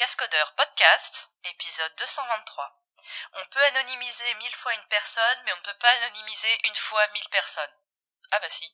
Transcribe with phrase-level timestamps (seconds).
[0.00, 2.64] Cascodeurs Podcast, épisode 223.
[3.34, 7.02] On peut anonymiser mille fois une personne, mais on ne peut pas anonymiser une fois
[7.12, 7.76] mille personnes.
[8.30, 8.72] Ah bah si.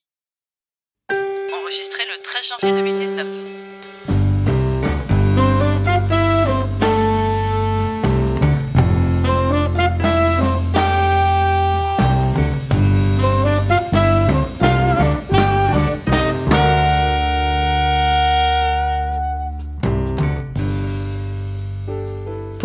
[1.52, 3.55] Enregistré le 13 janvier 2019.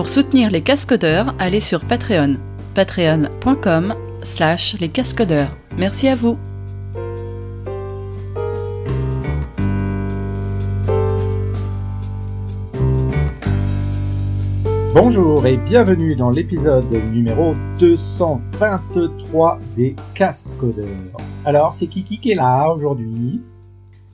[0.02, 2.37] Pour soutenir les cascodeurs, allez sur Patreon.
[2.73, 5.55] patreon.com slash les cascodeurs.
[5.78, 6.39] Merci à vous.
[14.95, 20.87] Bonjour et bienvenue dans l'épisode numéro 223 des Cast Codeurs.
[21.45, 23.39] Alors, c'est Kiki qui est là aujourd'hui.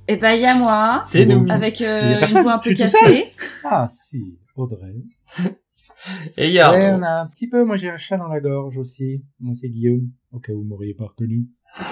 [0.09, 1.03] Eh ben, il y a moi.
[1.05, 1.49] C'est nous.
[1.49, 3.31] Avec euh, une voix un peu cassée.
[3.63, 4.93] Ah si, Audrey.
[6.37, 8.27] Et il y a Ouais, on a un petit peu, moi j'ai un chat dans
[8.27, 9.23] la gorge aussi.
[9.39, 11.47] Moi c'est Guillaume, au cas où vous m'auriez pas reconnu.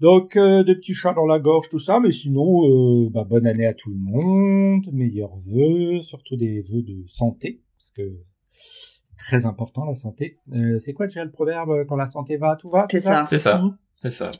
[0.00, 3.46] Donc, euh, des petits chats dans la gorge, tout ça, mais sinon, euh, bah, bonne
[3.46, 8.18] année à tout le monde, meilleurs vœux, surtout des vœux de santé, parce que
[8.50, 10.36] c'est très important la santé.
[10.54, 13.24] Euh, c'est quoi déjà le proverbe, quand la santé va, tout va C'est ça.
[13.26, 13.62] c'est ça,
[13.94, 14.30] c'est ça.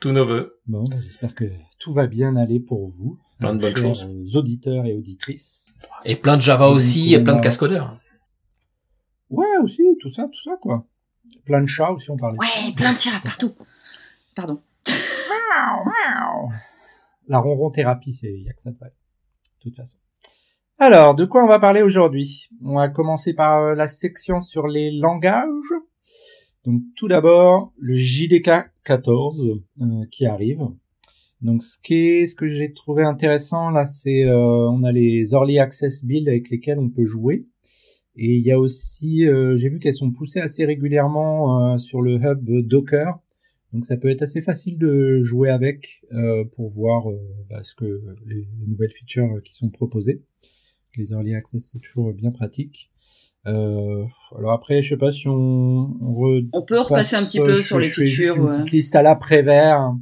[0.00, 0.58] Tous nos vœux.
[0.66, 1.44] Bon, bah, j'espère que
[1.78, 3.18] tout va bien aller pour vous.
[3.38, 4.08] Plein de bonnes choses.
[4.08, 5.68] euh, auditeurs et auditrices.
[6.06, 7.98] Et plein de Java aussi, et plein de cascodeurs.
[9.30, 10.86] Ouais, aussi, tout ça, tout ça, quoi.
[11.44, 12.38] Plein de chats aussi, on parlait.
[12.38, 13.52] Ouais, plein de tirs partout.
[14.34, 14.60] Pardon.
[17.28, 18.90] La ronron thérapie, c'est, y a que ça de vrai.
[18.90, 19.96] De toute façon.
[20.78, 22.48] Alors, de quoi on va parler aujourd'hui?
[22.62, 25.48] On va commencer par euh, la section sur les langages.
[26.64, 30.68] Donc, tout d'abord, le JDK 14, euh, qui arrive.
[31.40, 35.32] Donc, ce qui est, ce que j'ai trouvé intéressant, là, c'est, euh, on a les
[35.32, 37.46] early access builds avec lesquels on peut jouer.
[38.16, 42.00] Et il y a aussi, euh, j'ai vu qu'elles sont poussées assez régulièrement euh, sur
[42.00, 43.18] le hub Docker.
[43.72, 47.18] Donc ça peut être assez facile de jouer avec euh, pour voir euh,
[47.50, 50.22] bah, ce que les, les nouvelles features qui sont proposées.
[50.96, 52.90] Les early access c'est toujours bien pratique.
[53.46, 54.04] Euh,
[54.36, 55.34] alors après, je sais pas si on,
[56.00, 58.36] on, On peut repasser un petit peu euh, sur les je fais juste features.
[58.36, 58.50] Une ouais.
[58.50, 59.94] petite liste à l'après-vert.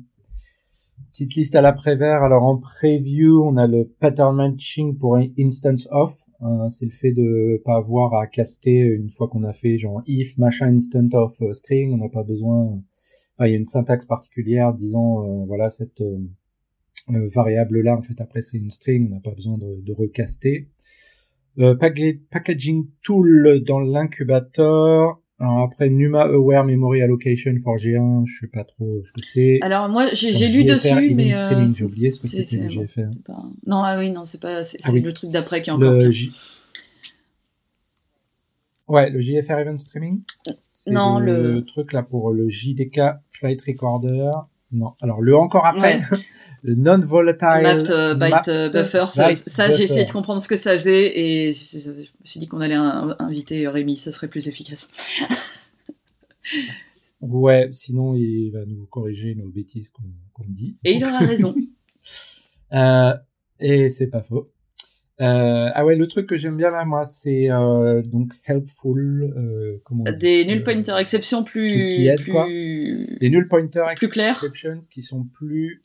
[1.11, 2.23] Petite liste à l'après-vert.
[2.23, 6.24] Alors en preview, on a le pattern matching pour instance off.
[6.43, 10.03] Euh, c'est le fait de pas avoir à caster une fois qu'on a fait genre
[10.07, 11.93] if machin instant of euh, string.
[11.93, 12.83] On n'a pas besoin.
[13.37, 16.19] Enfin, il y a une syntaxe particulière disant euh, voilà cette euh,
[17.11, 19.09] euh, variable là en fait après c'est une string.
[19.11, 20.69] On n'a pas besoin de, recaster.
[21.59, 25.21] Euh, packa- packaging tool dans l'incubateur.
[25.45, 29.59] Alors après Numa Aware Memory Allocation for G1, je sais pas trop ce que c'est.
[29.61, 32.69] Alors moi, j'ai lu dessus, mais euh, Streaming, j'ai oublié ce que c'est- c'était le.
[32.69, 33.11] GFR.
[33.27, 35.01] pas- non, ah oui, non, c'est pas, c'est Ah oui.
[35.03, 36.11] le truc d'après qui est encore Le.
[36.11, 36.31] J...
[38.89, 40.23] Ouais, le JFR Event Streaming.
[40.87, 41.55] Non, le...
[41.55, 43.01] le- truc là pour le JDK
[43.31, 44.31] Flight Recorder.
[44.73, 44.95] Non.
[45.03, 46.19] Alors le encore après, Ouais.
[46.63, 50.73] le non-volatile Mapped euh, byte euh, buffer, ça, j'ai essayé de comprendre ce que ça
[50.77, 54.49] faisait et je, je me suis dit qu'on allait in- inviter Rémi, ça serait plus
[54.49, 54.89] efficace.
[57.21, 60.03] Ouais, sinon il va nous corriger nos bêtises qu'on
[60.35, 60.77] qu'on dit.
[60.85, 61.55] Et il aura raison.
[62.73, 63.15] Euh,
[63.61, 64.51] et c'est pas faux.
[65.21, 69.33] Euh, ah ouais, le truc que j'aime bien là, moi, c'est euh, donc helpful.
[69.37, 72.33] Euh, comment Des null pointer exceptions plus, qui- qui aide, plus...
[72.33, 72.47] quoi.
[72.49, 74.33] des null pointer Plus clair.
[74.33, 75.85] exceptions qui sont plus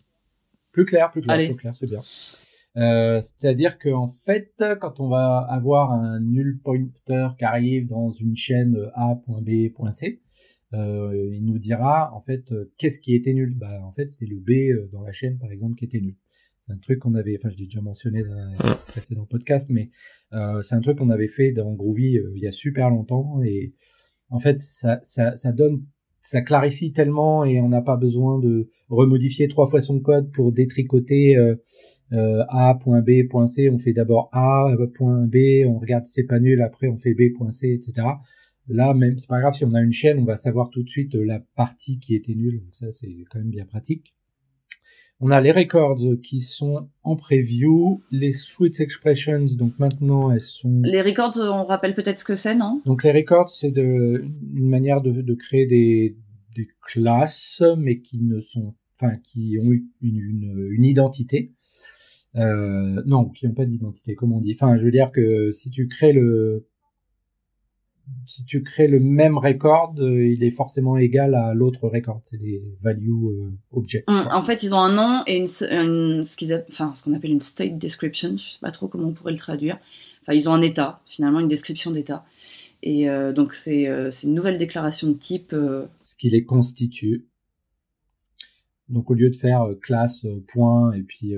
[0.72, 2.00] plus clairs, plus clairs, plus clairs, c'est bien.
[2.78, 8.12] Euh, C'est-à-dire que en fait, quand on va avoir un null pointer qui arrive dans
[8.12, 10.22] une chaîne A.B.C,
[10.73, 13.56] euh, il nous dira en fait euh, qu'est-ce qui était nul.
[13.56, 16.16] Bah en fait c'était le B dans la chaîne par exemple qui était nul.
[16.69, 19.90] C'est un truc qu'on avait, enfin je l'ai déjà mentionné dans un précédent podcast, mais
[20.34, 23.41] euh, c'est un truc qu'on avait fait dans Groovy euh, il y a super longtemps
[23.44, 23.74] et
[24.30, 25.84] en fait ça ça ça donne
[26.22, 30.52] ça clarifie tellement et on n'a pas besoin de remodifier trois fois son code pour
[30.52, 31.56] détricoter euh,
[32.12, 33.69] euh, A.B.C.
[33.69, 38.07] On fait d'abord A.B, on regarde si c'est pas nul, après on fait B.C, etc.
[38.68, 40.89] Là, même, c'est pas grave, si on a une chaîne, on va savoir tout de
[40.89, 42.60] suite euh, la partie qui était nulle.
[42.60, 44.15] Donc ça, c'est quand même bien pratique.
[45.21, 50.81] On a les records qui sont en preview, les switch expressions, donc maintenant elles sont
[50.83, 52.81] Les records, on rappelle peut-être ce que c'est, non?
[52.86, 54.24] Donc les records, c'est de,
[54.56, 56.16] une manière de, de créer des,
[56.56, 61.51] des classes, mais qui ne sont, enfin, qui ont une, une, une identité.
[62.36, 64.54] Euh, non, qui n'ont pas d'identité, comme on dit.
[64.54, 66.69] Enfin, je veux dire que si tu crées le,
[68.25, 72.19] si tu crées le même record, euh, il est forcément égal à l'autre record.
[72.23, 74.03] C'est des value euh, objects.
[74.07, 74.27] Hum.
[74.31, 77.31] En fait, ils ont un nom et une, une- ce qu'ils app- enfin, qu'on appelle
[77.31, 78.38] une state description.
[78.38, 79.79] Je sais pas trop comment on pourrait le traduire.
[80.21, 82.25] Enfin, ils ont un état, finalement, une description d'état.
[82.83, 85.55] Et euh, donc, c'est euh, c'est une nouvelle déclaration de type.
[86.01, 87.25] Ce qui les constitue.
[88.88, 91.35] Donc au lieu de faire classe point et puis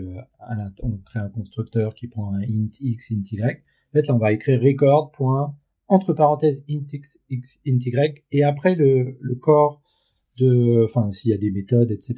[0.83, 3.41] on crée un constructeur qui prend un int x int y.
[3.44, 5.53] En fait là on va écrire record point
[5.91, 9.83] entre parenthèses int x, x int y et après le, le corps
[10.38, 12.15] de enfin s'il y a des méthodes etc.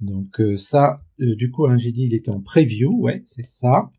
[0.00, 3.44] Donc euh, ça euh, du coup hein, j'ai dit il était en preview ouais c'est
[3.44, 3.90] ça.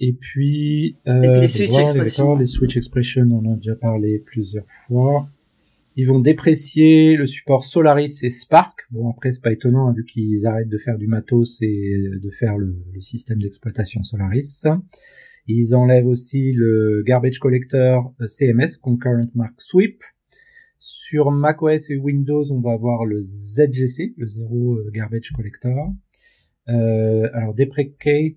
[0.00, 4.70] Et puis, euh, puis les switch les switch expressions on en a déjà parlé plusieurs
[4.86, 5.28] fois.
[5.96, 8.80] Ils vont déprécier le support Solaris et Spark.
[8.90, 12.30] Bon, après, c'est pas étonnant, hein, vu qu'ils arrêtent de faire du matos et de
[12.30, 14.64] faire le, le système d'exploitation Solaris.
[15.46, 20.02] Ils enlèvent aussi le Garbage Collector euh, CMS, Concurrent Mark Sweep.
[20.78, 25.94] Sur macOS et Windows, on va avoir le ZGC, le Zero euh, Garbage Collector.
[26.68, 28.36] Euh, alors deprecate,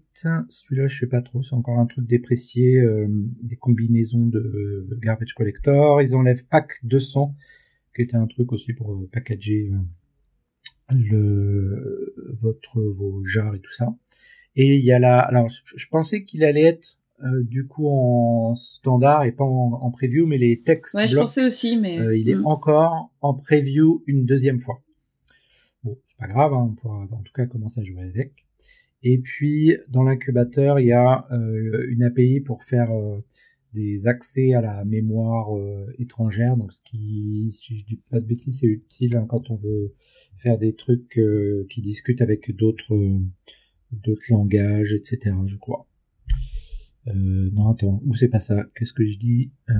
[0.49, 4.99] celui-là je sais pas trop, c'est encore un truc déprécié, euh, des combinaisons de euh,
[5.01, 6.01] garbage collector.
[6.01, 7.35] Ils enlèvent pack 200,
[7.95, 9.71] qui était un truc aussi pour packager
[10.89, 13.95] le votre vos jars et tout ça.
[14.57, 17.87] Et il y a la, alors je, je pensais qu'il allait être euh, du coup
[17.87, 21.97] en standard et pas en, en preview, mais les textes Ouais, je pensais aussi, mais.
[21.99, 22.45] euh, il est Mm.
[22.45, 24.81] encore en preview une deuxième fois.
[25.83, 28.33] Bon, c'est pas grave, hein, on pourra en tout cas commencer à jouer avec.
[29.03, 33.23] Et puis dans l'incubateur, il y a euh, une API pour faire euh,
[33.73, 36.57] des accès à la mémoire euh, étrangère.
[36.57, 39.93] Donc ce qui, si je dis pas de bêtises, c'est utile hein, quand on veut
[40.37, 43.19] faire des trucs euh, qui discutent avec d'autres euh,
[43.91, 45.35] d'autres langages, etc.
[45.47, 45.87] Je crois.
[47.07, 48.65] Euh, non, attends, ou c'est pas ça?
[48.75, 49.51] Qu'est-ce que je dis?
[49.69, 49.73] Euh,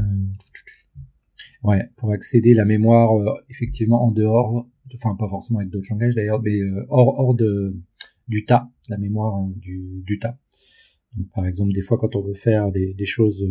[1.63, 6.13] Ouais, pour accéder la mémoire euh, effectivement en dehors, enfin pas forcément avec d'autres langages
[6.13, 7.75] d'ailleurs, mais hors, hors de
[8.27, 10.37] du tas, la mémoire hein, du, tas.
[11.33, 13.45] Par exemple, des fois quand on veut faire des, choses,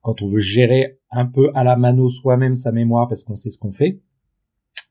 [0.00, 3.50] quand on veut gérer un peu à la mano soi-même sa mémoire parce qu'on sait
[3.50, 4.00] ce qu'on fait,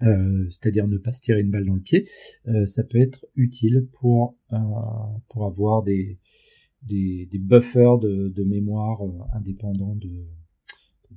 [0.03, 2.07] euh, c'est-à-dire ne pas se tirer une balle dans le pied,
[2.47, 4.57] euh, ça peut être utile pour euh,
[5.29, 6.19] pour avoir des
[6.83, 9.01] des, buffers de, mémoire
[9.33, 10.27] indépendants de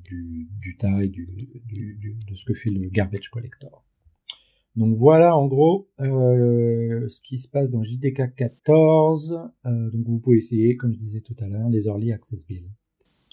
[0.04, 0.76] du, du
[1.08, 3.84] du, du, de ce que fait le garbage collector.
[4.76, 9.38] Donc voilà en gros ce qui se passe dans JDK 14.
[9.64, 12.70] Euh, donc vous pouvez essayer, comme je disais tout à l'heure, les early access builds.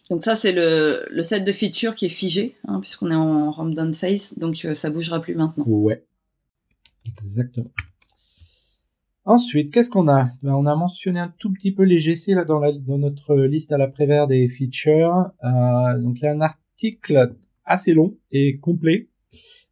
[0.09, 3.51] Donc ça, c'est le, le set de features qui est figé, hein, puisqu'on est en
[3.51, 5.63] ramp down phase, donc euh, ça bougera plus maintenant.
[5.65, 6.05] Ouais,
[7.05, 7.71] exactement.
[9.25, 10.29] Ensuite, qu'est-ce qu'on a?
[10.41, 13.35] Ben, On a mentionné un tout petit peu les GC là dans, la, dans notre
[13.38, 15.31] liste à l'après-vert des features.
[15.44, 17.33] Euh, donc il y a un article
[17.63, 19.07] assez long et complet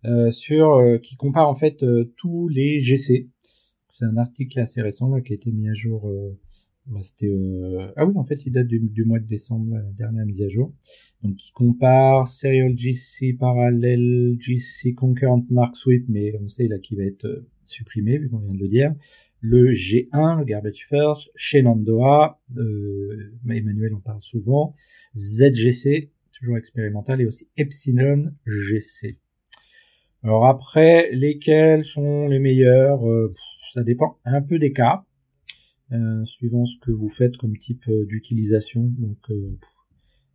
[0.06, 3.30] euh, sur euh, qui compare en fait euh, tous les GC.
[3.94, 6.10] C'est un article assez récent là qui a été mis à jour.
[6.88, 10.42] Bah, euh, ah oui en fait il date du, mois de décembre la dernière mise
[10.42, 10.74] à jour.
[11.24, 16.98] Donc qui compare Serial GC Parallel GC Concurrent Mark Sweep mais on sait là qu'il
[16.98, 18.96] va être euh, supprimé vu qu'on vient de le dire.
[19.40, 24.76] Le G1, le Garbage First, Shenandoah, euh, Emmanuel en parle souvent,
[25.16, 29.18] ZGC, toujours expérimental, et aussi Epsilon GC.
[30.22, 33.02] Alors après, lesquels sont les meilleurs?
[33.72, 35.06] Ça dépend un peu des cas,
[35.94, 38.84] euh, suivant ce que vous faites comme type euh, d'utilisation.
[38.98, 39.58] Donc euh,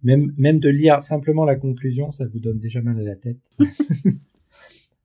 [0.03, 3.53] même même de lire simplement la conclusion, ça vous donne déjà mal à la tête.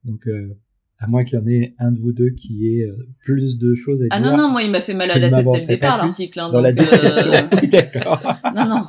[0.04, 0.56] Donc euh,
[1.00, 3.74] à moins qu'il y en ait un de vous deux qui ait euh, plus de
[3.75, 4.32] choses à Ah dire.
[4.32, 6.40] non, non, moi, il m'a fait mal à la tête dès le départ, l'article.
[6.40, 8.22] Hein, dans la donc, euh, Oui, D'accord.
[8.56, 8.84] non, non.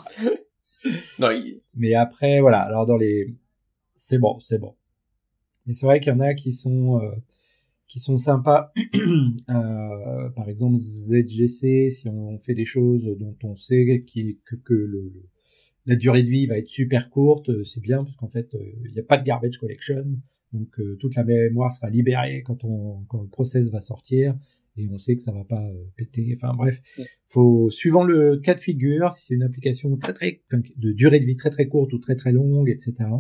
[1.19, 2.61] Non, il- Mais après, voilà.
[2.61, 3.35] Alors dans les,
[3.95, 4.75] c'est bon, c'est bon.
[5.67, 7.09] Mais c'est vrai qu'il y en a qui sont euh,
[7.93, 8.73] qui sont sympas.
[9.51, 14.73] Euh, par exemple, ZGC, si on fait des choses dont on sait qui, que, que
[14.73, 15.13] le,
[15.85, 18.59] la durée de vie va être super courte, euh, c'est bien parce qu'en fait, euh,
[18.87, 20.05] il n'y a pas de garbage collection,
[20.53, 24.37] donc euh, toute la mémoire sera libérée quand on quand le process va sortir
[24.77, 26.33] et on sait que ça va pas euh, péter.
[26.37, 26.81] Enfin bref,
[27.29, 31.27] faut suivant le cas de figure, si c'est une application très très de durée de
[31.27, 33.11] vie très très courte ou très très longue, etc.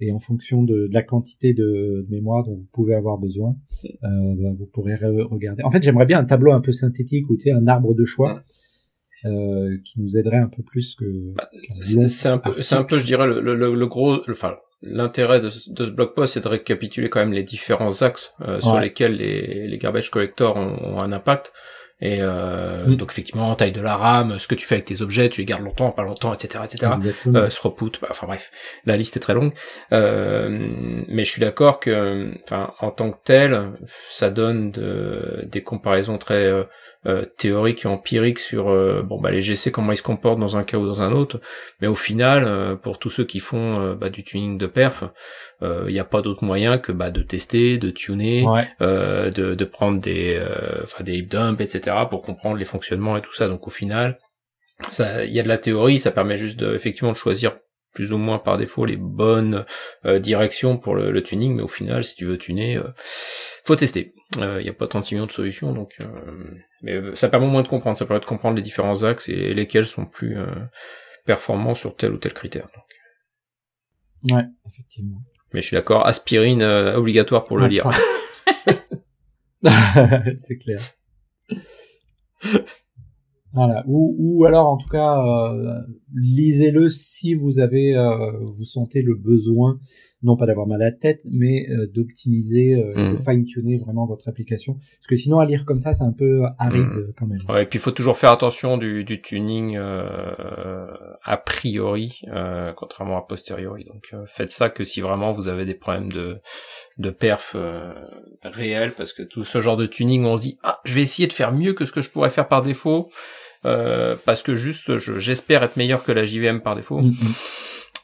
[0.00, 3.54] Et en fonction de, de la quantité de, de mémoire dont vous pouvez avoir besoin,
[3.84, 5.62] euh, bah, vous pourrez re- regarder.
[5.62, 8.04] En fait, j'aimerais bien un tableau un peu synthétique ou tu sais, un arbre de
[8.04, 8.42] choix
[9.24, 11.04] euh, qui nous aiderait un peu plus que.
[11.34, 11.48] bah,
[11.84, 15.38] c'est un peu, c'est un peu, je dirais, le, le, le- gros, le- enfin, l'intérêt
[15.40, 18.58] de, ce- de ce blog post, c'est de récapituler quand même les différents axes euh,
[18.60, 18.80] sur Ouais.
[18.80, 21.52] lesquels les, les garbage collectors ont, ont un impact.
[22.04, 22.96] Et euh, Mm.
[22.96, 25.44] donc effectivement, taille de la RAM, ce que tu fais avec tes objets, tu les
[25.44, 26.92] gardes longtemps, pas longtemps, etc., etc.
[27.28, 28.50] Euh, throughput, bah, enfin bref,
[28.84, 29.52] la liste est très longue.
[29.92, 30.48] Euh,
[31.08, 33.70] mais je suis d'accord que, enfin, en tant que tel,
[34.08, 36.52] ça donne de, des comparaisons très
[37.06, 40.38] euh, euh, théorique et empirique sur euh, bon bah les GC comment ils se comportent
[40.38, 41.40] dans un cas ou dans un autre,
[41.80, 45.04] mais au final, pour tous ceux qui font bah, du tuning de perf,
[45.62, 48.44] il n'y a pas d'autre moyen que bah, de tester, de tuner,
[48.80, 50.40] de, de prendre des
[50.82, 51.96] enfin des dumps, etc.
[52.08, 53.48] pour comprendre les fonctionnements et tout ça.
[53.48, 54.18] Donc au final,
[54.90, 57.52] ça il y a de la théorie, ça permet juste de, effectivement de choisir
[57.92, 59.64] plus ou moins par défaut les bonnes
[60.04, 62.88] euh, directions pour le, tuning, mais au final, si tu veux tuner, euh,
[63.64, 64.14] faut tester.
[64.36, 65.98] Il euh, n'y a pas 36 millions de solutions, donc
[66.82, 69.54] mais ça permet au moins de comprendre, ça permet de comprendre les différents axes et
[69.54, 70.36] lesquels sont plus
[71.24, 72.68] performants sur tel ou tel critère.
[72.74, 74.36] Donc.
[74.36, 75.22] Ouais, effectivement.
[75.54, 77.88] Mais je suis d'accord, aspirine obligatoire pour le lire.
[80.38, 80.80] C'est clair.
[83.52, 83.84] Voilà.
[83.86, 85.80] Ou, ou alors en tout cas euh,
[86.14, 89.78] lisez-le si vous avez euh, vous sentez le besoin
[90.22, 93.18] non pas d'avoir mal à la tête mais euh, d'optimiser de mm.
[93.18, 96.42] fine tuner vraiment votre application parce que sinon à lire comme ça c'est un peu
[96.58, 97.12] aride mm.
[97.18, 97.38] quand même.
[97.48, 102.22] Ouais, et puis il faut toujours faire attention du, du tuning a priori
[102.76, 103.84] contrairement à posteriori.
[103.84, 106.38] Donc faites ça que si vraiment vous avez des problèmes de
[106.98, 107.56] de perf
[108.44, 111.26] réels parce que tout ce genre de tuning on se dit ah je vais essayer
[111.26, 113.08] de faire mieux que ce que je pourrais faire par défaut
[113.64, 117.00] euh, parce que juste j'espère être meilleur que la JVM par défaut.
[117.00, 117.34] Mm, mm.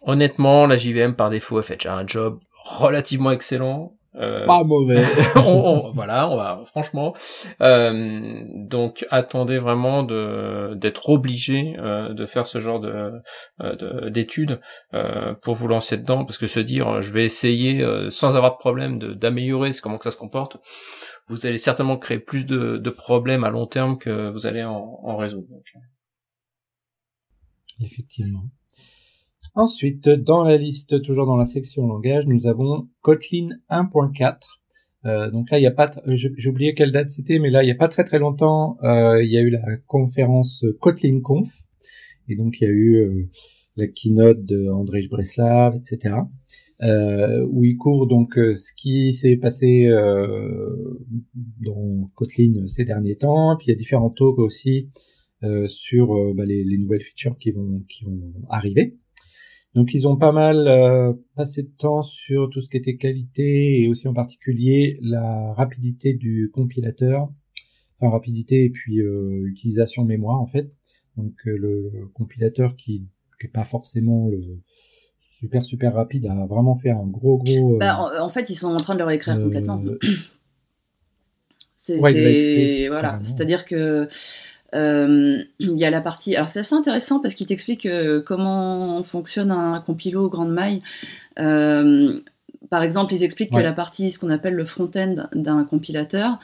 [0.02, 3.94] Honnêtement, la JVM par défaut, elle fait déjà un job relativement excellent.
[4.16, 5.04] Euh, pas mauvais.
[5.36, 7.14] on, voilà, on va franchement.
[7.60, 13.12] Euh, donc attendez vraiment de d'être obligé euh, de faire ce genre de
[14.10, 14.60] d'études
[14.94, 18.58] euh, pour vous lancer dedans, parce que se dire je vais essayer sans avoir de
[18.58, 20.56] problème d'améliorer comment que ça se comporte,
[21.28, 25.00] vous allez certainement créer plus de, de, problèmes à long terme que vous allez en,
[25.02, 25.48] en résoudre.
[27.80, 28.44] Effectivement.
[29.54, 34.36] Ensuite, dans la liste, toujours dans la section langage, nous avons Kotlin 1.4.
[35.04, 37.66] Euh, donc là, il n'y a pas, j'ai oublié quelle date c'était, mais là, il
[37.66, 41.48] n'y a pas très très longtemps, euh, il y a eu la conférence Kotlin Conf,
[42.28, 43.28] et donc il y a eu euh,
[43.76, 44.68] la keynote de
[45.08, 46.22] Breslav, etc euh,
[46.80, 50.98] où il couvre donc euh, ce qui s'est passé euh,
[51.60, 53.56] dans Kotlin ces derniers temps.
[53.56, 54.90] Puis il y a différents talks aussi
[55.42, 58.96] euh, sur euh, bah, les, les, nouvelles features qui vont qui vont arriver.
[59.74, 63.88] Donc ils ont pas mal passé de temps sur tout ce qui était qualité et
[63.88, 67.30] aussi en particulier la rapidité du compilateur,
[68.00, 68.98] enfin rapidité et puis
[69.44, 70.78] utilisation de mémoire en fait.
[71.16, 73.06] Donc le, compilateur qui
[73.44, 74.62] n'est pas forcément le,
[75.38, 77.74] super super rapide a vraiment fait un gros gros.
[77.74, 79.82] Euh, bah, en, fait, ils sont en train de le réécrire euh, complètement.
[81.76, 81.98] C'est
[82.88, 84.08] voilà, c'est-à-dire que
[84.74, 86.36] euh, il y a la partie.
[86.36, 87.88] Alors c'est assez intéressant parce qu'il t'explique
[88.26, 90.82] comment fonctionne un compilo grande maille.
[92.70, 96.38] Par exemple, ils expliquent que la partie, ce qu'on appelle le front-end d'un compilateur,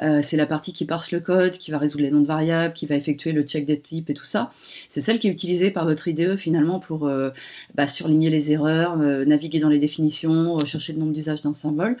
[0.00, 2.72] euh, c'est la partie qui parse le code, qui va résoudre les noms de variables,
[2.72, 4.52] qui va effectuer le check des types et tout ça.
[4.88, 7.30] C'est celle qui est utilisée par votre IDE finalement pour euh,
[7.74, 11.96] bah, surligner les erreurs, euh, naviguer dans les définitions, rechercher le nombre d'usages d'un symbole.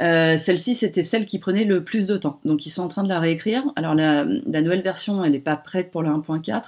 [0.00, 2.40] Celle-ci, c'était celle qui prenait le plus de temps.
[2.46, 3.64] Donc, ils sont en train de la réécrire.
[3.76, 6.62] Alors, la, la nouvelle version, elle n'est pas prête pour le 1.4,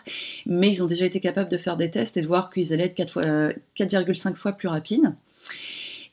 [0.44, 2.92] mais ils ont déjà été capables de faire des tests et de voir qu'ils allaient
[2.94, 3.22] être
[3.78, 5.14] 4,5 fois plus rapides.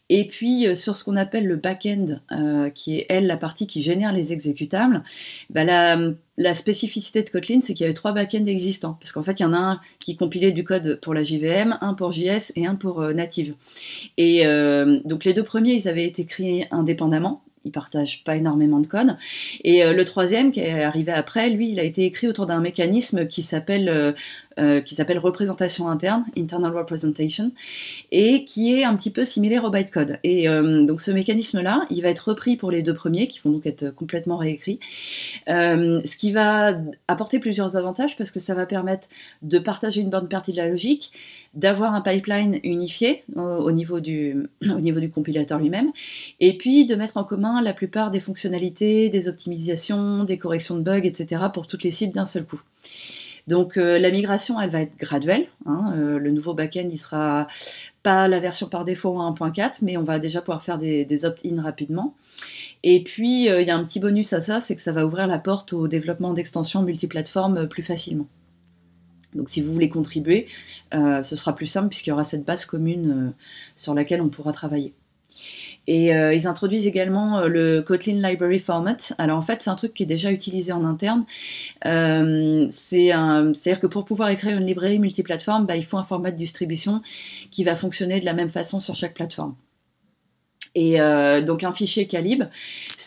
[0.10, 3.68] Et puis euh, sur ce qu'on appelle le back-end, euh, qui est elle la partie
[3.68, 5.04] qui génère les exécutables,
[5.50, 8.98] bah, la, spécificité de Kotlin, c'est qu'il y avait trois back-ends existants.
[9.00, 11.78] Parce qu'en fait, il y en a un qui compilait du code pour la JVM,
[11.82, 13.54] un pour JS et un pour euh, Native.
[14.18, 14.44] Et
[15.06, 19.18] donc les deux premiers, ils avaient été créés indépendamment il partage pas énormément de code.
[19.66, 23.28] Et le troisième, qui est arrivé après, lui, il a été écrit autour d'un mécanisme
[23.28, 24.16] qui s'appelle
[24.86, 27.52] qui s'appelle représentation interne, internal representation,
[28.12, 30.20] et qui est un petit peu similaire au bytecode.
[30.24, 33.52] Et euh, donc ce mécanisme-là, il va être repris pour les deux premiers, qui vont
[33.52, 34.80] donc être complètement réécrits,
[35.48, 39.08] euh, ce qui va apporter plusieurs avantages parce que ça va permettre
[39.42, 41.12] de partager une bonne partie de la logique,
[41.54, 44.50] d'avoir un pipeline unifié au niveau du
[45.14, 45.92] compilateur lui-même,
[46.40, 50.82] et puis de mettre en commun la plupart des fonctionnalités, des optimisations, des corrections de
[50.82, 51.44] bugs, etc.
[51.54, 52.62] pour toutes les cibles d'un seul coup.
[53.50, 55.48] Donc euh, la migration, elle va être graduelle.
[55.66, 55.92] Hein.
[55.98, 57.48] Euh, le nouveau back-end, il sera
[58.04, 62.14] pas la version par défaut 1.4, mais on va déjà pouvoir faire des, opt-in rapidement.
[62.84, 65.04] Et puis, euh, il y a un petit bonus à ça, c'est que ça va
[65.04, 68.28] ouvrir la porte au développement d'extensions multiplateformes plus facilement.
[69.34, 70.48] Donc si vous voulez contribuer,
[70.92, 73.36] ce sera plus simple puisqu'il y aura cette base commune
[73.76, 74.96] sur laquelle on pourra travailler.
[75.88, 78.98] Et euh, ils introduisent également euh, le Kotlin Library Format.
[79.18, 81.26] Alors en fait, c'est un truc qui est déjà utilisé en interne.
[81.86, 86.38] Euh, C'est-à-dire que pour pouvoir écrire une librairie multiplateforme, bah, il faut un format de
[86.38, 87.02] distribution
[87.50, 89.56] qui va fonctionner de la même façon sur chaque plateforme.
[90.76, 91.00] Et
[91.42, 92.46] donc un fichier calibre,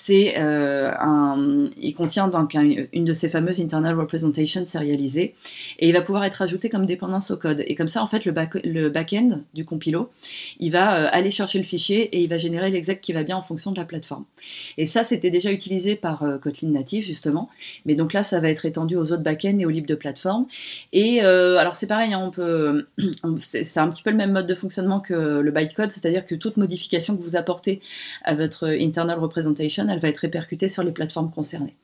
[0.04, 5.35] c'est un, il contient donc une de ces fameuses internal representations sérialisées
[5.78, 7.62] et il va pouvoir être ajouté comme dépendance au code.
[7.66, 10.11] Et comme ça, en fait, le, back, le back-end du compilo,
[10.59, 13.42] il va aller chercher le fichier et il va générer l'exec qui va bien en
[13.42, 14.25] fonction de la plateforme.
[14.76, 17.49] Et ça, c'était déjà utilisé par Kotlin native justement,
[17.87, 20.47] mais donc là, ça va être étendu aux autres back-ends et aux libres de plateforme.
[20.92, 22.87] Et alors c'est pareil, hein, on peut,
[23.38, 26.56] c'est un petit peu le même mode de fonctionnement que le bytecode, c'est-à-dire que toute
[26.56, 27.80] modification que vous apportez
[28.25, 31.76] à votre internal representation, elle va être répercutée sur les plateformes concernées.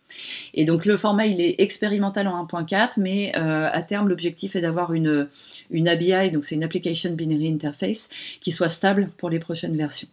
[0.54, 4.60] Et donc le format, il est expérimental en 1.4, mais euh, à terme, l'objectif est
[4.60, 5.28] d'avoir une,
[5.70, 8.08] une ABI, donc c'est une Application Binary Interface,
[8.40, 10.08] qui soit stable pour les prochaines versions.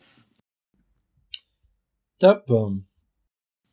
[2.19, 2.49] Top.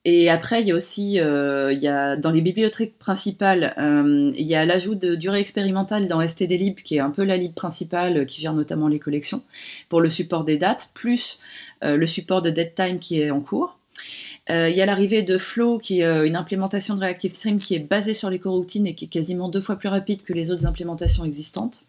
[0.05, 4.33] Et après, il y a aussi, euh, il y a, dans les bibliothèques principales, euh,
[4.37, 7.55] il y a l'ajout de durée expérimentale dans stdlib, qui est un peu la lib
[7.55, 9.43] principale, qui gère notamment les collections,
[9.89, 11.39] pour le support des dates, plus
[11.85, 13.79] euh, le support de dead time qui est en cours.
[14.49, 17.79] Il y a l'arrivée de Flow, qui est une implémentation de Reactive Stream qui est
[17.79, 20.67] basée sur les coroutines et qui est quasiment deux fois plus rapide que les autres
[20.67, 21.85] implémentations existantes.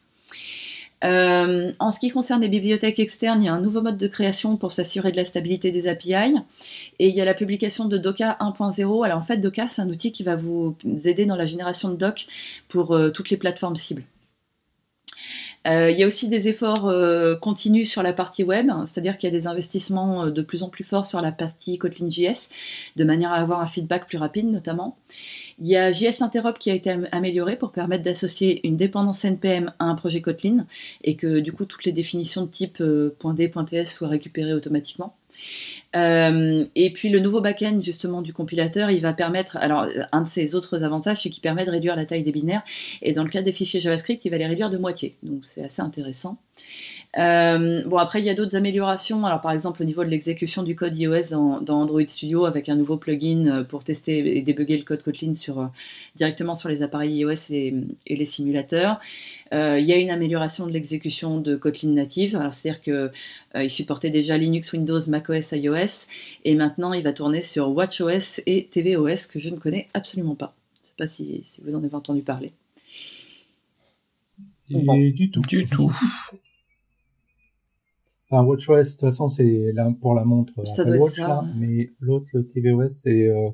[1.04, 4.08] Euh, en ce qui concerne les bibliothèques externes, il y a un nouveau mode de
[4.08, 6.36] création pour s'assurer de la stabilité des API.
[7.00, 9.06] Et il y a la publication de Docker 1.0.
[9.06, 11.96] Alors en fait, Docker, c'est un outil qui va vous aider dans la génération de
[11.96, 12.26] doc
[12.70, 14.04] pour euh, toutes les plateformes cibles.
[15.68, 16.92] Euh, il y a aussi des efforts
[17.42, 20.84] continus sur la partie web, c'est-à-dire qu'il y a des investissements de plus en plus
[20.84, 22.50] forts sur la partie Kotlin JS,
[22.96, 24.98] de manière à avoir un feedback plus rapide notamment.
[25.60, 29.72] Il y a JS Interop qui a été amélioré pour permettre d'associer une dépendance NPM
[29.80, 30.66] à un projet Kotlin
[31.04, 35.16] et que du coup toutes les définitions de type euh, .d, .ts soient récupérées automatiquement.
[35.96, 40.28] Euh, et puis le nouveau backend justement du compilateur, il va permettre, alors un de
[40.28, 42.64] ses autres avantages, c'est qu'il permet de réduire la taille des binaires,
[43.02, 45.16] et dans le cas des fichiers JavaScript, il va les réduire de moitié.
[45.24, 46.38] Donc c'est assez intéressant.
[47.20, 50.64] Euh, bon après il y a d'autres améliorations, alors par exemple au niveau de l'exécution
[50.64, 51.30] du code iOS
[51.62, 55.70] dans, Android Studio avec un nouveau plugin pour tester et débugger le code Kotlin sur,
[56.16, 57.76] directement sur les appareils iOS et,
[58.08, 59.00] les simulateurs.
[59.54, 64.38] Euh, il y a une amélioration de l'exécution de Kotlin native, c'est-à-dire qu'il supportait déjà
[64.38, 66.08] Linux, Windows, macOS, iOS
[66.46, 70.56] et maintenant il va tourner sur WatchOS et tvOS que je ne connais absolument pas.
[70.76, 72.54] Je ne sais pas si, vous en avez entendu parler.
[74.70, 75.42] du tout.
[75.42, 75.92] Du tout.
[78.34, 82.46] Enfin, WatchOS, de toute façon, c'est pour la montre Apple Watch, là, mais l'autre, le
[82.46, 83.50] tvOS, c'est euh,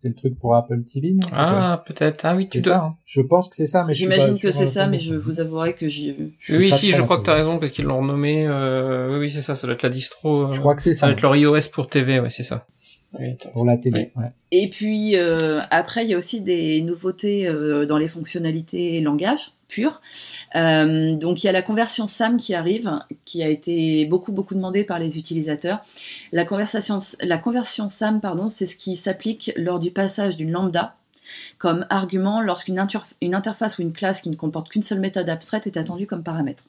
[0.00, 1.28] c'est le truc pour Apple TV, non?
[1.34, 2.24] Ah, peut-être.
[2.24, 2.72] Ah oui, tu dois.
[2.72, 2.96] Ça, hein.
[3.04, 5.88] Je pense que c'est ça, mais j'imagine que c'est ça, mais je vous avouerai que
[5.88, 6.32] j'y ai vu.
[6.50, 8.46] Oui, si, je crois que tu as raison parce qu'ils l'ont renommé.
[8.46, 9.18] Euh...
[9.18, 9.56] Oui, c'est ça.
[9.56, 10.46] Ça doit être la distro.
[10.46, 11.00] Euh, je crois que c'est ça.
[11.00, 12.66] Ça doit être leur iOS pour TV, ouais, c'est ça.
[13.52, 14.12] Pour la télé.
[14.16, 14.32] Ouais.
[14.52, 19.00] Et puis euh, après, il y a aussi des nouveautés euh, dans les fonctionnalités et
[19.00, 20.00] langage pur.
[20.56, 22.90] Euh, donc il y a la conversion SAM qui arrive,
[23.24, 25.80] qui a été beaucoup beaucoup demandée par les utilisateurs.
[26.32, 30.96] La, conversation, la conversion SAM, pardon, c'est ce qui s'applique lors du passage d'une lambda
[31.58, 32.84] comme argument lorsqu'une
[33.20, 36.24] une interface ou une classe qui ne comporte qu'une seule méthode abstraite est attendue comme
[36.24, 36.64] paramètre.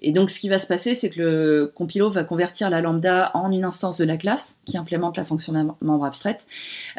[0.00, 3.30] Et donc, ce qui va se passer, c'est que le compilo va convertir la lambda
[3.34, 6.46] en une instance de la classe qui implémente la fonction membre abstraite.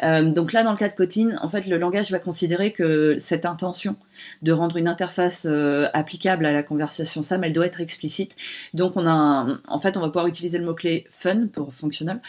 [0.02, 3.16] Euh, donc là, dans le cas de Kotlin, en fait, le langage va considérer que
[3.18, 3.96] cette intention
[4.42, 8.36] de rendre une interface euh, applicable à la conversation SAM, elle doit être explicite.
[8.74, 12.20] Donc, on a, en fait, on va pouvoir utiliser le mot-clé fun pour functional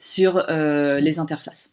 [0.00, 1.70] sur euh, les interfaces.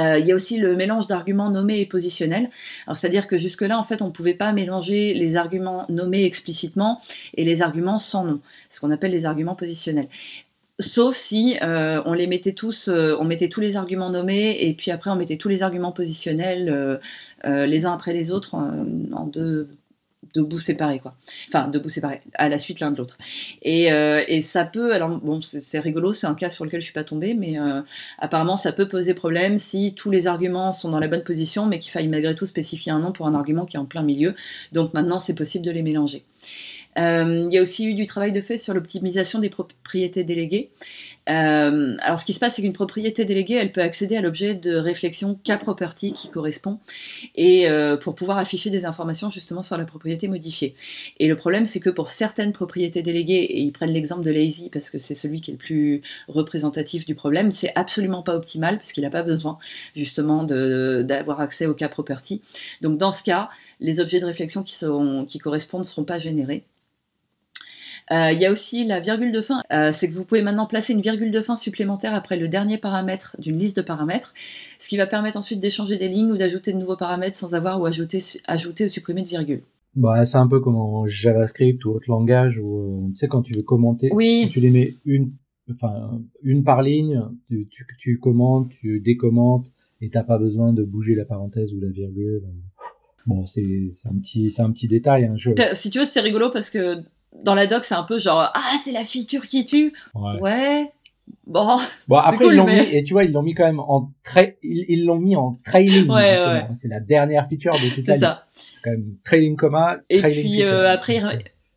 [0.00, 2.50] Euh, il y a aussi le mélange d'arguments nommés et positionnels.
[2.94, 7.00] C'est-à-dire que jusque-là, en fait, on ne pouvait pas mélanger les arguments nommés explicitement
[7.34, 10.08] et les arguments sans nom, ce qu'on appelle les arguments positionnels.
[10.78, 14.72] Sauf si euh, on les mettait tous, euh, on mettait tous les arguments nommés et
[14.72, 17.00] puis après on mettait tous les arguments positionnels
[17.44, 19.68] les uns après les autres en deux
[20.34, 21.14] de bouts séparés, quoi.
[21.48, 23.18] Enfin, de bouts séparés, à la suite l'un de l'autre.
[23.62, 26.94] Et, euh, ça peut, alors bon, c'est rigolo, c'est un cas sur lequel je suis
[26.94, 27.82] pas tombée, mais euh,
[28.18, 31.78] apparemment ça peut poser problème si tous les arguments sont dans la bonne position, mais
[31.78, 34.34] qu'il faille malgré tout spécifier un nom pour un argument qui est en plein milieu.
[34.72, 36.24] Donc maintenant, c'est possible de les mélanger.
[36.98, 40.70] Euh, il y a aussi eu du travail de fait sur l'optimisation des propriétés déléguées.
[41.30, 44.54] Euh, alors, ce qui se passe, c'est qu'une propriété déléguée, elle peut accéder à l'objet
[44.54, 46.80] de réflexion K-property qui correspond,
[47.36, 50.74] et euh, pour pouvoir afficher des informations justement sur la propriété modifiée.
[51.18, 54.70] Et le problème, c'est que pour certaines propriétés déléguées, et ils prennent l'exemple de Lazy
[54.70, 58.76] parce que c'est celui qui est le plus représentatif du problème, c'est absolument pas optimal
[58.78, 59.58] parce qu'il n'a pas besoin
[59.94, 62.42] justement d'avoir accès au K-property.
[62.80, 66.64] Donc, dans ce cas, les objets de réflexion qui, correspondent ne seront pas générés.
[68.12, 69.62] Euh, il y a aussi la virgule de fin.
[69.72, 72.76] Euh, c'est que vous pouvez maintenant placer une virgule de fin supplémentaire après le dernier
[72.76, 74.34] paramètre d'une liste de paramètres,
[74.78, 77.80] ce qui va permettre ensuite d'échanger des lignes ou d'ajouter de nouveaux paramètres sans avoir
[77.80, 79.62] ou ajouter, ajouter ou supprimer de virgule.
[79.94, 83.42] Bah, c'est un peu comme en JavaScript ou autre langage où, euh, tu sais, quand
[83.42, 84.42] tu veux commenter, oui.
[84.44, 85.32] si tu les mets une
[85.72, 89.70] enfin, une par ligne, tu, tu, tu commentes, tu décommentes,
[90.00, 92.42] et t'as pas besoin de bouger la parenthèse ou la virgule.
[93.26, 93.62] Bon, c'est
[94.06, 95.26] un petit, c'est un petit détail.
[95.26, 95.50] Hein, je...
[95.74, 97.02] Si tu veux, c'était rigolo parce que
[97.42, 99.92] dans la doc, c'est un peu genre ah c'est la feature qui tue.
[100.14, 100.40] Ouais.
[100.40, 100.92] ouais.
[101.46, 101.78] Bon.
[102.08, 103.80] Bon après cool, ils l'ont mais- mis et tu vois ils l'ont mis quand même
[103.80, 106.08] en tra- ils l'ont mis en trailing.
[106.10, 106.52] Ouais, justement.
[106.52, 106.66] ouais.
[106.74, 108.38] C'est la dernière feature de toute la C'est liste.
[108.38, 108.46] ça.
[108.52, 110.74] C'est quand même trailing comma, Et trailing puis feature.
[110.74, 111.20] euh, après,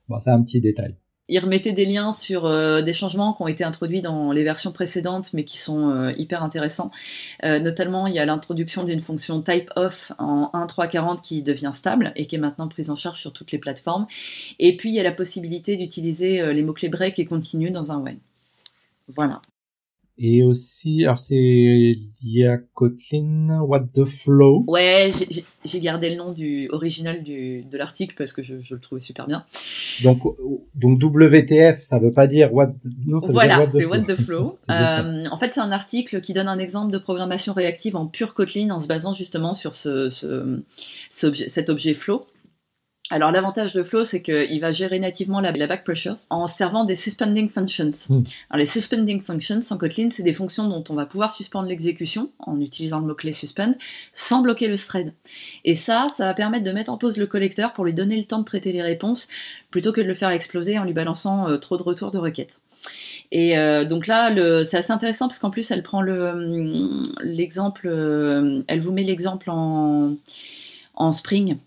[0.10, 0.96] Bon, c'est un petit détail.
[1.30, 4.72] Il remettait des liens sur euh, des changements qui ont été introduits dans les versions
[4.74, 6.92] précédentes, mais qui sont euh, hyper intéressants.
[7.44, 12.12] Euh, notamment, il y a l'introduction d'une fonction type off en 1.3.40 qui devient stable
[12.16, 14.06] et qui est maintenant prise en charge sur toutes les plateformes.
[14.60, 18.00] Et puis, il y a la possibilité d'utiliser les mots-clés break et continue dans un
[18.00, 18.18] when.
[19.08, 19.42] Voilà.
[20.20, 24.64] Et aussi, alors c'est lié à Kotlin, What the Flow.
[24.68, 25.12] Ouais,
[25.66, 29.02] j'ai- gardé le nom du original du, de l'article parce que je, je le trouvais
[29.02, 29.44] super bien.
[30.04, 30.20] Donc,
[30.76, 32.74] donc WTF, ça veut pas dire what,
[33.08, 34.44] non, ça veut Voilà, dire what the c'est flow.
[34.44, 34.70] What the.
[34.70, 38.34] Euh, en fait, c'est un article qui donne un exemple de programmation réactive en pure
[38.36, 40.62] Kotlin en se basant justement sur ce, ce-
[41.10, 42.26] ce objet- cet objet flow.
[43.14, 46.84] Alors l'avantage de Flow, c'est qu'il va gérer nativement la, la back pressures en servant
[46.84, 47.92] des suspending functions.
[48.10, 48.24] Mm.
[48.50, 52.32] Alors les suspending functions en Kotlin, c'est des fonctions dont on va pouvoir suspendre l'exécution
[52.40, 53.76] en utilisant le mot-clé suspend
[54.16, 55.14] sans bloquer le thread.
[55.64, 58.24] Et ça, ça va permettre de mettre en pause le collecteur pour lui donner le
[58.24, 59.28] temps de traiter les réponses
[59.70, 62.58] plutôt que de le faire exploser en lui balançant euh, trop de retours de requêtes.
[63.32, 64.34] Et euh, donc là,
[64.66, 69.04] c'est assez intéressant parce qu'en plus, elle prend le, hum, l'exemple, euh, elle vous met
[69.04, 70.16] l'exemple en,
[70.96, 71.58] en Spring,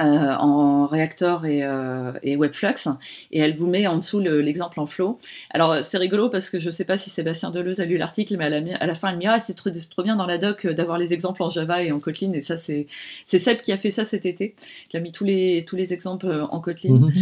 [0.00, 2.88] euh, en Reactor et, euh, et Webflux,
[3.32, 5.16] et elle vous met en dessous le- l'exemple en Flow.
[5.50, 8.46] Alors c'est rigolo parce que je sais pas si Sébastien Deleuze a lu l'article, mais
[8.46, 10.38] à la, à la fin, elle me dit ah c'est trop, trop bien dans la
[10.38, 12.86] doc euh, d'avoir les exemples en Java et en Kotlin, et ça c'est
[13.24, 14.54] Seb qui a fait ça cet été,
[14.88, 16.94] qui a mis tous les tous les exemples euh, en Kotlin.
[16.94, 17.12] Mhm.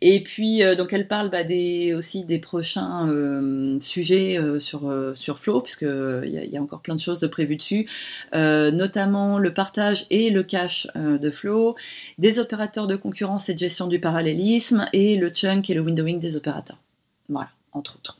[0.00, 4.88] Et puis, euh, donc, elle parle bah, des, aussi des prochains euh, sujets euh, sur,
[4.90, 5.88] euh, sur Flow, puisqu'il
[6.30, 7.86] y, a- il y a encore plein de choses prévues dessus,
[8.34, 11.74] euh, notamment le partage et le cache de Flow,
[12.18, 16.18] des opérateurs de concurrence et de gestion du parallélisme, et le chunk et le windowing
[16.20, 16.78] des opérateurs.
[17.28, 18.18] Voilà, entre autres.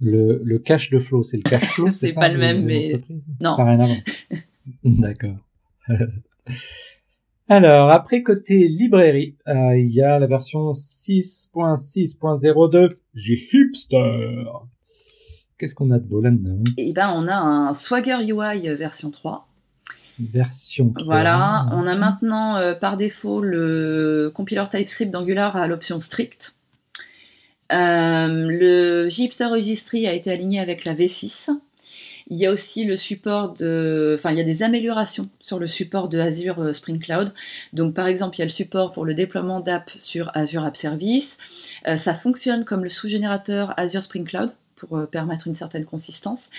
[0.00, 2.86] Le, le cash de flow, c'est le cash flow, c'est pas le même, de mais-
[2.92, 3.52] l'entreprise Non.
[3.52, 3.98] Ça rien à voir.
[4.84, 5.36] D'accord.
[7.48, 14.44] Alors, après côté librairie, euh, il y a la version 6.6.02 J'ai hipster.
[15.58, 16.62] Qu'est-ce qu'on a de beau là-dedans?
[16.78, 19.48] Et ben, on a un Swagger UI version 3.
[20.20, 21.04] Version 3.
[21.04, 26.54] Voilà, on a maintenant euh, par défaut le compiler TypeScript d'Angular à l'option strict.
[27.72, 31.50] Euh, le JIPSA Registry a été aligné avec la V6.
[32.32, 35.66] Il y a aussi le support de, enfin il y a des améliorations sur le
[35.66, 37.32] support de Azure euh, Spring Cloud.
[37.72, 40.76] Donc par exemple il y a le support pour le déploiement d'app sur Azure App
[40.76, 41.38] Service.
[41.96, 46.50] Ça fonctionne comme le sous-générateur Azure Spring Cloud pour euh, permettre une certaine consistance.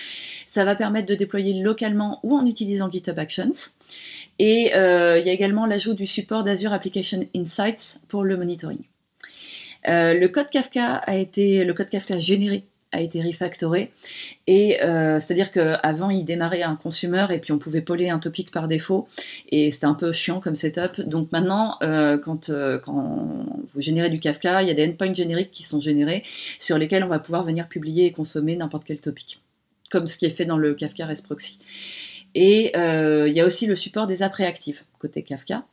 [0.46, 3.52] Ça va permettre de déployer localement ou en utilisant GitHub Actions.
[4.38, 8.78] Et euh, il y a également l'ajout du support d'Azure Application Insights pour le monitoring.
[9.88, 13.90] Euh, le code Kafka a été, le code Kafka généré a été refactoré
[14.46, 18.50] et euh, c'est-à-dire qu'avant il démarrait un consumer et puis on pouvait poler un topic
[18.50, 19.08] par défaut
[19.48, 21.00] et c'était un peu chiant comme setup.
[21.00, 25.14] Donc maintenant, euh, quand, euh, quand vous générez du Kafka, il y a des endpoints
[25.14, 26.22] génériques qui sont générés
[26.58, 29.40] sur lesquels on va pouvoir venir publier et consommer n'importe quel topic,
[29.90, 31.58] comme ce qui est fait dans le Kafka REST Proxy.
[32.34, 35.64] Et il y a aussi le support des apps réactives côté Kafka.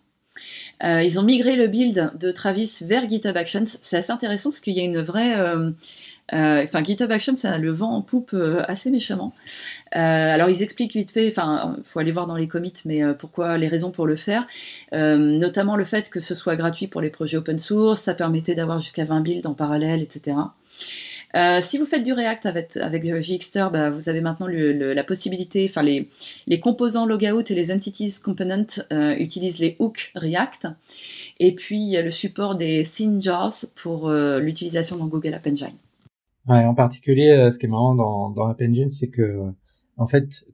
[0.84, 3.65] Ils ont migré le build de Travis vers GitHub Actions.
[3.65, 5.36] C'est assez intéressant parce qu'il y a une vraie.
[6.32, 9.34] Enfin, GitHub Actions, ça le vent en poupe euh, assez méchamment.
[9.96, 13.13] Euh, alors, ils expliquent vite fait, enfin, faut aller voir dans les commits, mais euh,
[13.13, 14.46] pourquoi, les raisons pour le faire.
[14.94, 18.56] Euh, notamment le fait que ce soit gratuit pour les projets open source, ça permettait
[18.56, 20.38] d'avoir jusqu'à 20 builds en parallèle, etc.
[21.36, 24.94] Euh, si vous faites du React avec, avec JXter, bah, vous avez maintenant le- le-
[24.94, 26.10] la possibilité, enfin les,
[26.48, 30.68] les composants logout et les entities component euh, utilisent les hooks React.
[31.39, 35.36] Et puis il y a le support des thin jars pour euh, l'utilisation dans Google
[35.36, 35.68] App Engine.
[36.49, 39.39] Ouais, en particulier, euh, ce qui est marrant dans, dans App Engine, c'est que,
[39.97, 40.45] en fait,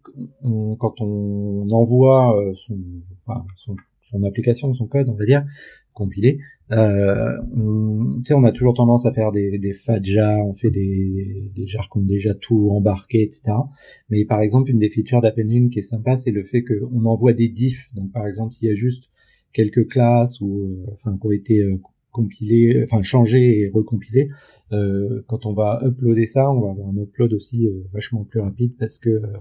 [0.44, 2.78] on- quand on envoie euh, son,
[3.18, 5.46] enfin, son, son application, son code, on va dire,
[5.94, 6.40] compilé,
[6.72, 11.66] euh, on, on a toujours tendance à faire des, des fadja, on fait des, des
[11.96, 13.70] ont déjà tout embarqué, etc.
[14.10, 17.06] Mais par exemple, une des features d'App Engine qui est sympa, c'est le fait qu'on
[17.06, 17.94] envoie des diffs.
[17.94, 19.10] Donc, par exemple, s'il y a juste
[19.54, 21.78] quelques classes ou, euh, enfin, qui ont été euh,
[22.16, 24.30] compilées, enfin, changées et recompilées,
[24.72, 28.40] euh, quand on va uploader ça, on va avoir un upload aussi euh, vachement plus
[28.40, 29.34] rapide parce que euh,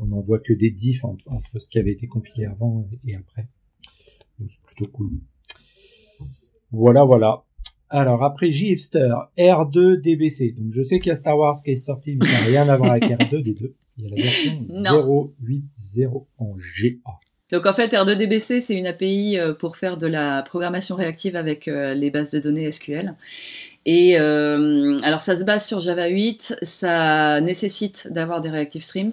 [0.00, 3.46] on, n'envoie que des diffs entre, entre ce qui avait été compilé avant et, après.
[4.40, 5.10] Donc c'est plutôt cool.
[6.72, 7.44] Voilà, voilà.
[7.88, 10.56] Alors après J-Hipster, R2DBC.
[10.56, 12.68] Donc je sais qu'il y a Star Wars qui est sorti, mais ça n'a rien
[12.68, 13.76] à voir avec R2 des deux.
[13.96, 17.27] Il y a la version 0.8.0 en GA.
[17.50, 21.66] Donc en fait, R2DBC, c'est une API euh, pour faire de la programmation réactive avec
[21.66, 23.14] euh, les bases de données SQL.
[23.86, 29.12] Et euh, alors ça se base sur Java 8, ça nécessite d'avoir des reactive streams.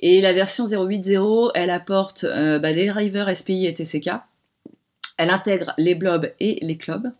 [0.00, 4.10] Et la version 0.8.0, elle apporte bah, les drivers SPI et TCK.
[5.16, 7.12] Elle intègre les blobs et les clubs,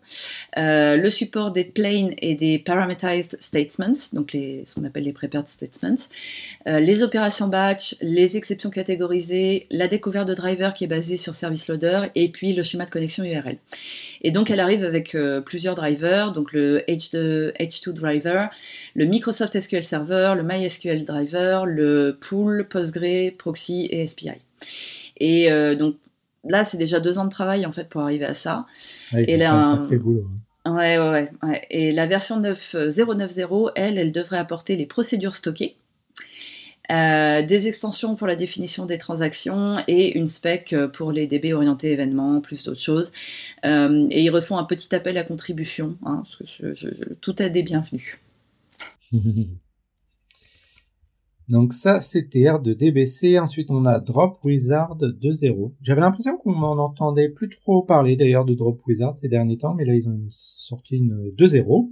[0.57, 5.13] euh, le support des plain et des parameterized statements, donc les, ce qu'on appelle les
[5.13, 5.95] prepared statements,
[6.67, 11.35] euh, les opérations batch, les exceptions catégorisées, la découverte de driver qui est basée sur
[11.35, 13.57] service loader, et puis le schéma de connexion URL.
[14.21, 18.49] Et donc elle arrive avec euh, plusieurs drivers, donc le H2, H2 driver,
[18.93, 24.31] le Microsoft SQL Server, le MySQL driver, le pool, Postgre, proxy et SPI.
[25.17, 25.95] Et donc
[26.47, 28.65] là, c'est déjà deux ans de travail en fait pour arriver à ça.
[29.13, 30.25] et là, un boulot.
[30.65, 30.75] Hein.
[30.75, 35.75] Ouais, ouais, ouais, Et la version 9.090, elle, elle devrait apporter les procédures stockées,
[36.91, 41.91] euh, des extensions pour la définition des transactions et une spec pour les DB orientés
[41.91, 43.11] événements, plus d'autres choses.
[43.63, 46.89] Euh, et ils refont un petit appel à contribution, hein, parce que je,
[47.21, 48.19] tout est des bienvenus.
[51.47, 53.37] Donc ça, c'était R de DBC.
[53.37, 55.73] Ensuite, on a Drop Wizard 2.0.
[55.81, 59.75] J'avais l'impression qu'on m'en entendait plus trop parler d'ailleurs de Drop Wizard ces derniers temps,
[59.75, 61.91] mais là, ils ont sorti une 2.0.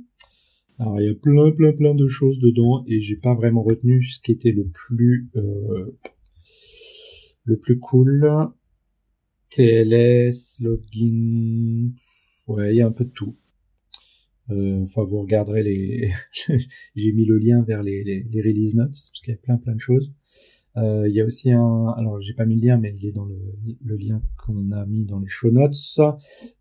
[0.79, 4.03] Alors, il y a plein, plein, plein de choses dedans et j'ai pas vraiment retenu
[4.03, 5.95] ce qui était le plus, euh,
[7.45, 8.51] le plus cool.
[9.51, 11.91] TLS, login.
[12.47, 13.35] Ouais, il y a un peu de tout.
[14.53, 16.11] Euh, enfin, vous regarderez les.
[16.95, 19.57] J'ai mis le lien vers les, les, les release notes parce qu'il y a plein
[19.57, 20.13] plein de choses.
[20.75, 21.87] Euh, il y a aussi un.
[21.97, 23.37] Alors, j'ai pas mis le lien, mais il est dans le,
[23.83, 25.75] le lien qu'on a mis dans les show notes,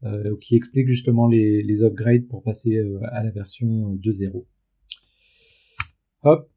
[0.04, 4.44] euh, qui explique justement les, les upgrades pour passer euh, à la version 2.0.
[6.24, 6.50] Hop.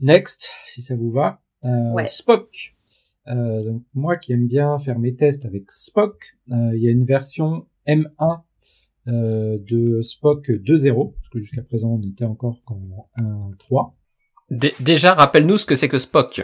[0.00, 1.40] Next, si ça vous va.
[1.62, 2.04] Ouais.
[2.04, 2.76] Spock.
[3.26, 7.66] donc moi qui aime bien faire mes tests avec Spock, il y a une version
[7.86, 8.42] M1
[9.06, 13.92] euh, de Spock 2.0, parce que jusqu'à présent on était encore qu'en 1.3.
[14.80, 16.42] déjà, rappelle-nous ce que c'est que Spock.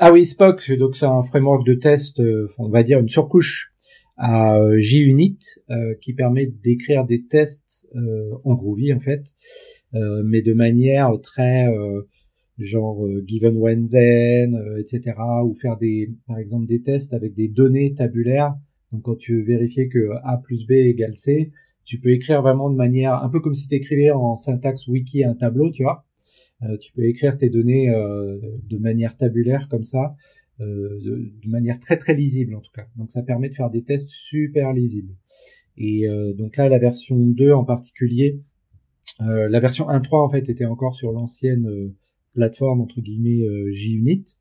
[0.00, 3.72] Ah oui, Spock, donc c'est un framework de test, euh, on va dire une surcouche
[4.16, 5.40] à euh, JUnit
[5.70, 7.88] euh, qui permet d'écrire des tests
[8.44, 9.24] en Groovy en fait,
[9.92, 11.66] mais de manière très
[12.58, 15.16] genre given when then, etc.
[15.44, 18.54] ou faire des par exemple des tests avec des données tabulaires
[18.92, 21.52] donc quand tu veux vérifier que A plus B égale C,
[21.84, 25.24] tu peux écrire vraiment de manière un peu comme si tu écrivais en syntaxe wiki
[25.24, 26.04] un tableau, tu vois.
[26.62, 30.14] Euh, tu peux écrire tes données euh, de manière tabulaire comme ça,
[30.60, 32.86] euh, de, manière très très lisible en tout cas.
[32.96, 35.14] Donc ça permet de faire des tests super lisibles.
[35.76, 38.42] Et euh, donc là, la version 2 en particulier,
[39.20, 41.94] euh, la version 1.3 en fait était encore sur l'ancienne
[42.34, 44.37] plateforme entre guillemets JUnit.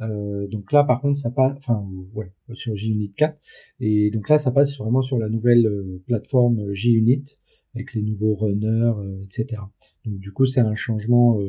[0.00, 3.38] Euh, donc là, par contre, ça passe, enfin, ouais, sur JUnit 4.
[3.80, 7.24] Et donc là, ça passe vraiment sur la nouvelle euh, plateforme euh, JUnit
[7.74, 8.92] avec les nouveaux runners,
[9.24, 9.62] etc.
[10.04, 11.40] Donc du coup, c'est un changement,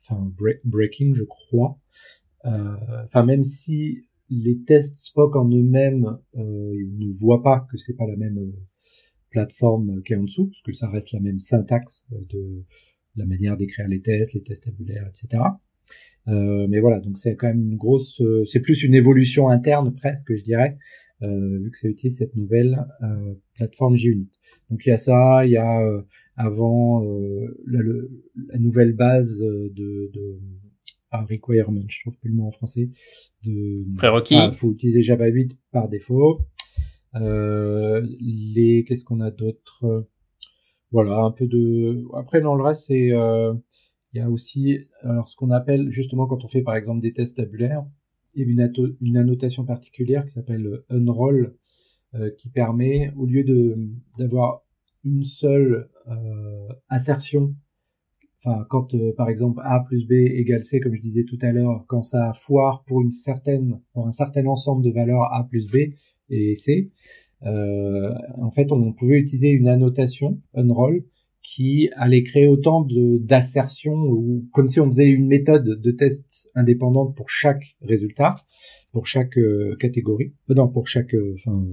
[0.00, 0.32] enfin,
[0.62, 1.80] breaking, je crois.
[2.44, 8.14] Enfin, même si les tests Spock en eux-mêmes ne voient pas que c'est pas la
[8.14, 8.52] même
[9.30, 12.62] plateforme qui en dessous, parce que ça reste la même syntaxe de
[13.16, 15.42] la manière d'écrire les tests, les tests tabulaires, etc.
[16.28, 19.94] Euh, mais voilà, donc c'est quand même une grosse, euh, c'est plus une évolution interne
[19.94, 20.76] presque, je dirais,
[21.22, 24.30] euh, vu que ça utilise cette nouvelle euh, plateforme JUnit.
[24.70, 26.02] Donc il y a ça, il y a euh,
[26.36, 27.02] avant
[27.66, 27.80] la,
[28.48, 30.38] la, nouvelle base de, de
[31.10, 32.90] ah, requirement, je trouve plus le mot en français,
[33.44, 34.34] de prérequis.
[34.36, 36.40] Ah, faut utiliser Java 8 par défaut.
[37.14, 40.06] les, qu'est-ce qu'on a d'autre?
[40.90, 42.04] Voilà, un peu de.
[42.14, 43.12] Après dans le reste c'est
[44.16, 47.12] il y a aussi alors ce qu'on appelle justement quand on fait par exemple des
[47.12, 47.84] tests tabulaires,
[48.34, 48.68] il y a
[49.02, 51.54] une, annotation particulière qui s'appelle unroll
[52.14, 53.44] euh, qui permet au lieu
[54.18, 54.62] d'avoir
[55.04, 57.54] une seule euh, assertion
[58.42, 61.52] enfin quand euh, par exemple a plus b égale c comme je disais tout à
[61.52, 65.68] l'heure quand ça foire pour une certaine pour un certain ensemble de valeurs a plus
[65.70, 65.92] b
[66.30, 66.90] et c
[67.42, 71.04] en fait on pouvait utiliser une annotation unroll
[71.46, 76.50] qui allait créer autant de d'assertions ou comme si on faisait une méthode de test
[76.56, 78.34] indépendante pour chaque résultat,
[78.90, 81.64] pour chaque euh, catégorie, euh, non pour chaque euh, enfin,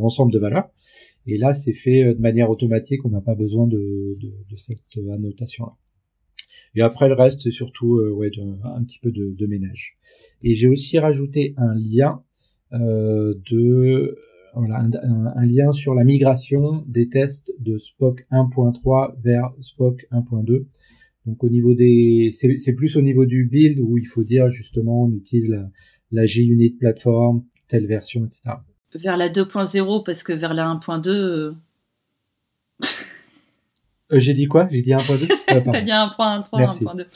[0.00, 0.68] ensemble de valeurs.
[1.28, 4.98] Et là, c'est fait de manière automatique, on n'a pas besoin de, de, de cette
[4.98, 5.76] annotation-là.
[6.74, 8.32] Et après le reste, c'est surtout ouais,
[8.64, 9.96] un petit peu de, ménage.
[10.42, 12.24] Et j'ai aussi rajouté un lien
[12.72, 14.16] de
[14.56, 20.64] voilà, un, lien sur la migration des tests de Spock 1.3 vers Spock 1.2.
[21.26, 25.04] Donc au niveau des, c'est plus au niveau du build où il faut dire justement
[25.04, 25.70] on utilise la,
[26.12, 28.56] la G-Unit platform, telle version, etc.
[28.94, 31.54] Vers la 2.0 parce que vers la 1.2, euh,
[34.10, 34.68] j'ai dit quoi?
[34.70, 37.06] J'ai dit 1.2 T'as dit 1.3, 1.2.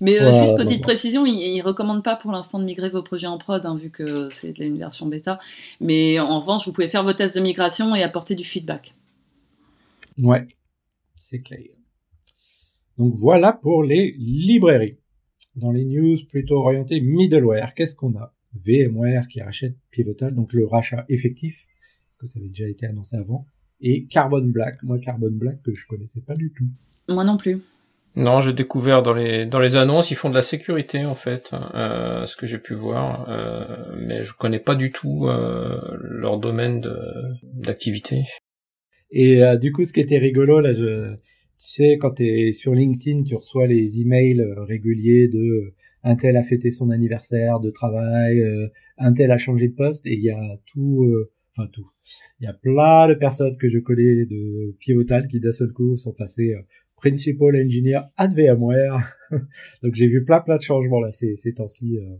[0.00, 3.26] Mais euh, juste petite précision, il, ne recommande pas pour l'instant de migrer vos projets
[3.26, 5.38] en prod, hein, vu que c'est une version bêta.
[5.80, 8.94] Mais en revanche, vous pouvez faire vos tests de migration et apporter du feedback.
[10.18, 10.46] Ouais,
[11.14, 11.68] c'est clair.
[12.98, 14.98] Donc voilà pour les librairies.
[15.56, 18.32] Dans les news plutôt orientées middleware, qu'est-ce qu'on a?
[18.54, 21.66] VMware qui rachète Pivotal, donc le rachat effectif,
[22.08, 23.46] parce que ça avait déjà été annoncé avant?
[23.80, 24.82] Et Carbon Black.
[24.82, 26.66] Moi, Carbon Black que je connaissais pas du tout.
[27.08, 27.60] Moi non plus.
[28.16, 31.52] Non, j'ai découvert dans les dans les annonces, ils font de la sécurité en fait,
[31.74, 36.38] euh, ce que j'ai pu voir, euh, mais je connais pas du tout euh, leur
[36.38, 36.84] domaine
[37.44, 38.24] d'activité.
[39.12, 41.18] Et euh, du coup, ce qui était rigolo là, je, tu
[41.68, 46.42] sais, quand t'es sur LinkedIn, tu reçois les emails euh, réguliers de un tel a
[46.42, 48.42] fêté son anniversaire de travail,
[48.96, 51.06] un tel a changé de poste, et il y a tout
[51.56, 51.90] enfin tout.
[52.40, 55.96] Il y a plein de personnes que je connais de Pivotal qui d'un seul coup
[55.96, 56.62] sont passées euh,
[56.96, 59.16] Principal Engineer at VMware.
[59.82, 62.16] Donc j'ai vu plein plein de changements là ces, ces temps-ci euh,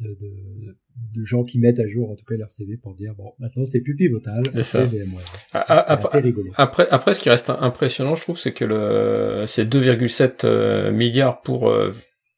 [0.00, 0.76] de, de,
[1.14, 3.64] de, gens qui mettent à jour en tout cas leur CV pour dire bon maintenant
[3.64, 5.24] c'est plus Pivotal, c'est VMware.
[5.52, 6.50] Ah, ah, après, rigolo.
[6.56, 11.40] Après, après ce qui reste impressionnant je trouve c'est que le c'est 2,7 euh, milliards
[11.42, 11.72] pour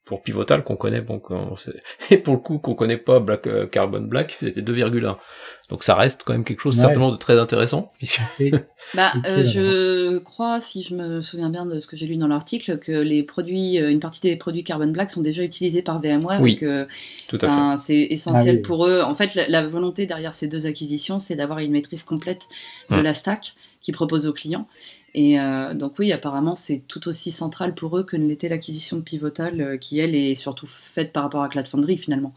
[0.05, 1.21] pour Pivotal qu'on connaît bon
[2.11, 5.17] et pour le coup qu'on connaît pas Black euh, Carbon Black c'était 2,1
[5.71, 7.93] donc ça reste quand même quelque chose certainement de très intéressant.
[8.95, 12.29] Bah euh, je crois si je me souviens bien de ce que j'ai lu dans
[12.29, 16.03] l'article que les produits euh, une partie des produits Carbon Black sont déjà utilisés par
[16.03, 16.87] VMware oui, que
[17.29, 17.83] tout à fait.
[17.83, 19.01] c'est essentiel ah pour eux.
[19.01, 22.43] En fait la, volonté derrière ces deux acquisitions c'est d'avoir une maîtrise complète
[22.91, 23.03] de hum.
[23.03, 24.67] la stack qu'ils proposent aux clients
[25.15, 28.97] et euh, donc oui, apparemment, c'est tout aussi central pour eux que ne l'était l'acquisition
[28.97, 32.35] de Pivotal, euh, qui elle est surtout faite par rapport à Cloud Foundry finalement.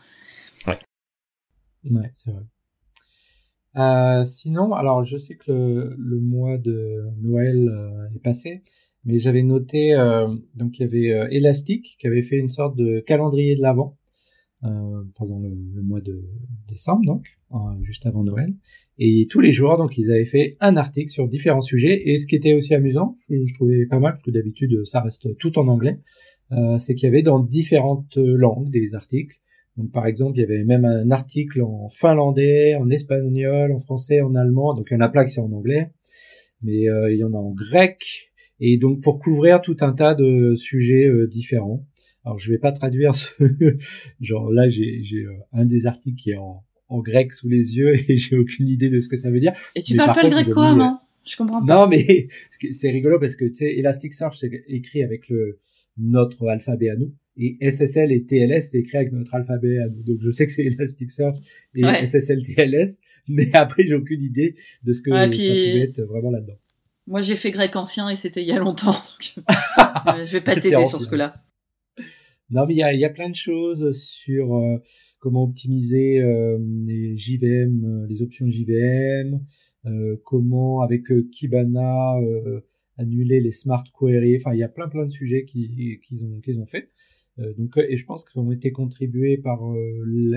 [0.68, 0.78] Ouais.
[1.90, 2.44] Ouais, c'est vrai.
[3.78, 5.52] Euh, sinon, alors je sais que
[5.98, 7.68] le, mois de Noël
[8.16, 8.64] est passé,
[9.04, 9.96] mais j'avais noté
[10.56, 13.97] donc il y avait Elastic qui avait fait une sorte de calendrier de l'avant
[14.62, 16.24] pendant le, le, mois de
[16.68, 17.28] décembre, donc
[17.84, 18.54] juste avant Noël.
[19.00, 22.10] Et tous les jours, donc, ils avaient fait un article sur différents sujets.
[22.10, 25.38] Et ce qui était aussi amusant, je, trouvais pas mal, parce que d'habitude, ça reste
[25.38, 26.00] tout en anglais,
[26.52, 29.38] euh, c'est qu'il y avait dans différentes langues des articles.
[29.76, 34.22] Donc, par exemple, il y avait même un article en finlandais, en espagnol, en français,
[34.22, 34.74] en allemand.
[34.74, 35.92] Donc, il y en a plein qui sont en anglais,
[36.64, 38.32] mais euh, il y en a en grec.
[38.60, 41.86] Et donc, pour couvrir tout un tas de sujets euh, différents.
[42.28, 43.30] Alors, je vais pas traduire ce...
[44.20, 47.96] genre là, j'ai euh, un des articles qui est en en grec sous les yeux
[48.10, 49.54] et j'ai aucune idée de ce que ça veut dire.
[49.76, 51.74] Et tu parles pas le grec quoi, non Je comprends pas.
[51.74, 52.28] Non, mais
[52.72, 55.60] c'est rigolo parce que tu sais, Elasticsearch c'est écrit avec le
[55.98, 60.04] notre alphabet à nous et SSL et TLS c'est écrit avec notre alphabet à nous.
[60.04, 61.38] Donc je sais que c'est Elasticsearch
[61.76, 66.32] et SSL TLS, mais après j'ai aucune idée de ce que ça pouvait être vraiment
[66.32, 66.56] là-dedans.
[67.08, 70.42] Moi j'ai fait grec ancien et c'était il y a longtemps, donc euh, je vais
[70.42, 71.42] pas t'aider sur ce coup-là.
[72.50, 74.78] Non, mais il y a, y a plein de choses sur euh,
[75.20, 79.42] comment optimiser euh, les JVM, euh, les options JVM,
[79.86, 82.16] euh, comment avec Kibana
[82.98, 84.38] annuler les smart queries.
[84.38, 86.90] Enfin, il y a plein plein de sujets qu'ils ont qu'ils ont fait.
[87.58, 89.60] donc, et je pense qu'ils ont été contribués par,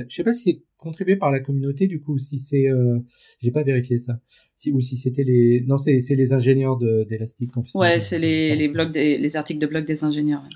[0.08, 2.66] je sais pas si c'est contribué par la communauté du coup, si c'est,
[3.40, 4.20] j'ai pas vérifié ça,
[4.54, 7.50] si ou si c'était les, non c'est c'est les ingénieurs d'Elastic.
[7.74, 10.46] Ouais, c'est les les blogs des, les articles de blog des ingénieurs.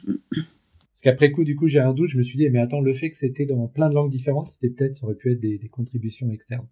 [0.95, 2.93] Parce qu'après coup, du coup, j'ai un doute, je me suis dit, mais attends, le
[2.93, 5.59] fait que c'était dans plein de langues différentes, c'était peut-être, ça aurait pu être des,
[5.69, 6.69] contributions externes.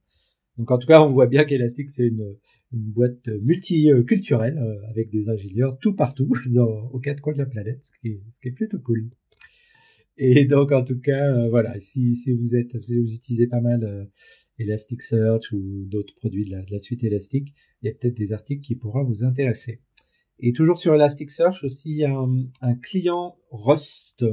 [0.59, 2.37] Donc en tout cas, on voit bien qu'Elastic, c'est une,
[2.71, 7.83] boîte multiculturelle, euh, avec des ingénieurs tout partout, dans, aux quatre coins de la planète,
[7.83, 9.11] ce qui est, plutôt cool.
[10.17, 13.61] Et donc en tout cas, euh, voilà, si, si vous êtes, si vous utilisez pas
[13.61, 14.05] mal euh,
[14.61, 18.33] Elasticsearch ou d'autres produits de la, de la suite Elastic, il y a peut-être des
[18.33, 19.81] articles qui pourront vous intéresser.
[20.43, 24.25] Et toujours sur Elasticsearch aussi, il y a un, client Rust.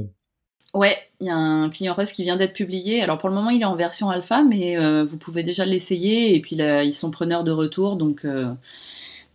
[0.74, 3.00] Ouais, il y a un client Rust qui vient d'être publié.
[3.00, 6.34] Alors pour le moment, il est en version alpha, mais euh, vous pouvez déjà l'essayer.
[6.34, 8.24] Et puis là, ils sont preneurs de retour, donc.
[8.24, 8.52] Euh,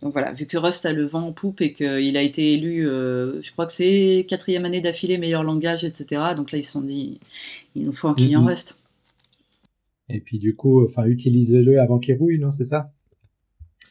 [0.02, 2.86] donc voilà, vu que Rust a le vent en poupe et qu'il a été élu,
[2.86, 6.34] euh, je crois que c'est quatrième année d'affilée meilleur langage, etc.
[6.36, 7.18] Donc là, ils se sont dit,
[7.74, 8.48] il nous faut un client mm-hmm.
[8.48, 8.78] Rust.
[10.10, 12.92] Et puis du coup, enfin, utilisez-le avant qu'il rouille, non, c'est ça?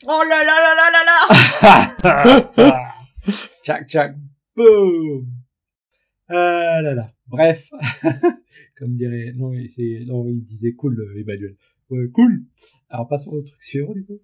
[0.03, 1.01] Oh là là là là là
[2.65, 2.81] là
[3.63, 4.15] Tchac tchac,
[4.55, 5.27] boum
[6.27, 7.11] Ah là là.
[7.27, 7.71] Bref,
[8.77, 11.55] comme dirait, non, il disait cool, Emmanuel.
[11.89, 12.45] Ouais, cool.
[12.89, 14.19] Alors passons au truc suivant du coup.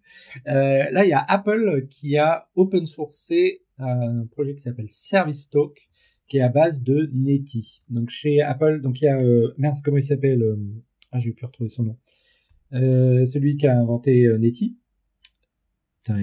[0.47, 5.49] Euh, là, il y a Apple qui a open sourcé un projet qui s'appelle Service
[5.49, 5.89] Talk,
[6.27, 7.81] qui est à base de Netty.
[7.89, 10.57] Donc chez Apple, donc il y a euh, merde, comment il s'appelle euh,
[11.11, 11.97] Ah, j'ai pu retrouver son nom.
[12.73, 14.77] Euh, celui qui a inventé euh, Netty.
[16.03, 16.17] Putain,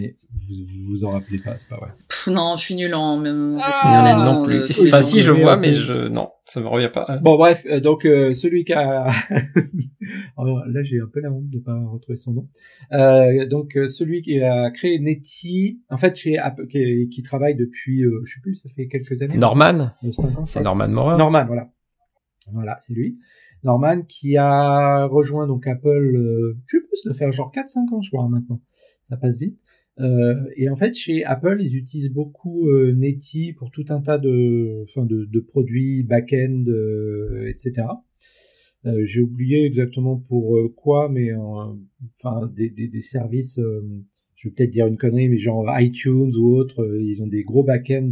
[0.49, 1.91] vous, vous vous en rappelez pas, c'est pas vrai.
[2.09, 3.59] Pff, non, je suis nul en même.
[3.63, 4.63] Ah, non plus.
[4.63, 7.19] euh, Oui, Enfin, si, je vois, mais je, non, ça me revient pas.
[7.23, 9.07] Bon bref, euh, donc euh, celui qui a
[10.37, 12.49] Alors, là j'ai un peu la honte de pas retrouver son nom.
[12.93, 17.55] Euh, donc euh, celui qui a créé Netty, en fait chez Apple, qui, qui travaille
[17.55, 19.37] depuis, euh, je sais plus, ça fait quelques années.
[19.37, 19.93] Norman,
[20.47, 20.61] c'est.
[20.61, 21.17] Norman Maurer.
[21.19, 21.69] Norman, voilà.
[22.53, 23.19] Voilà, c'est lui.
[23.63, 28.01] Norman qui a rejoint donc Apple, euh, je sais plus, doit faire genre 4-5 ans
[28.01, 28.61] je crois hein, maintenant.
[29.09, 29.59] Ça passe vite.
[30.01, 34.19] Euh, et en fait, chez Apple, ils utilisent beaucoup euh, Netty pour tout un tas
[34.19, 37.87] de, enfin, de, de produits back-end, euh, etc.
[38.85, 41.39] Euh, J'ai oublié exactement pour euh, quoi, mais euh,
[42.11, 43.59] enfin des, des, des services.
[44.37, 47.65] je vais peut-être dire une connerie, mais genre iTunes ou autre, ils ont des gros
[47.65, 48.11] back-end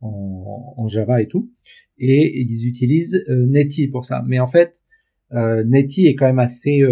[0.00, 1.50] en, en Java et tout,
[1.96, 4.22] et ils utilisent Netty pour ça.
[4.26, 4.82] Mais en fait,
[5.32, 6.82] Netty est quand même assez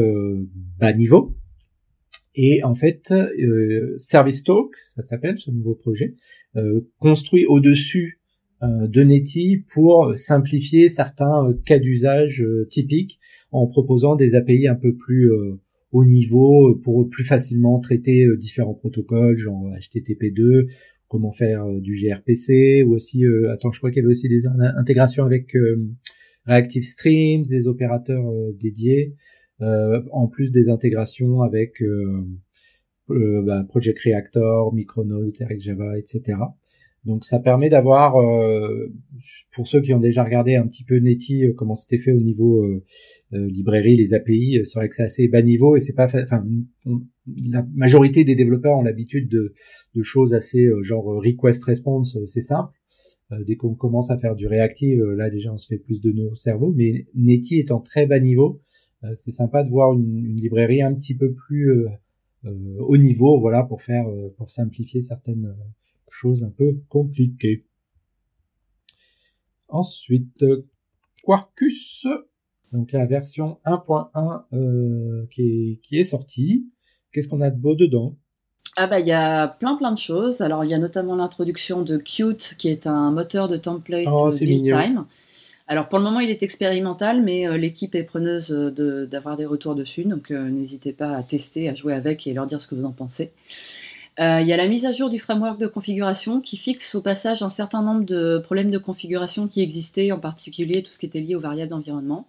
[0.79, 1.37] bas niveau.
[2.35, 6.14] Et en fait, euh, Service Talk, ça s'appelle ce nouveau projet,
[6.57, 8.20] euh, construit au-dessus
[8.62, 13.20] euh, de Netty pour simplifier certains euh, cas d'usage euh, typiques
[13.53, 15.61] en proposant des API un peu plus euh,
[15.93, 20.66] haut niveau pour plus facilement traiter différents protocoles, genre HTTP2,
[21.07, 23.22] comment faire du gRPC, ou aussi,
[23.53, 25.57] attends, je crois qu'il y avait aussi des in- intégrations avec
[26.47, 28.24] Reactive Streams, des opérateurs
[28.59, 29.14] dédiés,
[29.61, 32.25] en plus des intégrations avec euh,
[33.11, 36.39] euh, bah, Project Reactor, Micronaut, avec Java, etc.
[37.05, 38.91] Donc ça permet d'avoir, euh,
[39.53, 42.21] pour ceux qui ont déjà regardé un petit peu Netty, euh, comment c'était fait au
[42.21, 42.83] niveau euh,
[43.35, 46.07] euh, librairie, les API, euh, c'est vrai que c'est assez bas niveau et c'est pas,
[46.07, 46.47] enfin,
[47.27, 49.53] la majorité des développeurs ont l'habitude de,
[49.95, 52.73] de choses assez euh, genre euh, request response, euh, c'est simple.
[53.33, 56.01] Euh, dès qu'on commence à faire du réactif, euh, là déjà on se fait plus
[56.01, 58.64] de nœuds au cerveau, mais Netty étant très bas niveau, euh,
[59.15, 61.89] c'est sympa de voir une, une librairie un petit peu plus euh,
[62.47, 65.65] euh, haut niveau, voilà, pour faire, euh, pour simplifier certaines euh,
[66.09, 67.65] choses un peu compliquées.
[69.69, 70.67] Ensuite, euh,
[71.23, 72.07] Quarkus,
[72.73, 76.69] donc la version 1.1 euh, qui, est, qui est sortie.
[77.13, 78.17] Qu'est-ce qu'on a de beau dedans?
[78.77, 80.41] Ah bah il y a plein plein de choses.
[80.41, 84.27] Alors il y a notamment l'introduction de Qt qui est un moteur de template Oh,
[84.27, 84.79] euh, c'est build mignon.
[84.81, 85.05] time.
[85.67, 89.47] Alors pour le moment il est expérimental mais euh, l'équipe est preneuse euh, d'avoir des
[89.47, 92.69] retours dessus donc euh, n'hésitez pas à tester, à jouer avec et leur dire ce
[92.69, 93.33] que vous en pensez.
[94.17, 97.43] Il y a la mise à jour du framework de configuration qui fixe au passage
[97.43, 101.19] un certain nombre de problèmes de configuration qui existaient, en particulier tout ce qui était
[101.19, 102.29] lié aux variables d'environnement.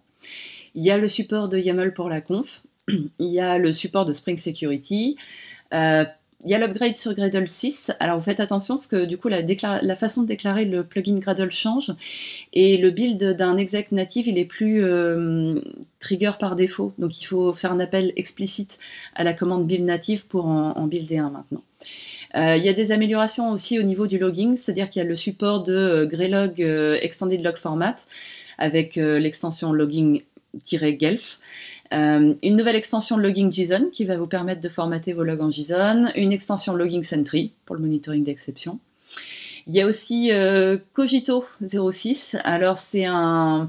[0.74, 2.64] Il y a le support de YAML pour la conf.
[2.88, 5.16] Il y a le support de Spring Security.
[6.46, 7.90] Il y a l'upgrade sur Gradle 6.
[7.98, 11.50] Alors vous faites attention parce que du coup la, façon de déclarer le plugin Gradle
[11.50, 11.92] change
[12.52, 15.60] et le build d'un exec native il est plus euh,
[15.98, 16.92] trigger par défaut.
[16.98, 18.78] Donc il faut faire un appel explicite
[19.16, 21.62] à la commande build native pour en, builder un maintenant.
[22.36, 25.08] Euh, il y a des améliorations aussi au niveau du logging, c'est-à-dire qu'il y a
[25.08, 27.96] le support de euh, Greylog Extended Log Format
[28.58, 31.40] avec l'extension logging-gelf.
[31.92, 35.50] Euh, une nouvelle extension logging JSON qui va vous permettre de formater vos logs en
[35.50, 38.78] JSON, une extension logging Sentry pour le monitoring d'exception.
[39.68, 42.36] Il y a aussi euh, Cogito 06.
[42.44, 43.68] Alors c'est un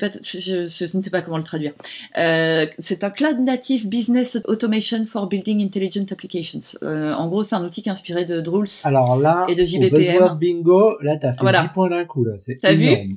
[0.00, 1.72] pas, je, je- je ne sais pas comment le traduire.
[2.18, 6.58] Euh, c'est un cloud native business automation for building intelligent applications.
[6.82, 8.66] Euh, en gros, c'est un outil qui est inspiré de Drools.
[8.84, 10.36] Alors là, Et de JBPM.
[10.40, 11.62] Bingo, là t'as fait Voilà.
[11.62, 13.16] 10 points d'un coup là, c'est vu.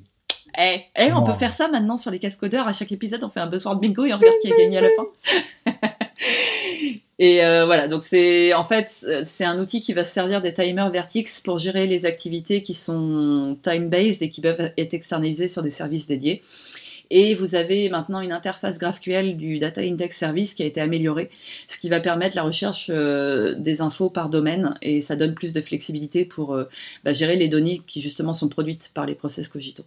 [0.58, 2.68] Eh, eh, on peut faire ça maintenant sur les cascodeurs.
[2.68, 4.82] À chaque épisode, on fait un buzzword bingo et on regarde qui a gagné à
[4.82, 5.06] la fin.
[7.20, 10.54] et euh, voilà, donc c'est en fait c'est un outil qui va se servir des
[10.54, 15.62] timers Vertix pour gérer les activités qui sont time-based et qui peuvent être externalisées sur
[15.62, 16.42] des services dédiés.
[17.12, 21.30] Et vous avez maintenant une interface GraphQL du Data Index Service qui a été améliorée,
[21.68, 25.52] ce qui va permettre la recherche euh, des infos par domaine et ça donne plus
[25.52, 26.66] de flexibilité pour euh,
[27.04, 29.84] bah, gérer les données qui justement sont produites par les process Cogito.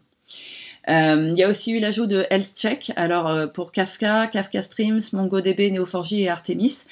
[0.88, 5.00] Euh, il y a aussi eu l'ajout de Health Check, alors pour Kafka, Kafka Streams,
[5.12, 6.86] MongoDB, Neo4j et Artemis,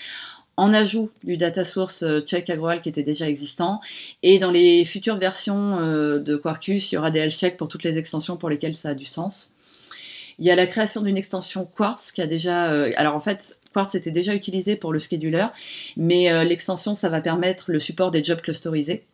[0.56, 3.80] en ajout du data source check Agrawal qui était déjà existant.
[4.22, 7.82] Et dans les futures versions de Quarkus, il y aura des health check pour toutes
[7.82, 9.52] les extensions pour lesquelles ça a du sens.
[10.40, 12.72] Il y a la création d'une extension Quartz qui a déjà.
[12.72, 15.46] euh, alors en fait, Quartz était déjà utilisé pour le scheduler,
[15.96, 19.06] mais euh, l'extension, ça va permettre le support des jobs clusterisés.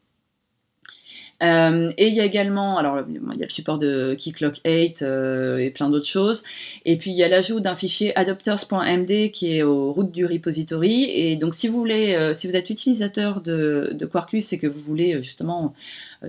[1.43, 5.03] Euh, et il y a également, alors il y a le support de Keycloak 8
[5.03, 6.43] euh, et plein d'autres choses.
[6.85, 11.05] Et puis il y a l'ajout d'un fichier adopters.md qui est aux routes du repository.
[11.05, 14.67] Et donc si vous voulez, euh, si vous êtes utilisateur de, de, Quarkus et que
[14.67, 15.75] vous voulez justement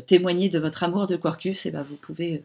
[0.07, 2.43] témoigner de votre amour de Quarkus, et eh ben vous pouvez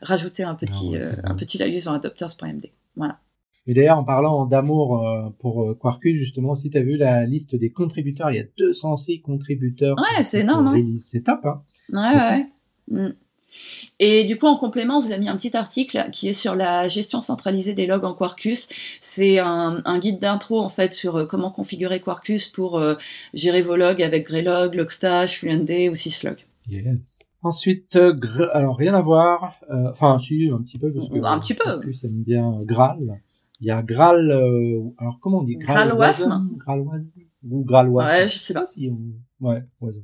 [0.00, 2.68] rajouter un petit, ah un petit laïus dans adopters.md.
[2.96, 3.18] Voilà.
[3.66, 5.02] Et d'ailleurs, en parlant d'amour
[5.40, 9.22] pour Quarkus, justement, si tu as vu la liste des contributeurs, il y a 206
[9.22, 9.96] contributeurs.
[9.96, 10.68] Ouais, c'est énorme.
[10.68, 10.94] Hein.
[10.96, 11.62] C'est top, hein
[11.92, 12.46] Ouais, ouais.
[12.88, 13.14] Mm.
[14.00, 16.88] Et du coup, en complément, vous avez mis un petit article qui est sur la
[16.88, 18.68] gestion centralisée des logs en Quarkus.
[19.00, 22.94] C'est un, guide d'intro en fait sur euh, comment configurer Quarkus pour euh,
[23.32, 26.38] gérer vos logs avec Greylog, Logstash, FluentD ou Syslog.
[26.68, 27.28] Yes.
[27.42, 28.14] Ensuite, euh,
[28.52, 29.60] alors rien à voir.
[29.70, 31.64] Enfin, si un petit peu parce que un petit peu.
[31.64, 33.20] Quarkus aime bien Graal.
[33.60, 34.32] Il y a Graal.
[34.98, 35.56] alors comment on dit?
[35.56, 36.48] Graal Graalwasm.
[37.48, 38.08] ou Graalwasm.
[38.08, 38.66] Ouais, je sais pas.
[38.66, 38.90] Si
[39.40, 40.02] Ouais, Wasm.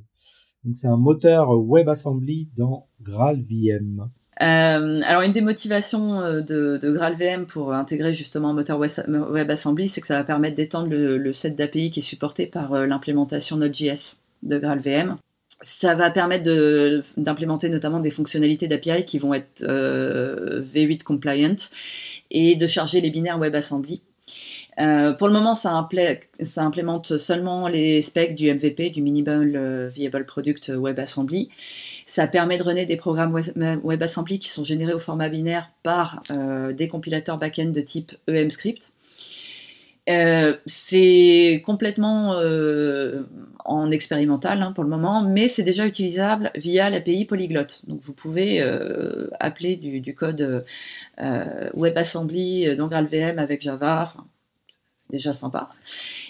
[0.64, 4.10] Donc c'est un moteur WebAssembly dans GraalVM.
[4.42, 10.00] Euh, alors une des motivations euh, de, GraalVM pour intégrer justement un moteur WebAssembly, c'est
[10.00, 14.16] que ça va permettre d'étendre le, set d'API qui est supporté par euh, l'implémentation Node.js
[14.42, 15.16] de GraalVM.
[15.62, 16.44] Ça va permettre
[17.18, 21.56] d'implémenter notamment des fonctionnalités d'API qui vont être V8 compliant
[22.30, 24.00] et de charger les binaires WebAssembly
[24.80, 30.24] euh, pour le moment, ça, implémente seulement les specs du MVP, du Minimal euh, Viable
[30.24, 31.50] Product WebAssembly.
[32.06, 33.38] Ça permet de runner des programmes
[33.84, 38.90] WebAssembly qui sont générés au format binaire par euh, des compilateurs back-end de type EMScript.
[40.66, 42.40] c'est complètement
[43.64, 47.84] en expérimental hein, pour le moment, mais c'est déjà utilisable via l'API Polyglot.
[47.86, 48.60] Donc vous pouvez
[49.38, 50.64] appeler du, code
[51.74, 54.14] WebAssembly dans GraalVM avec Java
[55.10, 55.70] déjà sympa.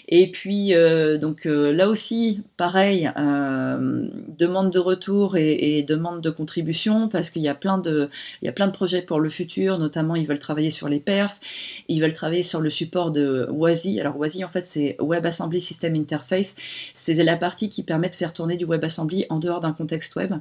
[0.07, 4.07] Et puis, euh, donc euh, là aussi, pareil, euh,
[4.37, 8.09] demande de retour et, demande de contribution parce qu'il y a plein de,
[8.41, 9.77] il y a plein de projets pour le futur.
[9.77, 11.39] Notamment, ils veulent travailler sur les perfs,
[11.87, 13.99] ils veulent travailler sur le support de WASI.
[13.99, 16.55] Alors WASI, en fait, c'est WebAssembly System Interface.
[16.93, 20.33] C'est la partie qui permet de faire tourner du WebAssembly en dehors d'un contexte web.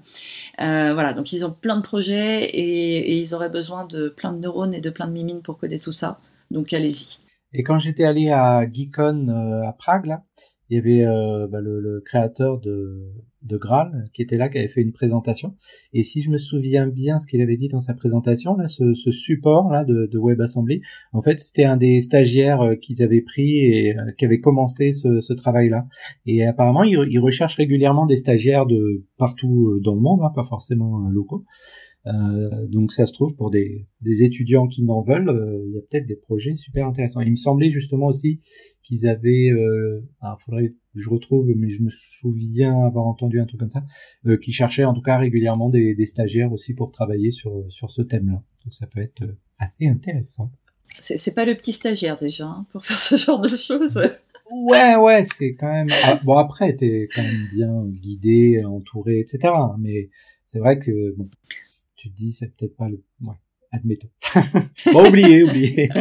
[0.59, 4.39] voilà, donc ils ont plein de projets et, et ils auraient besoin de plein de
[4.39, 6.19] neurones et de plein de mimines pour coder tout ça.
[6.51, 7.30] Donc allez-y.
[7.53, 10.25] Et quand j'étais allé à Geekon euh, à Prague, là,
[10.69, 14.59] il y avait euh, bah, le, le, créateur de, de Graal qui était là, qui
[14.59, 15.57] avait fait une présentation.
[15.93, 18.95] Et si je me souviens bien ce qu'il avait dit dans sa présentation, là, ce,
[18.95, 20.81] ce support là de, de WebAssembly,
[21.13, 25.19] en fait, c'était un des stagiaires euh, qu'ils avaient pris et qui avait commencé ce,
[25.19, 25.87] ce travail-là.
[26.27, 30.45] Et apparemment, ils il recherchent régulièrement des stagiaires de partout dans le monde, hein, pas
[30.45, 31.45] forcément locaux.
[32.07, 35.79] Euh, donc ça se trouve pour des, des étudiants qui n'en veulent, euh, il y
[35.79, 37.21] a peut-être des projets super intéressants.
[37.21, 38.41] Il me semblait justement aussi
[38.83, 43.45] qu'ils avaient, euh, alors faudrait que je retrouve, mais je me souviens avoir entendu un
[43.45, 43.85] truc comme ça,
[44.27, 47.91] euh, qui cherchaient en tout cas régulièrement des, des stagiaires aussi pour travailler sur sur
[47.91, 48.43] ce thème-là.
[48.65, 49.23] Donc ça peut être
[49.59, 50.51] assez intéressant.
[50.93, 53.99] C'est pas le petit stagiaire déjà hein, pour faire ce genre de choses.
[54.51, 55.89] Ouais, ouais, c'est quand même.
[56.05, 59.55] Ah, bon après, t'es quand même bien guidé, entouré, etc.
[59.79, 60.11] Mais
[60.45, 61.31] c'est vrai que bon,
[62.01, 63.35] tu te dis c'est peut-être pas le ouais
[63.73, 64.09] admettons.
[64.93, 65.89] Bon oubliez oubliez.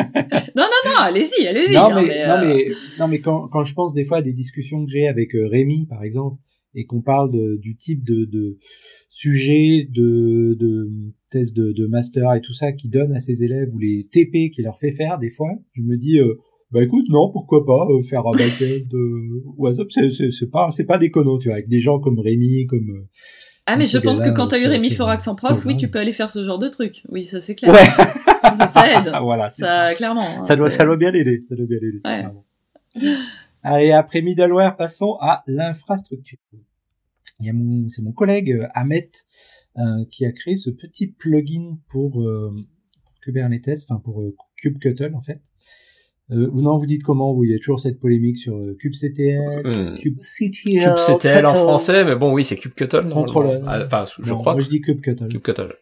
[0.55, 3.65] Non non non allez-y allez-y non hein, mais, non euh, mais non mais quand quand
[3.65, 6.41] je pense des fois à des discussions que j'ai avec euh, Rémi par exemple
[6.73, 8.57] et qu'on parle de, du type de, de
[9.09, 10.89] sujet de de
[11.29, 14.51] thèse de, de master et tout ça qui donne à ses élèves ou les TP
[14.53, 16.35] qui leur fait faire des fois je me dis euh,
[16.71, 20.97] bah écoute non pourquoi pas faire un backend de WhatsApp c'est c'est pas c'est pas
[20.97, 23.07] déconnant tu vois avec des gens comme Rémi comme
[23.73, 25.87] ah, mais je pense que quand tu as eu Rémi Forax en prof, oui, tu
[25.89, 27.03] peux aller faire ce genre de truc.
[27.09, 27.73] Oui, ça c'est clair.
[27.73, 27.85] Ouais.
[28.57, 29.11] ça, ça aide.
[29.21, 30.27] voilà, ça, ça, clairement.
[30.39, 31.41] Hein, ça doit, ça doit bien aider.
[31.47, 32.01] Ça doit bien aider.
[32.05, 33.15] Ouais.
[33.63, 36.37] Allez, après middleware, passons à l'infrastructure.
[37.41, 39.09] C'est mon collègue euh, Ahmet
[39.77, 42.53] euh, qui a créé ce petit plugin pour, euh,
[43.21, 45.41] Kubernetes, enfin pour euh, kubectl en fait,
[46.31, 47.43] euh, non, vous dites comment vous?
[47.43, 49.95] Il y a toujours cette polémique sur euh, kubectl, hmm.
[49.95, 53.09] kubectl, kubectl en français, mais bon, oui, c'est kubectl.
[53.09, 53.61] Contrôle.
[53.65, 54.53] Ah, enfin, je crois.
[54.53, 55.27] Moi, je dis kubectl.
[55.27, 55.73] Kubectl.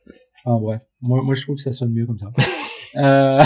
[0.45, 2.31] Enfin bref, moi, moi, je trouve que ça sonne mieux comme ça.
[2.95, 3.43] euh,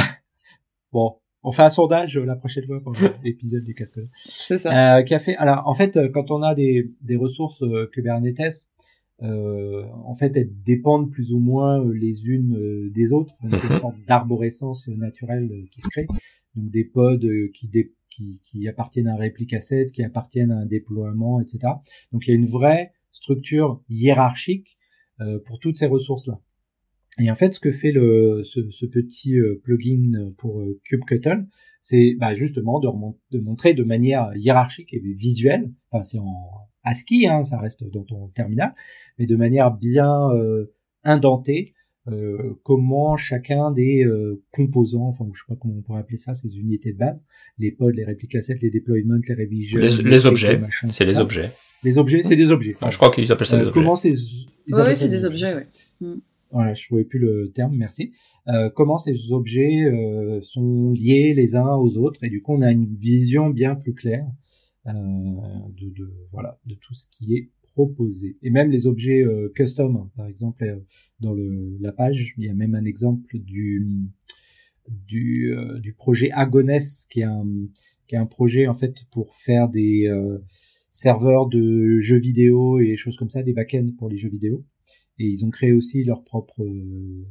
[0.91, 2.93] bon, on fait un sondage euh, la prochaine fois pour
[3.23, 3.99] l'épisode des casques.
[4.15, 4.97] C'est ça.
[4.97, 5.35] Euh, qui a fait.
[5.37, 8.69] Alors, en fait, quand on a des des ressources euh, Kubernetes,
[9.23, 13.35] euh, en fait, elles dépendent plus ou moins les unes des autres.
[13.43, 13.77] Donc, une mhm.
[13.77, 16.07] sorte d'arborescence naturelle qui se crée
[16.55, 17.69] donc des pods euh, qui,
[18.09, 21.59] qui, qui, appartiennent à un réplique asset, qui appartiennent à un déploiement, etc.
[22.11, 24.77] Donc il y a une vraie structure hiérarchique
[25.21, 26.39] euh, pour toutes ces ressources-là.
[27.19, 31.45] Et en fait, ce que fait le, ce, petit euh, plugin pour kubectl,
[31.81, 37.43] c'est bah, justement de, montrer de manière hiérarchique et visuelle, enfin c'est en ASCII, hein,
[37.43, 38.73] ça reste dans ton terminal,
[39.19, 40.29] mais de manière bien
[41.03, 41.73] indentée.
[42.07, 46.33] Euh, comment chacun des euh, composants, enfin je sais pas comment on pourrait appeler ça,
[46.33, 47.25] ces unités de base,
[47.59, 51.51] les pods, les répliques sets, les deployments, les revisions, les, les objets, c'est les objets.
[51.83, 52.75] Les objets, c'est des objets.
[52.89, 53.79] je crois qu'ils appellent ça des euh, objets.
[53.79, 54.13] Comment ces,
[54.67, 56.07] oui, c'est des objets, oui.
[56.07, 56.21] Mm.
[56.51, 58.11] Voilà, je trouvais plus le terme, merci.
[58.49, 62.61] Euh, comment ces objets euh, sont liés les uns aux autres et du coup on
[62.61, 64.25] a une vision bien plus claire
[64.87, 69.49] euh, de, de, voilà de tout ce qui est proposé et même les objets euh,
[69.55, 70.11] custom hein.
[70.17, 70.79] par exemple euh,
[71.21, 73.87] dans le, la page il y a même un exemple du
[75.07, 77.45] du, euh, du projet Agones qui est un
[78.07, 80.09] qui est un projet en fait pour faire des
[80.89, 84.65] serveurs de jeux vidéo et choses comme ça des backends pour les jeux vidéo
[85.21, 86.65] et ils ont créé aussi leurs propres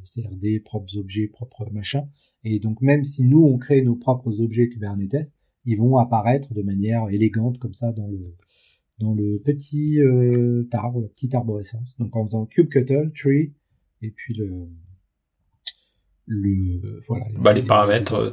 [0.04, 2.06] CRD, propres objets, propres machins.
[2.44, 5.34] Et donc même si nous on crée nos propres objets Kubernetes,
[5.64, 8.20] ils vont apparaître de manière élégante comme ça dans le
[8.98, 11.96] dans le petit euh, arbre, la petite arborescence.
[11.98, 13.54] Donc en faisant kubectl, tree,
[14.02, 14.68] et puis le
[16.26, 17.24] le voilà.
[17.38, 18.30] Bah, les, paramètres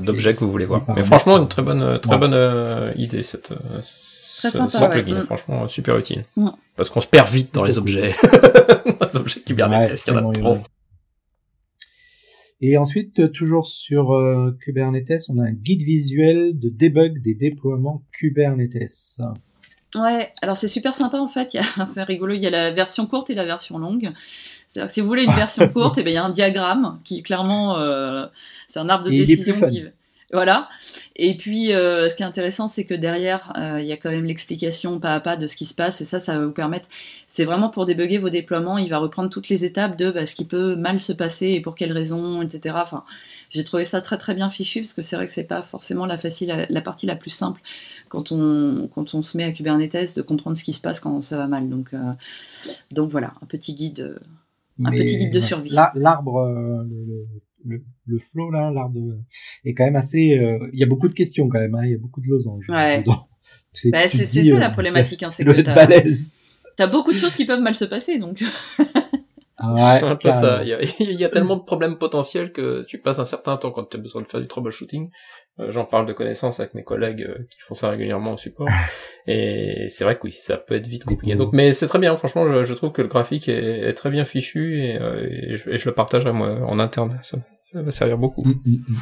[0.00, 3.52] d'objets que vous voulez voir mais franchement une très bonne très bonne euh, idée cette
[3.52, 5.26] très ce, sympa, ce plugin mm.
[5.26, 6.24] franchement super utile.
[6.36, 6.50] Mm.
[6.76, 8.14] parce qu'on se perd vite dans les objets.
[9.14, 10.58] Les objets Kubernetes Ouais, il y en a trop.
[12.60, 18.02] Et ensuite, toujours sur euh, Kubernetes, on a un guide visuel de debug des déploiements
[18.12, 19.20] Kubernetes.
[19.96, 21.56] Ouais, alors c'est super sympa en fait.
[21.86, 22.34] C'est rigolo.
[22.34, 24.12] Il y a la version courte et la version longue.
[24.66, 26.98] C'est-à-dire que si vous voulez une version courte, eh ben il y a un diagramme
[27.04, 28.26] qui clairement, euh,
[28.68, 29.52] c'est un arbre de Et il est décision.
[29.54, 29.70] plus fun.
[29.70, 29.84] qui-
[30.34, 30.68] Voilà.
[31.14, 34.10] Et puis, euh, ce qui est intéressant, c'est que derrière, euh, il y a quand
[34.10, 36.00] même l'explication pas à pas de ce qui se passe.
[36.00, 36.88] Et ça, ça va vous permettre.
[37.28, 38.76] C'est vraiment pour débugger vos déploiements.
[38.76, 41.60] Il va reprendre toutes les étapes de bah, ce qui peut mal se passer et
[41.60, 42.74] pour quelles raisons, etc.
[42.80, 43.04] Enfin,
[43.50, 46.04] j'ai trouvé ça très très bien fichu parce que c'est vrai que c'est pas forcément
[46.04, 47.60] la facile, la partie la plus simple
[48.08, 51.22] quand on quand on se met à Kubernetes de comprendre ce qui se passe quand
[51.22, 51.68] ça va mal.
[51.68, 52.12] Donc euh,
[52.90, 54.18] donc voilà, un petit guide.
[54.84, 55.70] Un petit guide de survie.
[55.94, 56.42] L'arbre,
[56.88, 57.24] le,
[57.64, 59.18] le, le, flow là, l'arbre de-
[59.64, 60.38] est quand même assez.
[60.38, 61.74] euh, Il y a beaucoup de questions quand même.
[61.74, 62.68] hein, Il y a beaucoup de losanges.
[62.68, 63.00] Ouais.
[63.00, 63.28] dedans.
[63.72, 66.36] C'est Bah, c'est- dis, ça, euh, la problématique, hein, c'est que t'as- balèze.
[66.76, 68.42] T'as beaucoup de choses qui peuvent mal se passer, donc.
[69.56, 70.60] Ah ouais, c'est un peu ça.
[70.62, 73.56] Il y, a, il y a tellement de problèmes potentiels que tu passes un certain
[73.56, 75.08] temps quand tu as besoin de faire du troubleshooting.
[75.60, 78.68] Euh, J'en parle de connaissances avec mes collègues euh, qui font ça régulièrement au support.
[79.26, 81.36] Et c'est vrai que oui, ça peut être vite compliqué.
[81.36, 82.14] Donc, mais c'est très bien.
[82.16, 85.54] Franchement, je, je trouve que le graphique est, est très bien fichu et, euh, et
[85.54, 87.18] je, et je le partagerai moi en interne.
[87.22, 88.44] Ça, ça va servir beaucoup.
[88.44, 88.96] Mm, mm, mm.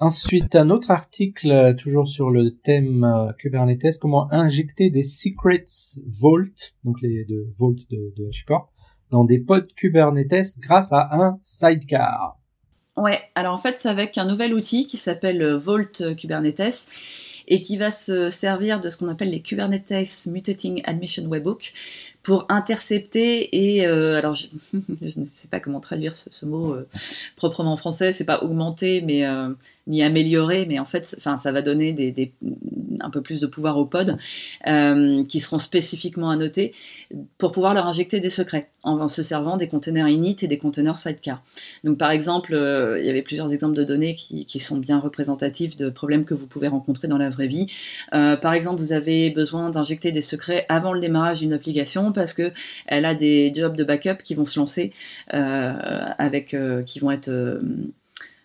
[0.00, 5.64] Ensuite, un autre article, euh, toujours sur le thème euh, Kubernetes, comment injecter des secrets
[6.06, 8.70] Vault, donc les de Vault de, de HashiCorp,
[9.10, 12.38] dans des pods Kubernetes grâce à un sidecar.
[12.96, 16.88] Ouais, alors en fait, c'est avec un nouvel outil qui s'appelle euh, Vault Kubernetes
[17.46, 21.72] et qui va se servir de ce qu'on appelle les Kubernetes Mutating Admission Webhook
[22.24, 24.48] pour intercepter et euh, alors je,
[25.18, 26.88] ne sais pas comment traduire ce, mot euh,
[27.36, 29.50] proprement en français, c'est pas augmenter mais euh,
[29.86, 31.94] ni améliorer, mais en fait, enfin ça va donner
[33.00, 34.16] un peu plus de pouvoir aux pods
[35.28, 36.72] qui seront spécifiquement annotés
[37.36, 40.96] pour pouvoir leur injecter des secrets en, se servant des containers init et des containers
[40.96, 41.42] sidecar.
[41.84, 42.52] Donc par exemple,
[42.98, 46.32] il y avait plusieurs exemples de données qui, qui, sont bien représentatifs de problèmes que
[46.32, 47.66] vous pouvez rencontrer dans la vraie vie.
[48.10, 52.52] Par exemple, vous avez besoin d'injecter des secrets avant le démarrage d'une application parce que
[52.86, 54.92] elle a des jobs de backup qui vont se lancer
[55.34, 55.74] euh,
[56.18, 56.56] avec,
[56.86, 57.60] qui vont être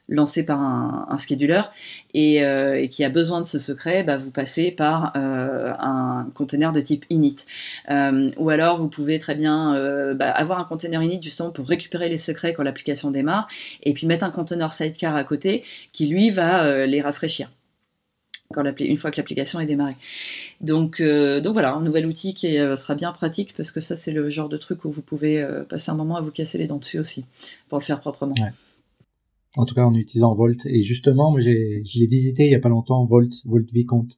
[0.09, 1.61] lancé par un, scheduler
[2.13, 6.73] et, euh, qui a besoin de ce secret, bah, vous passez par euh, un container
[6.73, 7.37] de type init.
[7.89, 11.67] Euh, ou alors vous pouvez très bien euh, bah, avoir un container init justement pour
[11.67, 13.47] récupérer les secrets quand l'application démarre
[13.83, 15.63] et puis mettre un container sidecar à côté
[15.93, 17.49] qui lui va euh, les rafraîchir
[18.51, 19.95] quand une fois que l'application est démarrée.
[20.59, 23.95] Donc, euh, donc voilà, un nouvel outil qui est, sera bien pratique parce que ça
[23.95, 26.57] c'est le genre de truc où vous pouvez euh, passer un moment à vous casser
[26.57, 27.25] les dents dessus aussi
[27.69, 28.33] pour le faire proprement.
[28.39, 28.49] Ouais.
[29.55, 30.65] En tout cas, en utilisant Volt.
[30.65, 34.17] Et justement, moi, j'ai, je l'ai visité il y a pas longtemps, Volt, Volt Vicomte.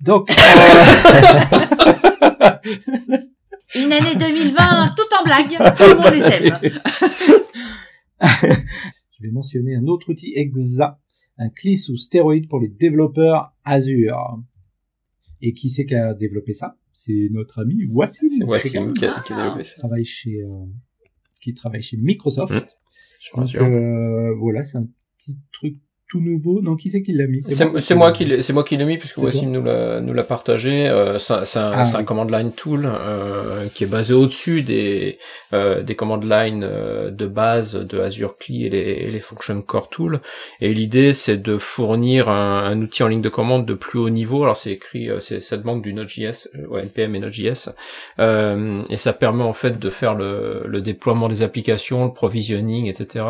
[0.00, 0.34] Donc, euh...
[3.74, 6.58] une année 2020, tout en blague, tout le monde les aime.
[9.12, 10.98] je vais mentionner un autre outil EXA,
[11.42, 14.42] un CLI sous stéroïde pour les développeurs Azure.
[15.40, 16.78] Et qui c'est qui a développé ça?
[16.92, 18.28] C'est notre ami Wassim.
[18.28, 19.74] C'est Wassim qui a, qui a développé ça.
[19.74, 20.64] Qui travaille chez, euh,
[21.40, 22.78] qui travaille chez Microsoft.
[23.34, 23.40] Mmh.
[23.40, 25.76] Donc, euh, voilà, c'est un petit truc
[26.12, 26.60] tout nouveau.
[26.60, 29.18] Non, qui c'est qui l'a mis C'est moi, qui c'est moi qui l'ai mis puisque
[29.18, 30.86] voici nous l'a nous l'a partagé.
[30.86, 35.18] Euh, c'est un, ah un command line tool euh, qui est basé au-dessus des
[35.54, 39.88] euh, des command line euh, de base de Azure CLI et les, les function core
[39.88, 40.20] tool.
[40.60, 44.10] Et l'idée c'est de fournir un, un, outil en ligne de commande de plus haut
[44.10, 44.42] niveau.
[44.42, 47.70] Alors c'est écrit, euh, c'est ça demande du Node.js, ouais, npm et Node.js,
[48.18, 53.24] et ça permet en fait de faire le, le déploiement des applications, le provisioning, etc.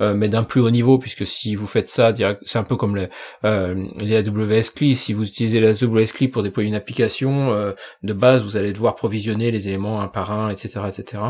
[0.00, 2.12] mais d'un plus haut niveau puisque si vous faites ça
[2.44, 3.08] c'est un peu comme les,
[3.44, 4.94] euh, les AWS CLI.
[4.94, 7.72] Si vous utilisez la AWS CLI pour déployer une application, euh,
[8.02, 11.22] de base, vous allez devoir provisionner les éléments un par un, etc., etc.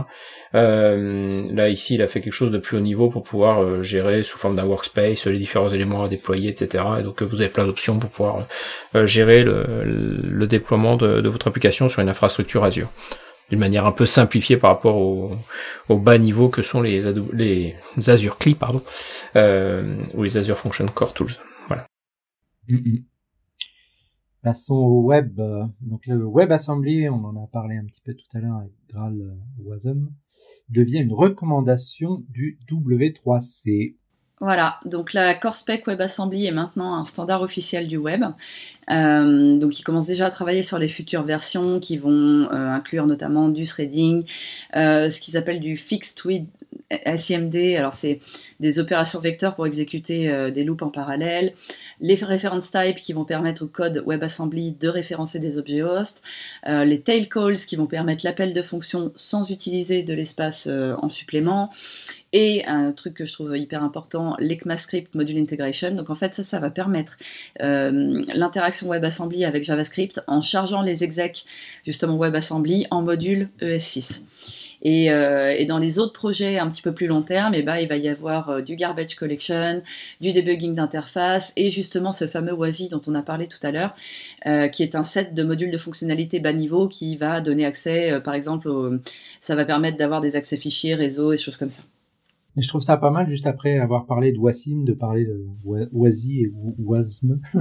[0.54, 4.22] Euh, là, ici, il a fait quelque chose de plus haut niveau pour pouvoir gérer
[4.22, 6.84] sous forme d'un workspace les différents éléments à déployer, etc.
[7.00, 8.46] Et donc, vous avez plein d'options pour pouvoir
[9.04, 12.90] gérer le, déploiement de votre application sur une infrastructure Azure
[13.50, 15.36] d'une manière un peu simplifiée par rapport au,
[15.88, 17.74] au bas niveau que sont les, les
[18.08, 18.82] Azure CLI pardon,
[19.36, 21.32] euh, ou les Azure Function Core Tools.
[21.68, 21.86] Voilà.
[22.68, 23.04] Mm -hmm.
[24.42, 25.40] Passons au web.
[25.80, 29.16] Donc le WebAssembly, on en a parlé un petit peu tout à l'heure avec Graal
[29.58, 30.10] Wasm,
[30.68, 33.96] devient une recommandation du W3C.
[34.44, 38.26] Voilà, donc la Core Spec WebAssembly est maintenant un standard officiel du web.
[38.90, 42.10] Euh, donc, ils commencent déjà à travailler sur les futures versions qui vont
[42.52, 44.26] euh, inclure notamment du threading,
[44.76, 46.44] euh, ce qu'ils appellent du fixed with
[46.90, 48.20] SIMD, alors c'est
[48.60, 51.54] des opérations vecteurs pour exécuter euh, des loops en parallèle,
[52.00, 56.22] les reference types qui vont permettre au code WebAssembly de référencer des objets host,
[56.66, 60.94] euh, les tail calls qui vont permettre l'appel de fonctions sans utiliser de l'espace euh,
[61.00, 61.70] en supplément,
[62.32, 65.92] et un truc que je trouve hyper important, l'ECMAScript Module Integration.
[65.92, 67.16] Donc en fait ça, ça va permettre
[67.60, 71.44] l'interaction WebAssembly avec JavaScript en chargeant les execs
[71.86, 74.22] justement WebAssembly en module ES6.
[74.86, 77.88] Euh, et, dans les autres projets un petit peu plus long terme, eh ben, il
[77.88, 79.82] va y avoir euh, du garbage collection,
[80.20, 83.94] du debugging d'interface et justement ce fameux WASI dont on a parlé tout à l'heure,
[84.46, 88.20] euh, qui est un set de modules de fonctionnalité bas niveau qui va donner accès,
[88.22, 89.00] par exemple,
[89.40, 91.82] ça va permettre d'avoir des accès fichiers, réseaux et choses comme ça.
[92.56, 95.44] Et je trouve ça pas mal, juste après avoir parlé de Wassim, de parler de
[95.64, 97.40] Wasi et Wasm.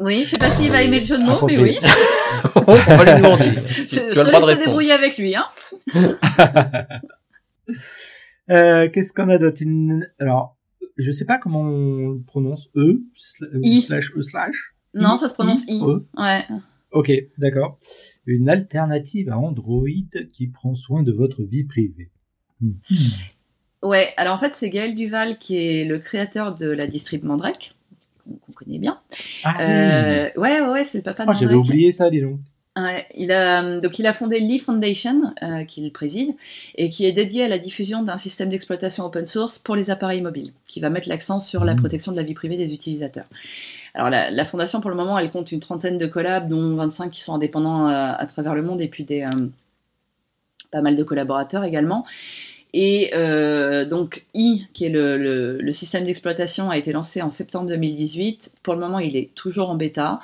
[0.00, 1.76] Oui, je sais pas s'il va aimer le jeu de mots, mais oui.
[2.54, 3.50] On va lui demander.
[3.88, 5.46] Je, te laisse te débrouiller avec lui, hein.
[8.48, 9.60] euh, Qu'est-ce qu'on a d'autre?
[10.20, 10.56] Alors,
[10.98, 12.68] je sais pas comment on le prononce.
[12.76, 13.02] E,
[13.80, 14.74] slash E slash?
[14.94, 15.82] Non, ça se prononce I.
[15.82, 16.06] e.
[16.16, 16.44] Ouais.
[16.92, 17.80] Ok, d'accord.
[18.24, 19.88] Une alternative à Android
[20.32, 22.12] qui prend soin de votre vie privée.
[22.60, 22.74] Hmm.
[23.82, 27.74] Ouais, alors en fait, c'est Gaël Duval qui est le créateur de la distrib Mandrake,
[28.26, 28.98] qu'on connaît bien.
[29.44, 32.38] Ah, euh, ouais, ouais, c'est le papa de oh, J'avais oublié ça, dis donc.
[32.76, 36.34] Ouais, il a donc il a fondé Lee Foundation euh, qu'il préside
[36.76, 40.20] et qui est dédié à la diffusion d'un système d'exploitation open source pour les appareils
[40.20, 41.80] mobiles, qui va mettre l'accent sur la mmh.
[41.80, 43.26] protection de la vie privée des utilisateurs.
[43.94, 47.10] Alors la, la, fondation pour le moment, elle compte une trentaine de collabs, dont 25
[47.10, 49.48] qui sont indépendants à, à travers le monde et puis des euh,
[50.70, 52.04] pas mal de collaborateurs également.
[52.74, 58.52] Et euh, donc I, qui est le, système d'exploitation, a été lancé en septembre 2018.
[58.62, 60.20] Pour le moment, il est toujours en bêta.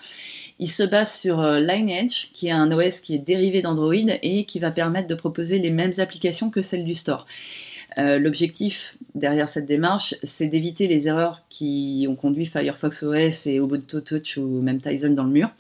[0.58, 4.44] Il se base sur euh, Lineage, qui est un OS qui est dérivé d'Android et
[4.44, 7.26] qui va permettre de proposer les mêmes applications que celles du store.
[7.96, 13.56] Euh, l'objectif derrière cette démarche, c'est d'éviter les erreurs qui ont conduit Firefox OS et
[13.56, 15.50] Ubuntu Touch ou même Tizen dans le mur.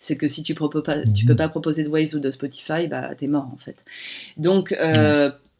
[0.00, 1.36] C'est que si tu, ne peux mhm.
[1.36, 3.76] pas proposer de Waze ou de Spotify, bah t'es mort en fait.
[4.38, 4.74] Donc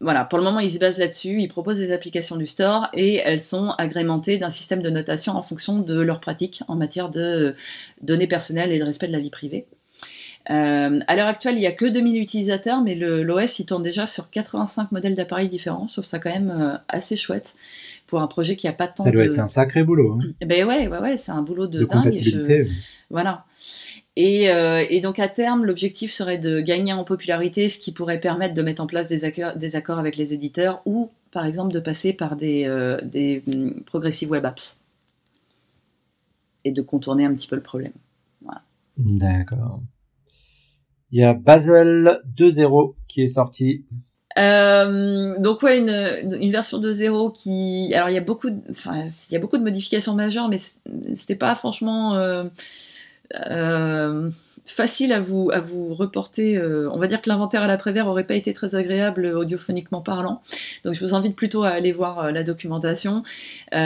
[0.03, 1.41] voilà, pour le moment, ils se basent là-dessus.
[1.41, 5.41] Ils proposent des applications du store et elles sont agrémentées d'un système de notation en
[5.41, 7.55] fonction de leurs pratiques en matière de
[8.01, 9.65] données personnelles et de respect de la vie privée.
[10.49, 14.05] Euh, à l'heure actuelle, il n'y a que 2000 utilisateurs, mais l'OS il tourne déjà
[14.05, 15.87] sur 85 modèles d'appareils différents.
[15.87, 17.55] Je trouve ça quand même euh, assez chouette
[18.07, 19.09] pour un projet qui a pas tant de.
[19.09, 20.19] Ça doit être un sacré boulot.
[20.19, 20.27] Hein.
[20.41, 22.67] Eh ben ouais, ouais, ouais, c'est un boulot de, dingue.
[23.09, 23.45] Voilà.
[24.15, 28.19] Et, euh, et, donc à terme, l'objectif serait de gagner en popularité, ce qui pourrait
[28.19, 31.73] permettre de mettre en place des accords, des accords avec les éditeurs ou par exemple
[31.73, 34.77] de passer par des, euh, des mm, progressive web apps
[36.63, 37.91] et de contourner un petit peu le problème.
[38.41, 38.61] Voilà.
[38.97, 39.81] D'accord.
[41.11, 43.83] Il y a Basel 2.0 qui est sorti.
[44.37, 49.07] Euh, donc ouais, une, une version 2.0 qui, alors il y a beaucoup, de, enfin
[49.29, 50.59] il y a beaucoup de modifications majeures, mais
[51.15, 52.15] c'était pas franchement
[53.35, 54.29] euh, euh,
[54.65, 56.55] facile à vous, à vous reporter.
[56.57, 60.41] Euh, on va dire que l'inventaire à l'après-vert aurait pas été très agréable audiophoniquement parlant.
[60.83, 63.23] Donc je vous invite plutôt à aller voir euh, la documentation.
[63.71, 63.77] et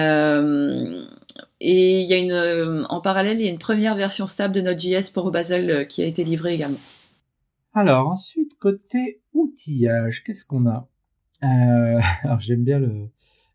[1.60, 5.12] il y a une, en parallèle, il y a une première version stable de Node.js
[5.12, 6.80] pour Basel qui a été livrée également.
[7.74, 10.88] Alors ensuite, côté outillage, qu'est-ce qu'on a?
[11.42, 13.10] Alors j'aime bien le,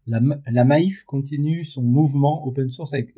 [0.07, 3.13] la, la Maïf continue son mouvement open source avec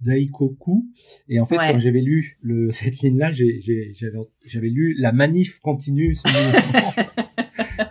[0.00, 0.86] Daikoku.
[1.28, 6.14] Et en fait, quand j'avais lu le, cette ligne-là, j'avais lu la manif continue.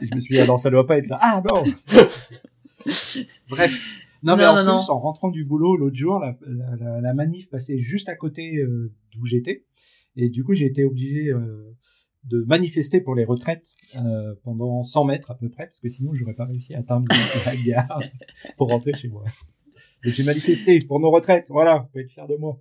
[0.01, 1.17] et je me suis dit, alors ça doit pas être ça.
[1.21, 1.63] Ah non
[3.49, 4.03] Bref.
[4.23, 6.37] Non, mais en plus, en rentrant du boulot l'autre jour, la,
[6.79, 9.65] la, la, manif passait juste à côté euh, d'où j'étais.
[10.15, 11.75] Et du coup, j'ai été obligé euh,
[12.23, 16.13] de manifester pour les retraites euh, pendant 100 mètres à peu près, parce que sinon,
[16.13, 17.07] j'aurais pas réussi à atteindre
[17.45, 18.01] la gare
[18.57, 19.23] pour rentrer chez moi.
[20.03, 21.47] J'ai manifesté pour nos retraites.
[21.49, 22.59] Voilà, vous pouvez être fiers de moi.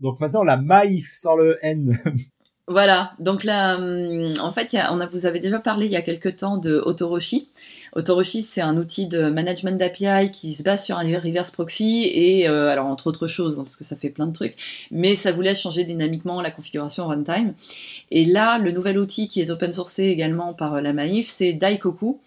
[0.00, 1.96] Donc maintenant, la maïf sans le N.
[2.68, 6.02] Voilà, donc là, hum, en fait, on a, vous avez déjà parlé il y a
[6.02, 7.48] quelque temps de Otoroshi.
[7.96, 12.46] Otoroshi, c'est un outil de management d'API qui se base sur un reverse proxy et,
[12.46, 15.32] euh, alors entre autres choses, hein, parce que ça fait plein de trucs, mais ça
[15.32, 17.54] vous laisse changer dynamiquement la configuration runtime.
[18.10, 21.54] Et là, le nouvel outil qui est open sourcé également par euh, la Maïf, c'est
[21.54, 22.20] Daikoku.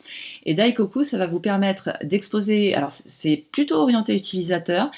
[0.47, 4.89] Et Daikoku, ça va vous permettre d'exposer, alors c'est plutôt orienté utilisateur,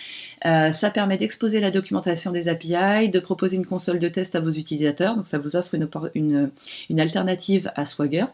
[0.45, 4.39] euh, ça permet d'exposer la documentation des API, de proposer une console de test à
[4.39, 5.75] vos utilisateurs, donc ça vous offre
[6.15, 6.49] une,
[6.89, 8.25] une alternative à Swagger,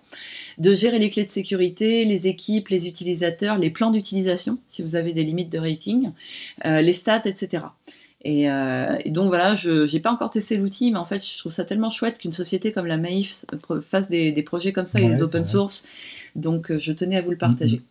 [0.60, 4.95] de gérer les clés de sécurité, les équipes, les utilisateurs, les plans d'utilisation, si vous
[4.95, 6.11] avez des limites de rating,
[6.65, 7.65] euh, les stats, etc.
[8.25, 11.51] Euh, et, donc voilà, je n'ai pas encore testé l'outil, mais en fait, je trouve
[11.51, 13.45] ça tellement chouette qu'une société comme la Maïf
[13.82, 15.86] fasse des, des projets comme ça et des open source.
[16.36, 17.82] Donc je tenais à vous le partager.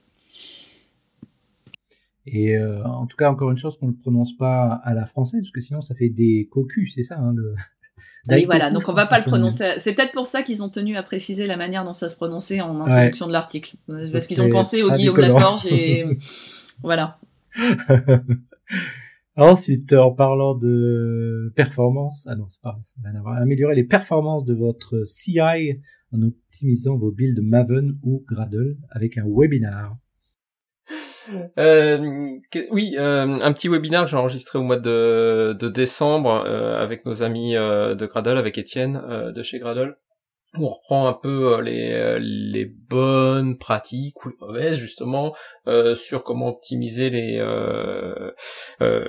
[2.26, 5.42] Et euh, en tout cas, encore une chose qu'on ne prononce pas à la française,
[5.42, 7.54] parce que sinon ça fait des cocus, c'est ça hein, le...
[8.28, 9.74] Oui, voilà, donc on va pas le prononcer.
[9.78, 12.60] C'est peut-être pour ça qu'ils ont tenu à préciser la manière dont ça se prononçait
[12.60, 13.76] en introduction de l'article.
[13.86, 16.04] Parce qu'ils ont pensé au Guillaume Laforge et
[16.82, 17.18] voilà.
[19.36, 22.78] Ensuite, en parlant de performance, ah non, c'est pas
[23.38, 25.40] améliorer les performances de votre CI
[26.12, 29.96] en optimisant vos builds Maven ou Gradle avec un webinar.
[31.58, 32.38] Euh,
[32.70, 37.22] oui, euh, un petit webinaire que j'ai enregistré au mois de, décembre euh, avec nos
[37.22, 39.00] amis de Gradle, avec Étienne
[39.34, 39.96] de chez Gradle
[40.60, 45.34] on reprend un peu euh, les, euh, les bonnes pratiques ou les mauvaises justement
[45.66, 48.32] euh, sur comment optimiser les euh,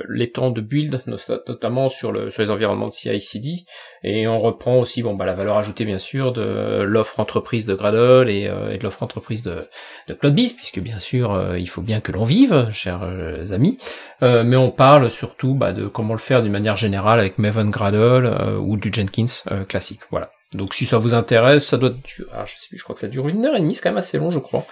[0.09, 1.03] les temps de build
[1.47, 3.65] notamment sur le sur les environnements de CI/CD
[4.03, 7.75] et on reprend aussi bon bah la valeur ajoutée bien sûr de l'offre entreprise de
[7.75, 9.67] Gradle et, et de l'offre entreprise de
[10.07, 13.03] de CloudBees puisque bien sûr il faut bien que l'on vive chers
[13.51, 13.77] amis.
[14.21, 18.57] Mais on parle surtout bah, de comment le faire d'une manière générale avec Maven Gradle
[18.59, 20.01] ou du Jenkins classique.
[20.11, 21.93] Voilà donc si ça vous intéresse, ça doit
[22.31, 23.89] ah, je sais plus, je crois que ça dure une heure et demie, c'est quand
[23.89, 24.65] même assez long, je crois.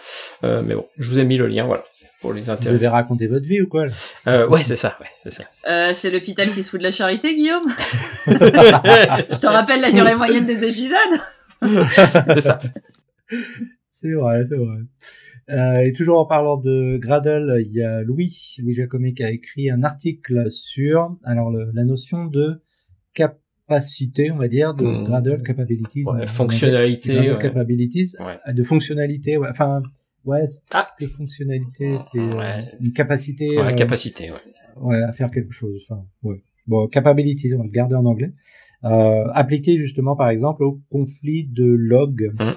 [0.43, 1.83] Euh, mais bon, je vous ai mis le lien, voilà,
[2.21, 2.69] pour les intérêts.
[2.69, 3.87] Vous avez raconté votre vie ou quoi
[4.27, 5.43] euh, Ouais, c'est ça, ouais, c'est ça.
[5.67, 7.67] Euh, c'est l'hôpital qui se fout de la charité, Guillaume?
[8.27, 10.97] je te rappelle la durée moyenne des épisodes.
[11.61, 12.59] c'est ça.
[13.89, 14.77] C'est vrai, c'est vrai.
[15.49, 19.29] Euh, et toujours en parlant de Gradle, il y a Louis, Louis Jacomet qui a
[19.29, 22.61] écrit un article sur alors la notion de
[23.13, 25.03] cap capacité, on va dire, de hmm.
[25.03, 26.03] Gradle capabilities.
[26.05, 27.31] Ouais, fonctionnalité.
[27.31, 27.41] Ouais.
[27.41, 28.13] capabilities.
[28.19, 28.53] Ouais.
[28.53, 29.49] De fonctionnalité, ouais.
[29.49, 29.81] Enfin,
[30.25, 30.87] ouais, ah.
[30.99, 33.57] que fonctionnalité, c'est euh, une capacité.
[33.57, 34.37] Ouais, euh, capacité, ouais.
[34.77, 35.85] Ouais, à faire quelque chose.
[35.87, 36.41] Enfin, ouais.
[36.67, 38.33] Bon, capabilities, on va le garder en anglais.
[38.83, 42.31] Euh, appliqué justement, par exemple, au conflit de log.
[42.39, 42.53] Hmm.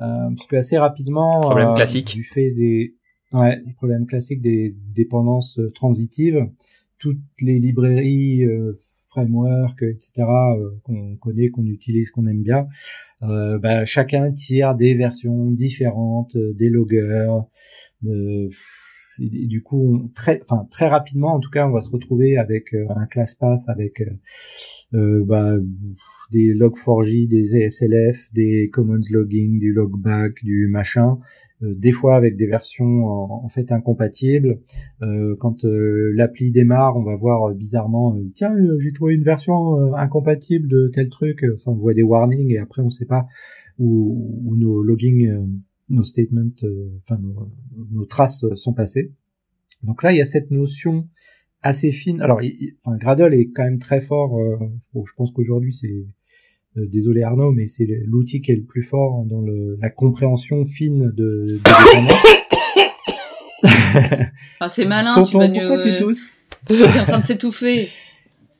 [0.00, 2.14] Euh, parce que assez rapidement, problème euh, classique.
[2.14, 2.96] du fait des,
[3.32, 6.48] ouais, problème classique des dépendances transitives,
[6.98, 8.44] toutes les librairies
[9.16, 10.12] euh, framework, etc.
[10.58, 12.66] Euh, qu'on connaît, qu'on utilise, qu'on aime bien.
[13.22, 17.28] Euh, bah, chacun tire des versions différentes, euh, des loggers.
[19.18, 23.06] Du coup, très, enfin très rapidement, en tout cas, on va se retrouver avec un
[23.06, 24.02] class path avec
[24.92, 25.56] bah,
[26.32, 31.18] des log4j, des ESLF, des commons logging, du logback, du machin,
[31.62, 34.58] euh, des fois avec des versions en, fait incompatibles.
[35.02, 40.68] Euh, quand euh, l'appli démarre, on va voir bizarrement, tiens, j'ai trouvé une version incompatible
[40.68, 41.44] de tel truc.
[41.54, 43.26] Enfin, on voit des warnings et après on ne sait pas
[43.78, 45.30] où, où nos logging,
[45.92, 46.50] nos statements,
[47.02, 47.50] enfin nos,
[47.90, 49.12] nos traces sont passées.
[49.82, 51.08] Donc là, il y a cette notion
[51.62, 52.20] assez fine.
[52.22, 52.40] Alors,
[52.84, 54.38] enfin, Gradle est quand même très fort.
[54.94, 56.06] je pense qu'aujourd'hui, c'est
[56.78, 60.64] euh, désolé Arnaud, mais c'est l'outil qui est le plus fort dans le, la compréhension
[60.64, 61.60] fine de, de
[63.94, 66.30] enfin, c'est malin, tu vas pourquoi tu tousses?
[66.70, 67.88] Il est en train de s'étouffer.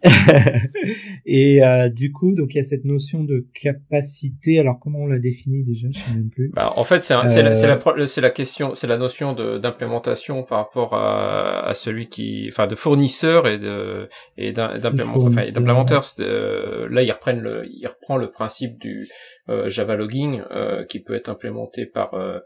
[1.26, 4.58] et euh, du coup, donc il y a cette notion de capacité.
[4.58, 5.88] Alors comment on la définit déjà?
[5.92, 6.50] Je sais même plus.
[6.54, 11.66] Bah, en fait, c'est la, la, la, question, c'est la notion d'implémentation par rapport à,
[11.66, 15.98] à, celui qui, enfin, de fournisseur et de et d'implémenteur.
[15.98, 16.22] Enfin,
[16.90, 19.06] là, ils reprennent le, il reprend le principe du
[19.41, 22.40] euh, Java Logging euh, qui peut être implémenté par, euh,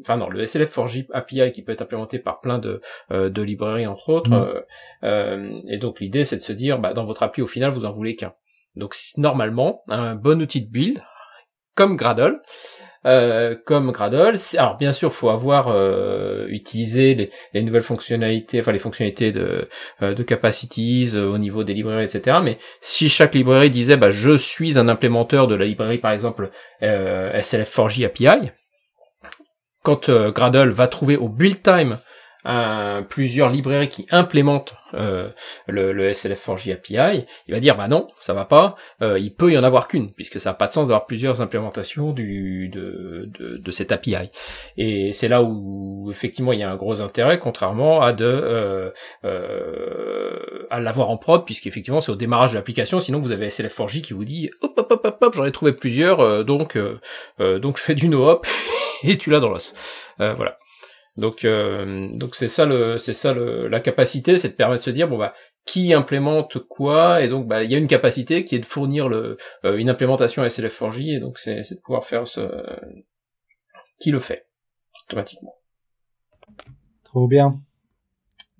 [0.00, 2.80] enfin non, le SLF4J API qui peut être implémenté par plein de,
[3.10, 4.64] de librairies entre autres.
[5.02, 5.56] Mm.
[5.68, 7.92] et donc l'idée c'est de se dire, bah, dans votre appli au final vous en
[7.92, 8.34] voulez qu'un.
[8.76, 11.02] Donc normalement, un bon outil de build
[11.74, 12.40] comme Gradle,
[13.06, 14.36] euh, comme Gradle.
[14.58, 19.68] Alors bien sûr, faut avoir euh, utilisé les, nouvelles fonctionnalités, enfin les fonctionnalités de,
[20.02, 22.38] euh, de capacities au niveau des librairies, etc.
[22.42, 26.50] Mais si chaque librairie disait, bah, je suis un implémenteur de la librairie, par exemple
[26.82, 28.50] SLF4J API,
[29.82, 31.98] quand Gradle va trouver au build time
[33.08, 35.28] plusieurs librairies qui implémentent euh,
[35.66, 39.52] le, le SLF4J API, il va dire bah non, ça va pas, euh, il peut
[39.52, 43.30] y en avoir qu'une, puisque ça n'a pas de sens d'avoir plusieurs implémentations du, de,
[43.38, 44.30] de, de cette API.
[44.76, 48.90] Et c'est là où effectivement il y a un gros intérêt, contrairement à de euh,
[49.24, 54.02] euh, à l'avoir en prod, puisqu'effectivement c'est au démarrage de l'application, sinon vous avez SLF4J
[54.02, 57.58] qui vous dit hop hop hop hop, hop j'en ai trouvé plusieurs, euh, donc euh,
[57.58, 58.46] donc je fais du no-hop
[59.04, 59.74] et tu l'as dans l'os.
[60.18, 60.59] voilà.
[61.20, 64.86] Donc euh, donc c'est ça le c'est ça le, la capacité, c'est de permettre de
[64.86, 65.34] se dire bon bah
[65.66, 69.08] qui implémente quoi et donc bah il y a une capacité qui est de fournir
[69.08, 72.40] le euh, une implémentation SLF4J et donc c'est de pouvoir faire ce
[74.00, 74.46] qui le fait
[75.06, 75.54] automatiquement.
[77.04, 77.60] Trop bien.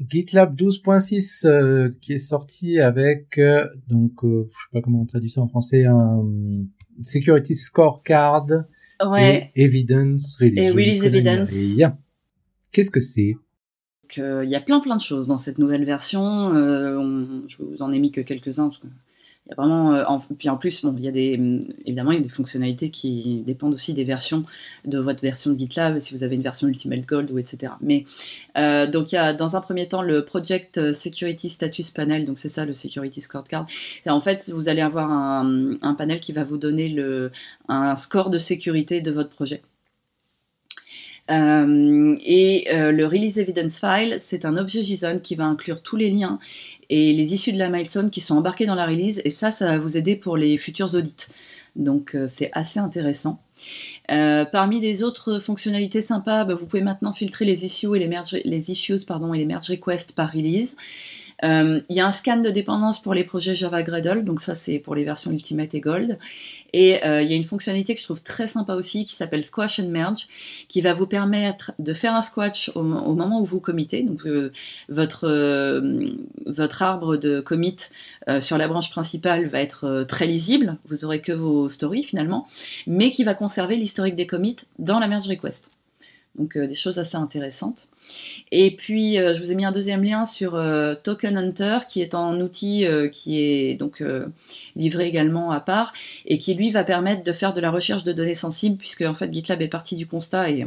[0.07, 3.41] GitLab 12.6 euh, qui est sorti avec
[3.89, 6.23] donc je sais pas comment on traduit ça en français un
[7.01, 8.47] security scorecard
[9.07, 9.51] ouais.
[9.57, 11.53] et evidence release, et release evidence.
[12.73, 13.37] Qu'est-ce que c'est?
[14.17, 16.55] Il y a plein plein de choses dans cette nouvelle version.
[16.55, 18.71] Euh, je vous en ai mis que quelques-uns
[19.51, 19.95] y a vraiment.
[19.95, 20.05] Euh,
[20.39, 21.39] puis en plus, bon, il y a des
[21.85, 24.45] évidemment il y a des fonctionnalités qui dépendent aussi des versions
[24.85, 27.73] de votre version de GitLab, si vous avez une version Ultimate Gold ou etc.
[27.81, 28.05] Mais
[28.57, 32.39] euh, donc il y a dans un premier temps le Project Security Status Panel, donc
[32.39, 33.67] c'est ça le Security Scorecard.
[34.07, 37.31] En fait, vous allez avoir un, un panel qui va vous donner le,
[37.69, 39.63] un score de sécurité de votre projet.
[41.31, 45.97] Euh, et euh, le Release Evidence File, c'est un objet JSON qui va inclure tous
[45.97, 46.39] les liens
[46.89, 49.21] et les issues de la milestone qui sont embarqués dans la release.
[49.25, 51.29] Et ça, ça va vous aider pour les futurs audits.
[51.77, 53.41] Donc euh, c'est assez intéressant.
[54.09, 58.37] parmi les autres fonctionnalités sympas, bah, vous pouvez maintenant filtrer les issues et les, merge,
[58.45, 60.77] les issues pardon, et les merge requests par release.
[61.43, 64.55] Euh, il y a un scan de dépendance pour les projets Java Gradle, donc ça
[64.55, 66.19] c'est pour les versions Ultimate et Gold.
[66.73, 69.45] Et euh, il y a une fonctionnalité que je trouve très sympa aussi qui s'appelle
[69.45, 70.29] Squash and Merge,
[70.69, 74.03] qui va vous permettre de faire un squash au, moment où vous committez.
[74.03, 74.53] Donc euh,
[74.89, 75.29] votre,
[76.47, 77.77] votre arbre de commit
[78.41, 82.47] sur la branche principale va être très lisible, vous aurez que vos stories finalement,
[82.87, 85.71] mais qui va conserver l'historique des commits dans la merge request.
[86.37, 87.89] Donc des choses assez intéressantes.
[88.53, 92.03] Et puis, euh, je vous ai mis un deuxième lien sur euh, Token Hunter, qui
[92.03, 94.03] est un outil euh, qui est donc
[94.77, 95.93] livré également à part
[96.27, 99.15] et qui lui va permettre de faire de la recherche de données sensibles, puisque en
[99.15, 100.67] fait GitLab est parti du constat et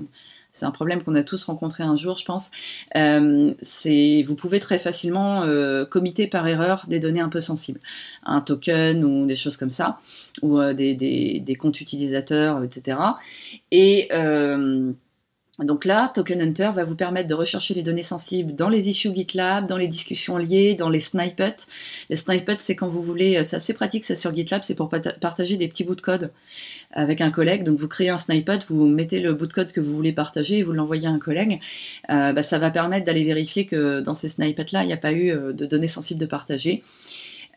[0.52, 2.52] c'est un problème qu'on a tous rencontré un jour, je pense.
[2.94, 5.48] c'est vous pouvez très facilement
[5.90, 7.80] committer par erreur des données un peu sensibles,
[8.24, 10.00] un token ou des choses comme ça,
[10.42, 12.98] ou des, des, des, comptes utilisateurs, etc.
[13.72, 14.10] Et
[15.60, 19.14] donc là, Token Hunter va vous permettre de rechercher les données sensibles dans les issues
[19.14, 21.68] GitLab, dans les discussions liées, dans les snippets.
[22.10, 24.90] Les snippets, c'est quand vous voulez, euh, c'est assez pratique ça sur GitLab, c'est pour
[24.90, 26.32] partager des petits bouts de code
[26.92, 27.64] avec un collègue.
[27.64, 30.58] Donc vous créez un snippet, vous mettez le bout de code que vous voulez partager
[30.58, 31.60] et vous l'envoyez à un collègue.
[32.10, 35.12] Euh, bah, ça va permettre d'aller vérifier que dans ces snippets-là, il n'y a pas
[35.12, 36.82] eu euh, de données sensibles de partager.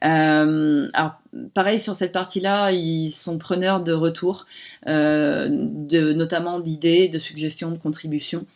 [0.04, 1.20] Euh, alors,
[1.54, 4.46] pareil sur cette partie-là, ils sont preneurs de retours,
[4.86, 8.46] euh, notamment d'idées, de suggestions, de contributions.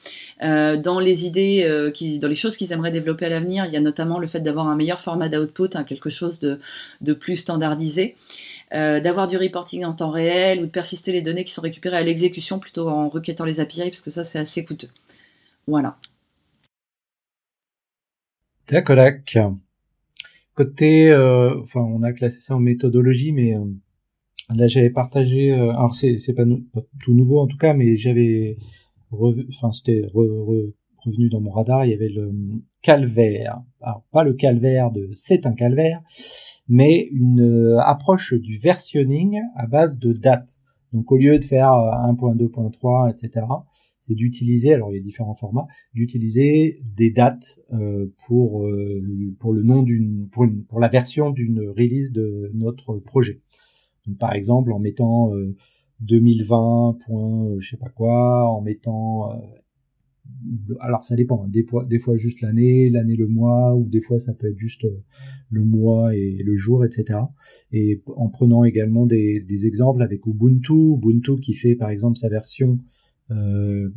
[0.42, 1.64] Euh, dans les idées,
[2.20, 4.68] dans les choses qu'ils aimeraient développer à l'avenir, il y a notamment le fait d'avoir
[4.68, 8.16] un meilleur format d'output, hein, quelque chose de, plus standardisé.
[8.72, 12.02] D'avoir du reporting en temps réel ou de persister les données qui sont récupérées à
[12.02, 14.90] l'exécution plutôt en requêtant les API parce que ça c'est assez coûteux.
[15.66, 15.96] Voilà.
[18.68, 19.56] D'accord.
[20.60, 23.64] Côté, euh, enfin, on a classé ça en méthodologie, mais euh,
[24.54, 25.52] là j'avais partagé.
[25.52, 26.44] Euh, alors c'est c'est pas,
[27.02, 28.58] tout nouveau en tout cas, mais j'avais,
[29.10, 31.86] enfin c'était revenu dans mon radar.
[31.86, 32.30] Il y avait le
[32.82, 33.62] calvaire.
[33.80, 36.02] Alors pas le calvaire de c'est un calvaire,
[36.68, 40.60] mais une approche du versionning à base de dates.
[40.92, 43.46] Donc au lieu de faire 1.2.3, etc.,
[44.14, 47.60] d'utiliser, alors il y a différents formats, d'utiliser des dates
[48.26, 48.68] pour
[49.38, 53.40] pour le nom d'une pour, pour la version d'une release de notre projet.
[54.06, 55.30] Donc par exemple en mettant
[56.00, 59.30] 2020 point je sais pas quoi, en mettant
[60.80, 61.48] alors ça dépend, hein.
[61.48, 64.58] des fois, des fois juste l'année, l'année le mois, ou des fois ça peut être
[64.58, 65.02] juste euh,
[65.50, 67.18] le mois et le jour, etc.
[67.72, 72.28] Et en prenant également des, des exemples avec Ubuntu, Ubuntu qui fait par exemple sa
[72.28, 72.78] version,
[73.30, 73.90] euh,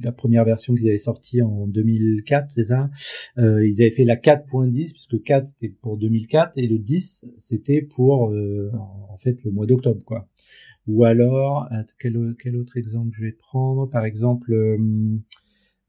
[0.00, 2.90] la première version qu'ils avaient sortie en 2004, c'est ça?
[3.38, 7.82] Euh, Ils avaient fait la 4.10, puisque 4 c'était pour 2004 et le 10 c'était
[7.82, 8.70] pour euh,
[9.10, 10.28] en fait le mois d'octobre, quoi.
[10.88, 11.68] Ou alors,
[11.98, 12.16] quel,
[12.56, 13.88] autre exemple je vais prendre?
[13.88, 14.52] Par exemple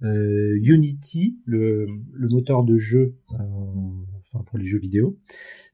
[0.03, 3.43] euh, Unity, le, le, moteur de jeu, euh,
[4.25, 5.17] enfin pour les jeux vidéo,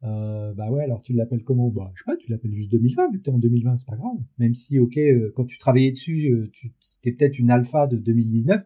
[0.05, 1.69] Euh, bah ouais alors tu l'appelles comment?
[1.69, 3.95] Bah je sais pas tu l'appelles juste 2020 vu que t'es en 2020 c'est pas
[3.95, 4.17] grave.
[4.37, 7.97] Même si ok euh, quand tu travaillais dessus euh, tu c'était peut-être une alpha de
[7.97, 8.65] 2019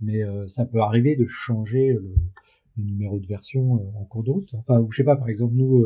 [0.00, 1.96] mais euh, ça peut arriver de changer
[2.76, 4.54] le numéro de version en cours de route.
[4.54, 5.84] Enfin, je sais pas, par exemple, nous,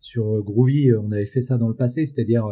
[0.00, 2.46] sur Groovy, on avait fait ça dans le passé, c'est-à-dire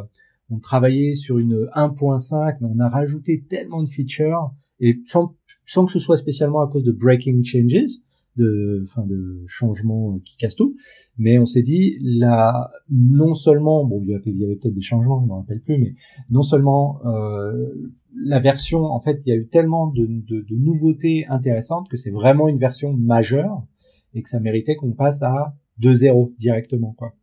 [0.51, 5.86] on travaillait sur une 1.5, mais on a rajouté tellement de features, et sans, sans
[5.86, 7.99] que ce soit spécialement à cause de breaking changes,
[8.37, 10.76] de, enfin, de changements qui cassent tout,
[11.18, 15.26] mais on s'est dit, là, non seulement, bon, il y avait, peut-être des changements, je
[15.26, 15.95] me rappelle plus, mais
[16.30, 17.53] non seulement euh,
[18.14, 21.97] la version, en fait, il y a eu tellement de, de, de nouveautés intéressantes que
[21.97, 23.66] c'est vraiment une version majeure,
[24.16, 27.14] et que ça méritait qu'on passe à 2-0 directement quoi.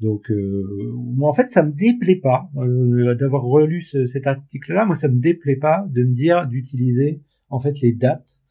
[0.00, 4.86] Donc euh, moi en fait ça me déplaît pas euh, d'avoir relu cet article-là.
[4.86, 8.42] Moi ça me déplaît pas de me dire d'utiliser en fait les dates.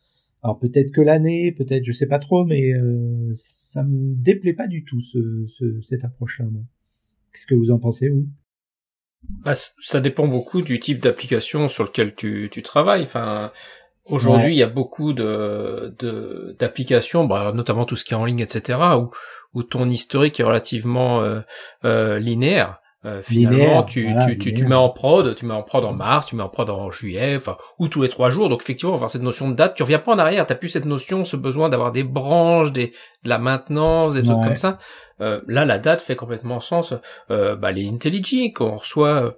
[0.45, 4.67] Alors peut-être que l'année, peut-être je sais pas trop, mais euh, ça me déplaît pas
[4.67, 6.45] du tout ce, ce cette approche-là.
[7.33, 8.27] Qu'est-ce que vous en pensez vous?
[9.43, 13.01] Bah, ça dépend beaucoup du type d'application sur lequel tu, tu travailles.
[13.01, 13.51] Enfin,
[14.05, 15.95] Aujourd'hui, il y a beaucoup de
[16.59, 19.09] d'applications, bah, notamment tout ce qui est en ligne, etc., où,
[19.55, 21.41] où ton historique est relativement euh,
[21.85, 22.81] euh, linéaire.
[23.05, 26.25] Euh, finalement, tu, tu, tu, tu, mets en prod, tu mets en prod en mars,
[26.25, 28.49] tu mets en prod en juillet, enfin, ou tous les trois jours.
[28.49, 30.45] Donc effectivement, avoir cette notion de date, tu reviens pas en arrière.
[30.47, 32.93] T'as plus cette notion, ce besoin d'avoir des branches, des
[33.23, 34.79] de la maintenance, des trucs comme ça.
[35.21, 36.93] Euh, là, la date fait complètement sens.
[37.31, 39.35] Euh, bah, les IntelliJ qu'on reçoit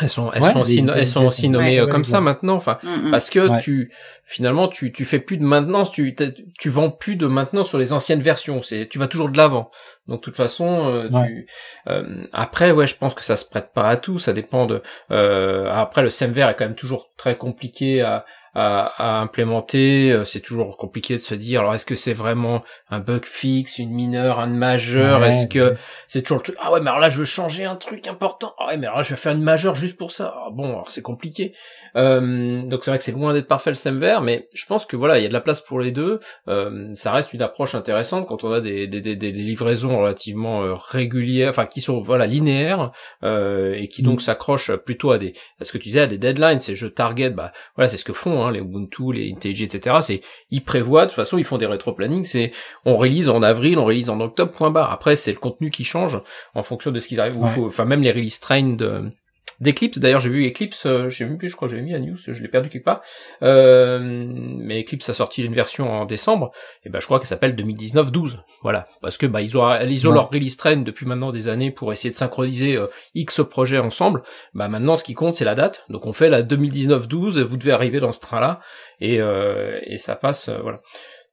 [0.00, 3.08] elles sont elles sont aussi elles sont aussi nommées euh, comme ça maintenant enfin mm,
[3.08, 3.10] mm.
[3.10, 3.92] parce que tu
[4.24, 6.14] finalement tu tu fais plus de maintenance tu
[6.58, 8.62] tu vends plus de maintenance sur les anciennes versions.
[8.62, 9.70] C'est tu vas toujours de l'avant.
[10.06, 11.48] Donc de toute façon euh, tu
[11.88, 14.20] euh, après ouais je pense que ça se prête pas à tout.
[14.20, 18.24] Ça dépend de après le SEMVer est quand même toujours très compliqué à
[18.54, 20.12] à, à implémenter.
[20.12, 23.78] Euh, c'est toujours compliqué de se dire, alors est-ce que c'est vraiment un bug fixe,
[23.78, 25.24] une mineure, un majeur?
[25.24, 25.76] Est-ce que
[26.08, 28.54] c'est toujours le truc Ah ouais, mais alors là je veux changer un truc important.
[28.58, 30.34] Ah ouais, mais alors là je vais faire une majeure juste pour ça.
[30.36, 31.52] Ah bon, alors c'est compliqué.
[31.96, 34.96] Euh, donc c'est vrai que c'est loin d'être parfait le SEMVer, mais je pense que
[34.96, 36.20] voilà, il y a de la place pour les deux.
[36.48, 40.62] Euh, ça reste une approche intéressante quand on a des, des, des, des livraisons relativement
[40.62, 42.92] euh, régulières, enfin qui sont voilà linéaires
[43.22, 44.20] euh, et qui donc mm.
[44.20, 46.58] s'accrochent plutôt à des, à ce que tu disais, à des deadlines.
[46.58, 49.96] Ces jeux target, bah voilà, c'est ce que font hein, les Ubuntu, les IntelliJ, etc.
[50.02, 50.20] C'est
[50.50, 52.24] ils prévoient, de toute façon, ils font des rétro-planning.
[52.24, 52.52] C'est
[52.84, 54.52] on release en avril, on release en octobre.
[54.52, 54.92] Point barre.
[54.92, 56.20] Après, c'est le contenu qui change
[56.54, 57.38] en fonction de ce qu'ils arrivent.
[57.42, 59.12] Enfin, même les release train de
[59.60, 59.98] d'Eclipse.
[59.98, 62.32] D'ailleurs, j'ai vu Eclipse, euh, j'ai vu, je crois que j'avais mis la news, je
[62.32, 63.02] l'ai perdu quelque part.
[63.42, 66.50] Euh, mais Eclipse a sorti une version en décembre,
[66.84, 68.38] et ben je crois qu'elle s'appelle 2019-12.
[68.62, 71.70] Voilà, parce que bah ils ont ils ont leur release train depuis maintenant des années
[71.70, 74.22] pour essayer de synchroniser euh, X projets ensemble.
[74.54, 75.84] Bah maintenant, ce qui compte, c'est la date.
[75.88, 77.40] Donc on fait la 2019-12.
[77.40, 78.60] Vous devez arriver dans ce train-là,
[79.00, 80.78] et euh, et ça passe, voilà.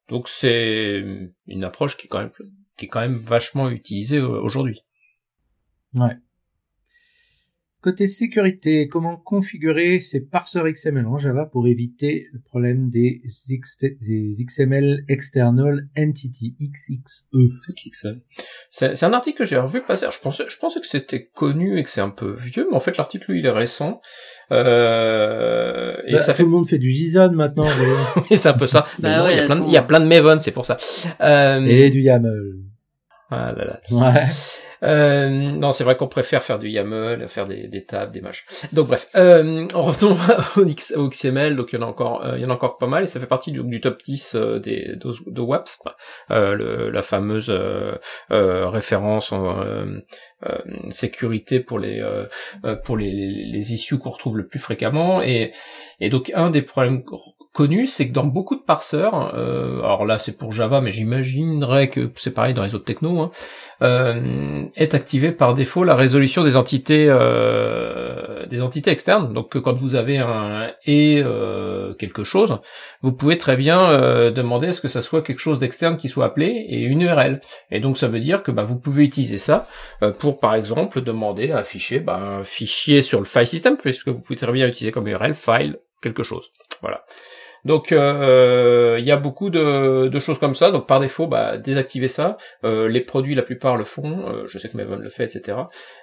[0.10, 1.04] Donc c'est
[1.48, 2.32] une approche qui est quand même
[2.78, 4.84] qui est quand même vachement utilisée aujourd'hui.
[5.94, 6.18] Ouais.
[7.88, 15.06] Côté sécurité, comment configurer ces parseurs XML en Java pour éviter le problème des, XML
[15.08, 18.08] External Entity, XXE XXE.
[18.70, 20.06] C'est un article que j'ai revu passer.
[20.12, 22.82] Je pensais, je pensais que c'était connu et que c'est un peu vieux, mais en
[22.82, 24.02] fait l'article lui il est récent.
[24.52, 26.44] Euh, et bah, ça tout fait...
[26.44, 27.68] le monde fait du JSON maintenant.
[28.30, 28.86] oui, c'est un peu ça.
[29.00, 30.76] Bah il, y a plein de, il y a plein de Maven, c'est pour ça.
[31.22, 31.66] Euh...
[31.66, 32.66] Et du YAML.
[33.32, 33.82] Ah là là.
[33.92, 34.26] Ouais.
[34.84, 38.46] Euh, non, c'est vrai qu'on préfère faire du YAML, faire des, des tables, des matchs.
[38.74, 40.18] Donc bref, euh, revenons
[40.96, 41.56] au, XML.
[41.56, 43.08] Donc il y en a encore, euh, il y en a encore pas mal et
[43.08, 45.80] ça fait partie du, du top 10 euh, des de, de WAPS,
[46.32, 47.52] euh, le, la fameuse
[48.30, 49.64] référence en
[50.90, 52.04] sécurité pour les
[52.84, 55.52] pour les, les issues qu'on retrouve le plus fréquemment et
[56.00, 57.04] et donc un des problèmes
[57.58, 61.90] connu, c'est que dans beaucoup de parseurs, euh, alors là c'est pour Java, mais j'imaginerais
[61.90, 63.32] que c'est pareil dans les autres technos, hein,
[63.82, 69.34] euh, est activé par défaut la résolution des entités euh, des entités externes.
[69.34, 71.24] Donc quand vous avez un et
[71.98, 72.60] quelque chose,
[73.02, 76.26] vous pouvez très bien demander à ce que ça soit quelque chose d'externe qui soit
[76.26, 77.42] appelé et une URL.
[77.72, 79.68] Et donc ça veut dire que bah, vous pouvez utiliser ça
[80.20, 84.22] pour par exemple demander à afficher bah, un fichier sur le file system, puisque vous
[84.22, 86.52] pouvez très bien utiliser comme URL file quelque chose.
[86.82, 87.04] Voilà.
[87.68, 90.72] Donc euh, il y a beaucoup de, choses comme ça.
[90.72, 92.38] Donc par défaut, bah, désactiver ça.
[92.64, 94.26] Euh, les produits, la plupart le font.
[94.30, 95.58] Euh, je sais que Maven le fait, etc.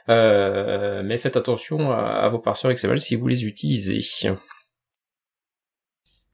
[0.06, 4.02] mais faites attention à, vos parseurs XML si vous les utilisez.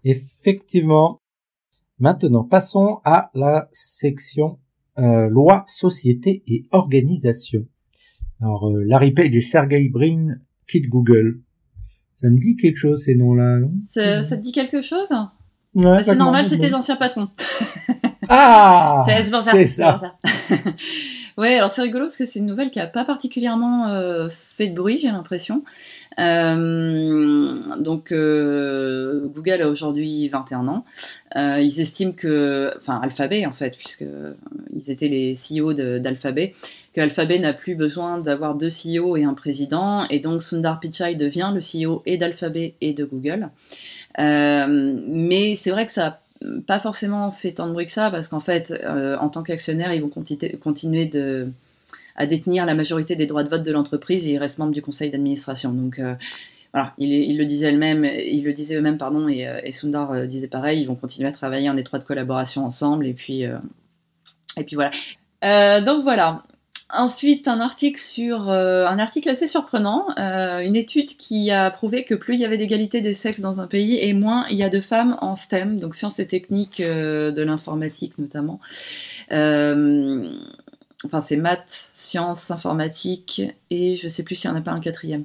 [0.03, 1.21] Effectivement.
[2.01, 4.59] Maintenant, passons à la section
[4.97, 7.67] loi, société et organisation.
[8.41, 11.41] Alors, Larry Page et Sergey Brin quittent Google.
[12.21, 13.73] Ça me dit quelque chose ces noms-là, non?
[13.89, 15.11] Ça, te dit quelque chose?
[15.75, 17.29] Ouais, bah, C'est normal, c'est tes anciens patrons.
[18.29, 19.07] Ah
[19.53, 20.01] C'est ça.
[21.41, 24.69] ouais, alors c'est rigolo parce que c'est une nouvelle qui a pas particulièrement euh, fait
[24.69, 25.65] de bruit, j'ai l'impression.
[26.19, 30.85] Euh, donc euh, Google a aujourd'hui 21 ans.
[31.35, 34.05] Ils estiment que, enfin Alphabet en fait, puisque
[34.77, 36.53] ils étaient les CEO d'Alphabet,
[36.93, 41.15] que Alphabet n'a plus besoin d'avoir deux CEO et un président, et donc Sundar Pichai
[41.15, 43.49] devient le CEO et d'Alphabet et de Google.
[44.19, 46.19] mais c'est vrai que ça a
[46.67, 48.73] pas forcément fait tant de bruit que ça, parce qu'en fait,
[49.21, 50.11] en tant qu'actionnaire, ils vont
[50.61, 51.53] continuer de
[52.21, 54.83] à détenir la majorité des droits de vote de l'entreprise et il reste membre du
[54.83, 55.73] conseil d'administration.
[55.73, 56.15] Donc euh,
[56.75, 60.47] voilà, il, le disait eux-mêmes, il le disait eux-mêmes pardon, et, euh, Sundar euh, disait
[60.47, 60.83] pareil.
[60.83, 65.81] Ils vont continuer à travailler en étroite collaboration ensemble et puis et puis voilà.
[65.81, 66.43] donc voilà.
[66.93, 72.35] Ensuite, un article sur un article assez surprenant, une étude qui a prouvé que plus
[72.35, 74.81] il y avait d'égalité des sexes dans un pays et moins il y a de
[74.81, 78.61] femmes en STEM, donc sciences et techniques de l'informatique notamment
[81.05, 84.81] enfin c'est maths, sciences, informatique et je sais plus s'il n'y en a pas un
[84.81, 85.25] quatrième.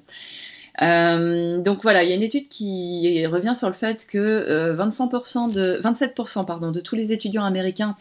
[0.82, 5.58] Euh, donc voilà, il y a une étude qui revient sur le fait que 25%
[5.58, 7.96] euh, de, 27% pardon, de tous les étudiants américains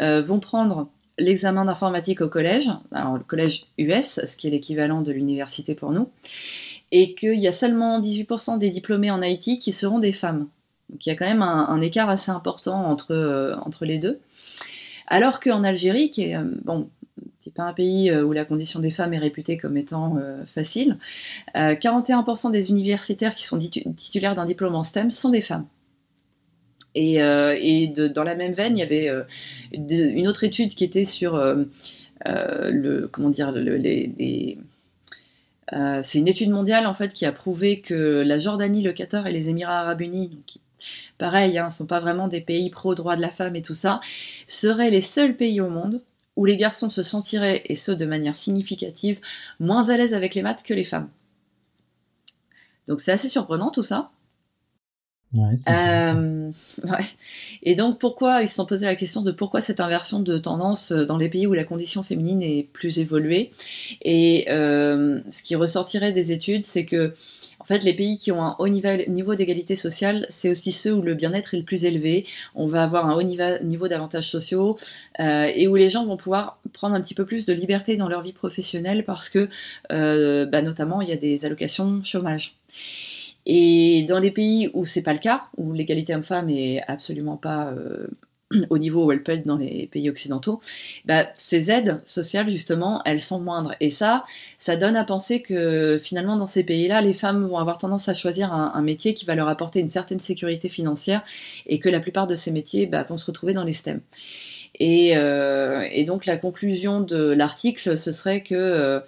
[0.00, 0.88] euh, vont prendre
[1.18, 5.92] l'examen d'informatique au collège, alors le collège US, ce qui est l'équivalent de l'université pour
[5.92, 6.08] nous,
[6.92, 10.48] et qu'il y a seulement 18% des diplômés en IT qui seront des femmes.
[10.90, 14.20] Donc il y a quand même un, écart assez important entre, entre les deux.
[15.08, 16.88] Alors qu'en Algérie, qui est bon,
[17.46, 20.16] qui n'est pas un pays euh, où la condition des femmes est réputée comme étant
[20.18, 20.98] euh, facile,
[21.54, 25.64] 41% euh, des universitaires qui sont titulaires d'un diplôme en STEM sont des femmes.
[26.98, 29.10] Et, dans la même veine, il y avait
[29.72, 31.36] une autre étude qui était sur
[32.24, 33.52] le comment dire
[36.02, 39.32] c'est une étude mondiale en fait qui a prouvé que la Jordanie, le Qatar et
[39.32, 40.60] les Émirats Arabes Unis, qui,
[41.18, 43.74] pareil, hein, ne sont pas vraiment des pays pro droits de la femme et tout
[43.74, 44.00] ça,
[44.46, 46.02] seraient les seuls pays au monde
[46.36, 49.20] où les garçons se sentiraient, et ce de manière significative,
[49.58, 51.08] moins à l'aise avec les maths que les femmes.
[52.88, 54.10] Donc c'est assez surprenant tout ça.
[55.34, 56.50] Euh,
[57.62, 60.92] Et donc pourquoi ils se sont posé la question de pourquoi cette inversion de tendance
[60.92, 63.50] dans les pays où la condition féminine est plus évoluée?
[64.02, 67.12] Et euh, ce qui ressortirait des études, c'est que
[67.58, 71.02] en fait les pays qui ont un haut niveau d'égalité sociale, c'est aussi ceux où
[71.02, 72.24] le bien-être est le plus élevé.
[72.54, 74.78] On va avoir un haut niveau d'avantages sociaux
[75.18, 78.08] euh, et où les gens vont pouvoir prendre un petit peu plus de liberté dans
[78.08, 79.48] leur vie professionnelle parce que
[79.90, 82.54] bah, notamment il y a des allocations chômage.
[83.46, 87.68] Et dans les pays où c'est pas le cas, où l'égalité homme-femme est absolument pas
[87.68, 88.08] euh,
[88.70, 90.60] au niveau où elle peut être dans les pays occidentaux,
[91.04, 93.72] bah, ces aides sociales, justement, elles sont moindres.
[93.80, 94.24] Et ça,
[94.58, 98.14] ça donne à penser que finalement, dans ces pays-là, les femmes vont avoir tendance à
[98.14, 101.22] choisir un, métier qui va leur apporter une certaine sécurité financière
[101.66, 104.00] et que la plupart de ces métiers bah, vont se retrouver dans les STEM.
[104.78, 108.54] Et, euh, donc la conclusion de l'article, ce serait que...
[108.54, 109.00] Euh,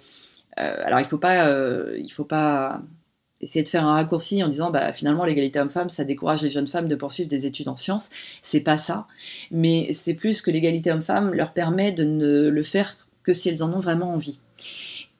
[0.57, 1.49] alors il faut pas,
[1.97, 2.81] il faut pas
[3.41, 6.67] essayer de faire un raccourci en disant bah finalement l'égalité homme-femme ça décourage les jeunes
[6.67, 8.09] femmes de poursuivre des études en sciences.
[8.41, 9.07] C'est pas ça.
[9.51, 13.63] Mais c'est plus que l'égalité homme-femme leur permet de ne le faire que si elles
[13.63, 14.39] en ont vraiment envie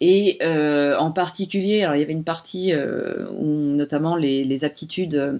[0.01, 5.39] et euh, en particulier, alors il y avait une partie euh, où notamment les, aptitudes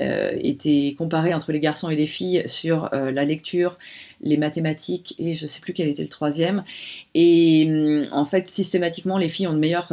[0.00, 3.78] euh, étaient comparées entre les garçons et les filles sur euh, la lecture,
[4.20, 6.62] les mathématiques et je ne sais plus quel était le troisième.
[7.14, 9.92] Et hum, en fait, systématiquement, les filles ont de meilleures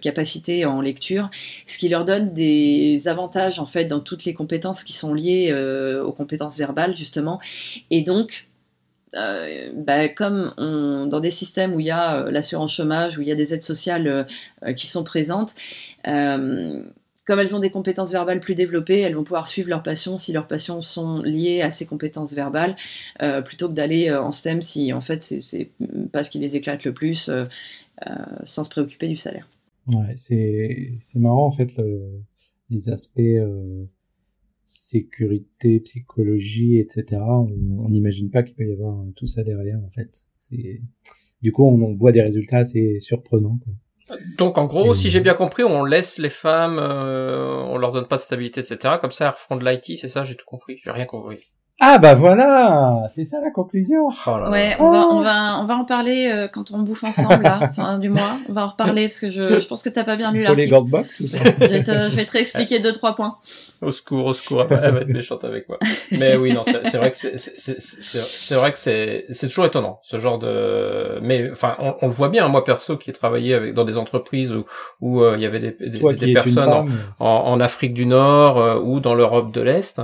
[0.00, 1.30] capacités en lecture,
[1.66, 5.52] ce qui leur donne des avantages en fait dans toutes les compétences qui sont liées
[6.04, 7.40] aux compétences verbales justement.
[7.90, 8.49] Et donc
[9.14, 13.22] euh, bah, comme on, dans des systèmes où il y a euh, l'assurance chômage, où
[13.22, 14.24] il y a des aides sociales euh,
[14.64, 15.54] euh qui sont présentes,
[16.04, 20.32] comme elles ont des compétences verbales plus développées, elles vont pouvoir suivre leurs passions si
[20.32, 22.74] leurs passions sont liées à ces compétences verbales,
[23.44, 25.70] plutôt que d'aller en STEM si en fait c'est
[26.10, 27.30] pas ce qui les éclate le plus,
[28.44, 29.46] sans se préoccuper du salaire.
[29.86, 32.00] Ouais, c'est marrant en fait le,
[32.68, 33.20] les aspects
[34.70, 37.20] sécurité, psychologie, etc.
[37.20, 40.26] On n'imagine pas qu'il peut y avoir tout ça derrière, en fait.
[40.38, 40.80] C'est
[41.42, 43.58] du coup, on, voit des résultats assez surprenants.
[43.64, 44.18] Quoi.
[44.36, 48.06] Donc, en gros, si j'ai bien compris, on laisse les femmes, euh, on leur donne
[48.06, 48.94] pas de stabilité, etc.
[49.00, 50.78] Comme ça, elles refont de l'IT, c'est ça J'ai tout compris.
[50.84, 51.50] J'ai rien compris.
[51.82, 54.08] Ah bah voilà, c'est ça la conclusion.
[54.26, 57.42] Oh ouais, on va on va on va en parler euh, quand on bouffe ensemble
[57.42, 58.36] là, fin du mois.
[58.50, 60.74] On va en reparler parce que je, je pense que t'as pas bien lu l'article.
[60.74, 63.38] les box je, vais te, je vais te réexpliquer deux trois points.
[63.80, 65.78] Au secours, au secours, elle va être méchante avec moi.
[66.12, 70.18] Mais oui, non, c'est vrai que c'est c'est vrai que c'est c'est toujours étonnant ce
[70.18, 71.18] genre de.
[71.22, 72.46] Mais enfin, on, on, le voit bien.
[72.48, 74.66] Moi perso, qui ai travaillé avec dans des entreprises où
[75.00, 78.78] où euh, il y avait des, des, des personnes en, en, Afrique du Nord euh,
[78.78, 80.02] ou dans l'Europe de l'Est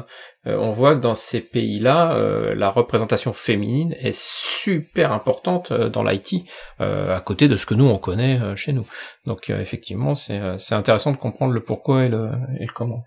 [0.54, 6.04] on voit que dans ces pays-là, euh, la représentation féminine est super importante euh, dans
[6.04, 6.44] l'IT,
[6.78, 8.86] à côté de ce que nous on connaît chez nous.
[9.26, 13.02] Donc effectivement, c'est intéressant de comprendre le pourquoi et le, et le comment.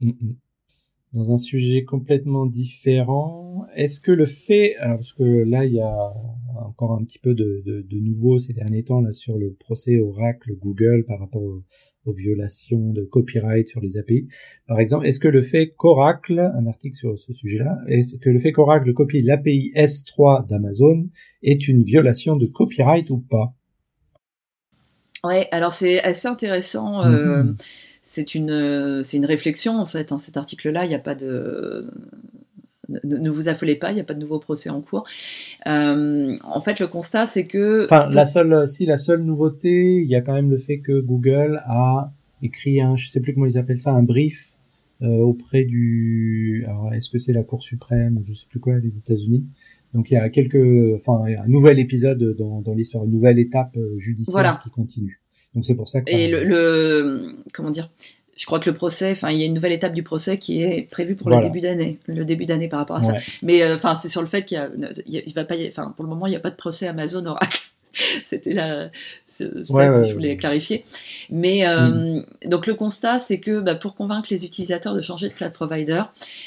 [0.00, 0.36] Mm, mm.
[1.12, 5.80] Dans un sujet complètement différent, est-ce que le fait, alors parce que là il y
[5.80, 5.94] a
[6.56, 10.00] encore un petit peu de, de, de nouveau ces derniers temps là sur le procès
[10.00, 11.62] Oracle Google par rapport au,
[12.04, 14.28] aux violations de copyright sur les API.
[14.66, 18.38] Par exemple, est-ce que le fait qu'Oracle, un article sur ce sujet-là, est-ce que le
[18.38, 21.08] fait qu'Oracle copie l'API S3 d'Amazon
[21.42, 23.54] est une violation de copyright ou pas?
[25.24, 27.04] Ouais, alors c'est assez intéressant.
[27.04, 27.62] Euh, mm-hmm.
[28.02, 30.10] c'est une, c'est une réflexion en fait.
[30.10, 31.88] Hein, cet article-là, il n'y a pas de
[33.04, 35.04] ne vous affolez pas, il n'y a pas de nouveau procès en cours.
[35.66, 37.84] Euh, en fait, le constat, c'est que...
[37.84, 41.00] Enfin, la seule, si la seule nouveauté, il y a quand même le fait que
[41.00, 42.12] Google a
[42.42, 44.54] écrit un, je sais plus comment ils appellent ça, un brief
[45.02, 46.64] euh, auprès du...
[46.68, 49.44] Alors, est-ce que c'est la Cour suprême ou je sais plus quoi des États-Unis
[49.94, 53.76] donc il y a quelques, enfin un nouvel épisode dans, dans l'histoire, une nouvelle étape
[53.76, 55.20] euh, judiciaire qui continue.
[55.54, 56.16] Donc c'est pour ça que ça.
[56.16, 57.90] Et le, le, comment dire,
[58.36, 60.62] je crois que le procès, enfin, il y a une nouvelle étape du procès qui
[60.62, 63.14] est prévue pour le début d'année, le début d'année par rapport à ça.
[63.42, 64.58] Mais euh, enfin, c'est sur le fait qu'il
[65.06, 67.62] y va pas, enfin, pour le moment, il n'y a pas de procès Amazon Oracle.
[68.30, 68.88] C'était là,
[69.26, 70.84] ça que je voulais clarifier.
[71.30, 72.24] Mais euh, mm.
[72.46, 76.02] donc le constat, c'est que bah, pour convaincre les utilisateurs de changer de cloud provider,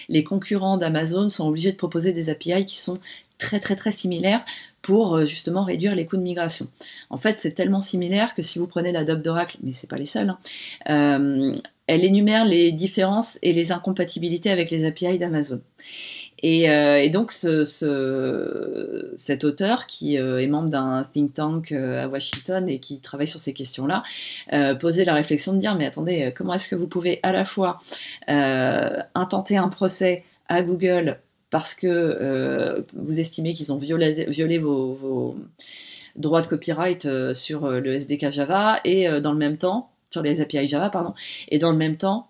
[0.09, 2.99] les concurrents d'Amazon sont obligés de proposer des API qui sont
[3.37, 4.43] très très très similaires
[4.81, 6.67] pour euh, justement réduire les coûts de migration.
[7.09, 9.97] En fait, c'est tellement similaire que si vous prenez la doc d'Oracle, mais c'est pas
[9.97, 10.37] les seuls, hein,
[10.89, 11.55] euh,
[11.87, 15.61] elle énumère les différences et les incompatibilités avec les API d'Amazon.
[16.43, 17.63] Et, euh, donc ce,
[19.15, 23.53] cet auteur, qui est membre d'un think tank à Washington et qui travaille sur ces
[23.53, 24.03] questions-là,
[24.79, 27.79] posait la réflexion de dire, mais attendez, comment est-ce que vous pouvez à la fois
[28.27, 31.19] intenter un procès à Google
[31.55, 35.37] parce que euh, vous estimez qu'ils ont violé, vos,
[36.17, 40.21] droits de copyright euh, sur euh, le SDK Java et dans le même temps, sur
[40.21, 41.13] les API Java, pardon,
[41.49, 42.27] et dans le même temps,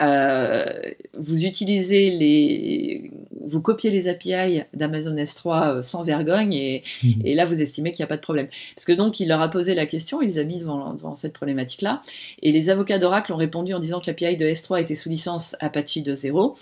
[0.00, 3.10] vous utilisez les,
[3.46, 7.22] vous copiez les API d'Amazon S3 sans vergogne et, mhm.
[7.24, 8.48] et là vous estimez qu'il n'y a pas de problème.
[8.74, 11.14] Parce que donc il leur a posé la question, il les a mis devant, devant
[11.14, 12.00] cette problématique-là,
[12.42, 15.56] et les avocats d'Oracle ont répondu en disant que l'API de S3 était sous licence
[15.60, 16.56] Apache 2.0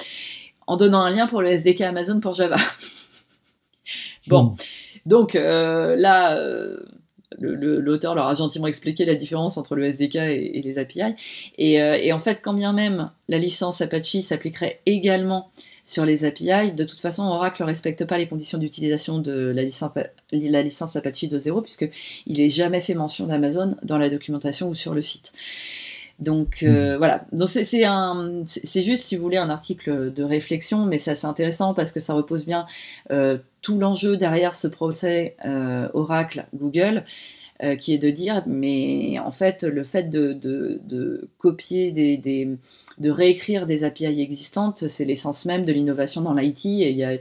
[0.66, 2.56] en donnant un lien pour le SDK Amazon pour Java.
[4.28, 4.54] bon, hmm.
[5.06, 6.78] donc euh, là, euh,
[7.38, 11.02] l'auteur leur a gentiment expliqué la différence entre le SDK et, les API.
[11.02, 11.14] Euh,
[11.58, 15.50] et, en fait, quand bien même la licence Apache s'appliquerait également
[15.84, 19.62] sur les API, de toute façon, Oracle ne respecte pas les conditions d'utilisation de la
[19.62, 19.90] licence,
[20.30, 24.94] la licence Apache 2.0 puisqu'il n'est jamais fait mention d'Amazon dans la documentation ou sur
[24.94, 25.32] le site.
[26.18, 26.98] Donc euh, hmm.
[26.98, 31.12] voilà, donc c'est un, c'est juste si vous voulez un article de réflexion, mais c'est
[31.12, 32.66] assez intéressant parce que ça repose bien
[33.10, 37.04] euh, tout l'enjeu derrière ce procès euh, Oracle Google.
[37.78, 42.48] qui est de dire, mais en fait, le fait de, de, copier, des, des,
[42.98, 47.18] de réécrire des API existantes, c'est l'essence même de l'innovation dans l'IT, et y a,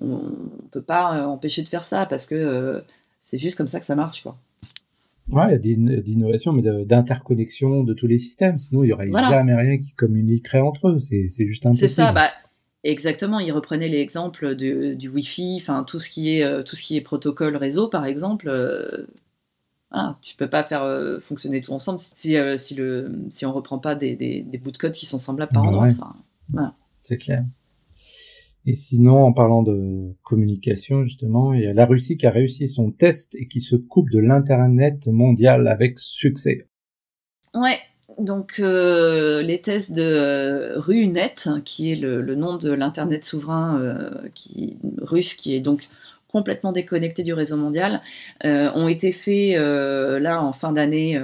[0.00, 2.82] on ne peut pas empêcher de faire ça, parce que
[3.20, 4.38] c'est juste comme ça que ça marche, quoi.
[5.32, 8.58] Ouais, il y a d'innovation, mais d'interconnexion de tous les systèmes.
[8.58, 10.98] Sinon, il y aurait jamais rien qui communiquerait entre eux.
[10.98, 11.88] C'est juste impossible.
[11.88, 12.12] C'est ça.
[12.12, 12.30] Bah,
[12.84, 13.40] exactement.
[13.40, 17.00] Il reprenait l'exemple du Wi-Fi, enfin tout ce qui est euh, tout ce qui est
[17.00, 18.48] protocole réseau, par exemple.
[18.48, 19.06] Euh,
[19.92, 23.52] voilà, tu peux pas faire euh, fonctionner tout ensemble si, euh, si le si on
[23.52, 25.88] reprend pas des, des, des, bouts de code qui sont semblables par endroit.
[25.88, 26.14] Enfin,
[26.50, 26.74] voilà.
[27.02, 27.44] C'est clair.
[28.64, 32.68] Et sinon, en parlant de communication, justement, il y a la Russie qui a réussi
[32.68, 36.68] son test et qui se coupe de l'Internet mondial avec succès.
[37.54, 37.78] Ouais,
[38.18, 41.34] donc euh, les tests de euh, RUNET,
[41.64, 45.88] qui est le, nom de l'Internet souverain euh, qui, russe, qui est donc
[46.28, 48.00] complètement déconnecté du réseau mondial,
[48.42, 51.20] ont été faits là en fin d'année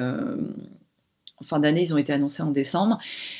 [1.40, 2.98] en fin d'année, ils ont été annoncés en décembre.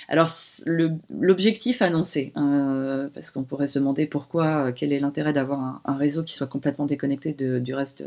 [0.09, 0.31] Alors,
[0.67, 5.97] l'objectif annoncé, euh, parce qu'on pourrait se demander pourquoi, euh, quel est l'intérêt d'avoir un,
[5.97, 8.05] réseau qui soit complètement déconnecté du reste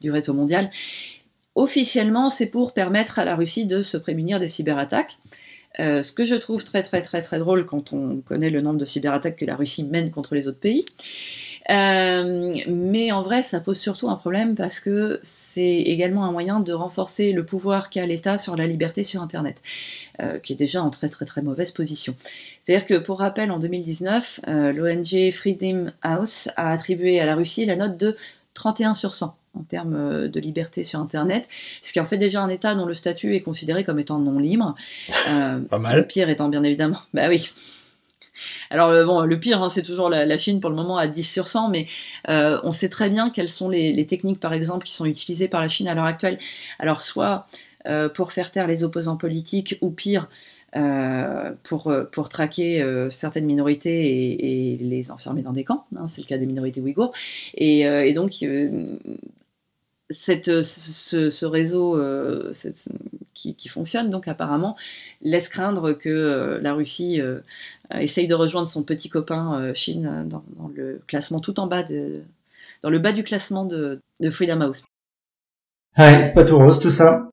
[0.00, 0.70] du réseau mondial.
[1.54, 5.18] Officiellement, c'est pour permettre à la Russie de se prémunir des cyberattaques.
[5.80, 8.78] Euh, ce que je trouve très très très très drôle quand on connaît le nombre
[8.78, 10.84] de cyberattaques que la Russie mène contre les autres pays.
[11.70, 16.60] Euh, mais en vrai, ça pose surtout un problème parce que c'est également un moyen
[16.60, 19.60] de renforcer le pouvoir qu'a l'État sur la liberté sur Internet,
[20.22, 22.14] euh, qui est déjà en très très très mauvaise position.
[22.62, 27.66] C'est-à-dire que pour rappel, en 2019, euh, l'ONG Freedom House a attribué à la Russie
[27.66, 28.16] la note de
[28.54, 31.48] 31 sur 100 en termes de liberté sur Internet,
[31.82, 34.38] ce qui en fait déjà un État dont le statut est considéré comme étant non
[34.38, 34.74] libre.
[35.68, 35.96] Pas mal.
[35.96, 37.50] Le pire étant bien évidemment, bah oui,
[38.70, 41.22] alors euh, bon, le pire, hein, c'est toujours la, Chine pour le moment à 10
[41.22, 41.86] sur 100, mais
[42.28, 45.60] euh, on sait très bien quelles sont les, techniques, par exemple, qui sont utilisées par
[45.60, 46.38] la Chine à l'heure actuelle.
[46.78, 47.46] Alors soit
[47.86, 50.28] euh, pour faire taire les opposants politiques, ou pire,
[51.62, 55.86] pour, traquer certaines minorités et, les enfermer dans des camps.
[55.96, 57.12] Hein, c'est le cas des minorités ouïghours.
[57.54, 58.32] Et donc,
[60.10, 62.52] cette, ce, ce, réseau euh,
[63.34, 64.76] qui, qui, fonctionne, donc apparemment,
[65.20, 67.40] laisse craindre que euh, la Russie euh,
[67.92, 72.22] essaye de rejoindre son petit copain Chine dans, dans, le classement tout en bas, de,
[72.82, 74.84] dans le bas du classement de, de Freedom House.
[75.98, 77.30] Ouais, c'est pas tout rose tout ça.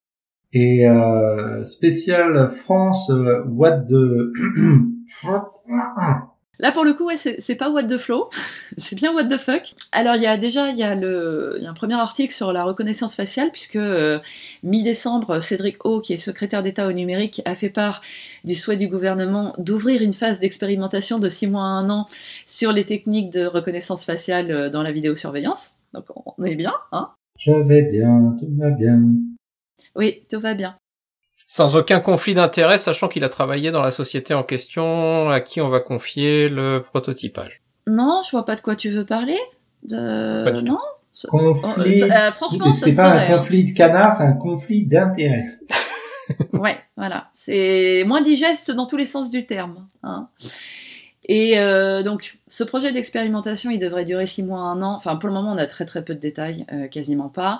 [0.53, 0.85] Et
[1.63, 3.11] spécial France,
[3.45, 4.31] what the...
[6.59, 8.29] Là, pour le coup, ouais, c'est pas what the flow,
[8.77, 9.75] c'est bien what the fuck.
[9.91, 12.53] Alors, il y a déjà il y a le, y a un premier article sur
[12.53, 14.19] la reconnaissance faciale, puisque euh,
[14.63, 18.01] mi-décembre, Cédric O, qui est secrétaire d'État au numérique, a fait part
[18.43, 22.05] du souhait du gouvernement d'ouvrir une phase d'expérimentation de 6 mois à 1 an
[22.45, 25.75] sur les techniques de reconnaissance faciale euh, dans la vidéosurveillance.
[25.93, 26.05] Donc,
[26.37, 27.11] on est bien, hein?
[27.37, 29.01] Je vais bien, tout va bien.
[29.95, 30.77] Oui, tout va bien.
[31.45, 35.61] Sans aucun conflit d'intérêt, sachant qu'il a travaillé dans la société en question à qui
[35.61, 37.61] on va confier le prototypage.
[37.87, 39.37] Non, je vois pas de quoi tu veux parler.
[39.83, 40.43] De...
[40.43, 40.79] Pas du non
[41.29, 42.03] Conflit.
[42.03, 45.59] Euh, euh, franchement, c'est pas un conflit de canard, c'est un conflit d'intérêt.
[46.53, 47.29] ouais, voilà.
[47.33, 49.87] C'est moins digeste dans tous les sens du terme.
[50.03, 50.27] Hein.
[51.27, 54.95] Et euh, donc, ce projet d'expérimentation, il devrait durer six mois, un an.
[54.95, 57.59] Enfin, pour le moment, on a très très peu de détails, euh, quasiment pas.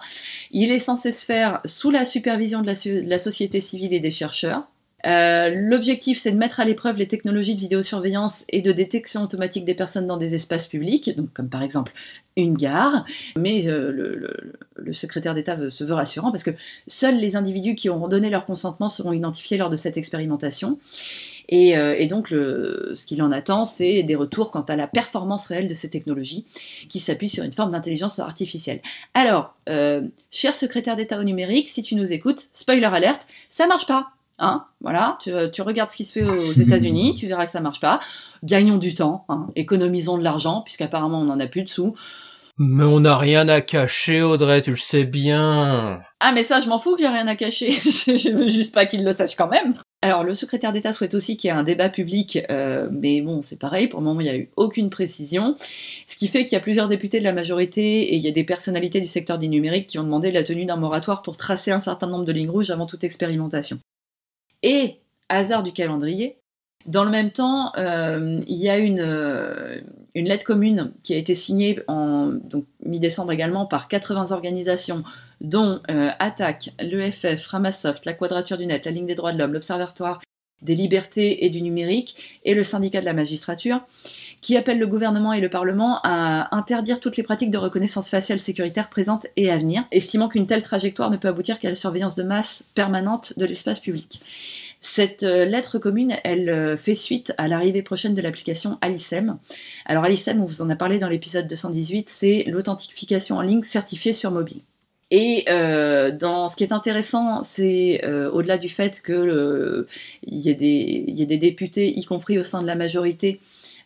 [0.52, 4.00] Il est censé se faire sous la supervision de la, de la société civile et
[4.00, 4.68] des chercheurs.
[5.06, 9.66] Euh, L'objectif, c'est de mettre à l'épreuve les technologies de vidéosurveillance et de détection automatique
[9.66, 11.92] des personnes dans des espaces publics, donc comme par exemple
[12.38, 13.06] une gare.
[13.38, 13.92] Mais euh,
[14.76, 16.52] le, secrétaire d'État se veut rassurant parce que
[16.88, 20.80] seuls les individus qui auront donné leur consentement seront identifiés lors de cette expérimentation.
[21.50, 25.68] Et, euh, donc, ce qu'il en attend, c'est des retours quant à la performance réelle
[25.68, 26.46] de ces technologies
[26.90, 28.82] qui s'appuient sur une forme d'intelligence artificielle.
[29.14, 29.56] Alors,
[30.32, 34.16] cher secrétaire d'État au numérique, si tu nous écoutes, spoiler alerte, ça marche pas.
[34.38, 37.62] Hein, voilà, tu, tu, regardes ce qui se fait aux États-Unis, tu verras que ça
[37.62, 38.00] marche pas.
[38.44, 41.96] Gagnons du temps, hein, économisons de l'argent, puisqu'apparemment on en a plus dessous.
[42.58, 46.00] Mais on n'a rien à cacher, Audrey, tu le sais bien.
[46.22, 47.72] Ah, mais ça, je m'en fous que j'ai rien à cacher.
[47.72, 49.76] je veux juste pas qu'il le sache quand même.
[50.02, 53.42] Alors, le secrétaire d'État souhaite aussi qu'il y ait un débat public, euh, mais bon,
[53.44, 55.56] c'est pareil, pour le moment, il n'y a eu aucune précision.
[56.08, 58.32] Ce qui fait qu'il y a plusieurs députés de la majorité et il y a
[58.32, 61.72] des personnalités du secteur du numérique qui ont demandé la tenue d'un moratoire pour tracer
[61.72, 63.80] un certain nombre de lignes rouges avant toute expérimentation.
[64.66, 66.40] Et, hasard du calendrier,
[66.88, 69.80] dans le même temps, euh, il y a une, euh,
[70.16, 72.34] une, lettre commune qui a été signée en
[72.84, 75.04] mi-décembre également par 80 organisations,
[75.40, 79.54] dont euh, ATTAC, l'EFF, Ramasoft, la Quadrature du Net, la Ligne des droits de l'homme,
[79.54, 80.20] l'Observatoire
[80.64, 83.86] des libertés et du numérique et le syndicat de la magistrature,
[84.46, 88.40] qui appelle le gouvernement et le Parlement à interdire toutes les pratiques de reconnaissance faciale
[88.40, 92.16] sécuritaire présentes et à venir, estimant qu'une telle trajectoire ne peut aboutir qu'à la surveillance
[92.16, 94.22] de masse permanente de l'espace public.
[94.82, 99.40] Cette euh, lettre commune, elle euh, fait suite à l'arrivée prochaine de l'application Alicem.
[99.88, 104.14] Alors Alicem, on vous en a parlé dans l'épisode 218, c'est l'authentification en ligne certifiée
[104.14, 104.62] sur mobile.
[105.10, 109.86] Et euh, dans ce qui est intéressant, c'est au-delà du fait qu'il
[110.28, 113.40] y, ait des députés, y compris au sein de la majorité,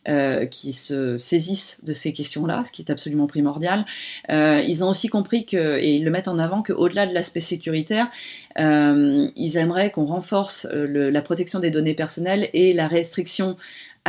[0.08, 3.84] euh, qui se saisissent de ces questions-là, ce qui est absolument primordial.
[4.32, 7.42] Euh, ils ont aussi compris que, et ils le mettent en avant, qu'au-delà de l'aspect
[7.42, 8.10] sécuritaire,
[8.60, 13.58] euh, ils aimeraient qu'on renforce la protection des données personnelles et la restriction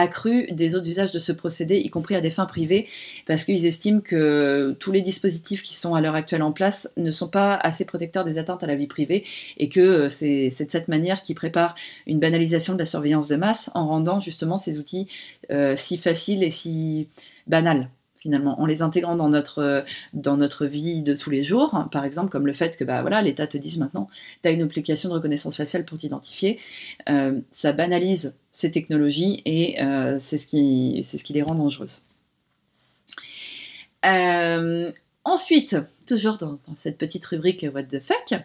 [0.00, 2.86] accru des autres usages de ce procédé, y compris à des fins privées,
[3.26, 7.10] parce qu'ils estiment que tous les dispositifs qui sont à l'heure actuelle en place ne
[7.10, 9.24] sont pas assez protecteurs des atteintes à la vie privée,
[9.58, 11.74] et que euh, c'est de cette manière qu'ils préparent
[12.06, 15.06] une banalisation de la surveillance de masse en rendant justement ces outils
[15.50, 17.08] euh, si faciles et si
[17.46, 17.88] banals
[18.20, 22.30] finalement, en les intégrant dans notre, dans notre vie de tous les jours, par exemple
[22.30, 24.08] comme le fait que bah, voilà, l'État te dise maintenant,
[24.42, 26.60] tu as une application de reconnaissance faciale pour t'identifier,
[27.08, 32.02] euh, ça banalise ces technologies et euh, c'est ce, qui, ce qui les rend dangereuses.
[34.04, 34.92] Euh,
[35.24, 35.76] ensuite,
[36.06, 38.38] toujours dans, cette petite rubrique What the fuck,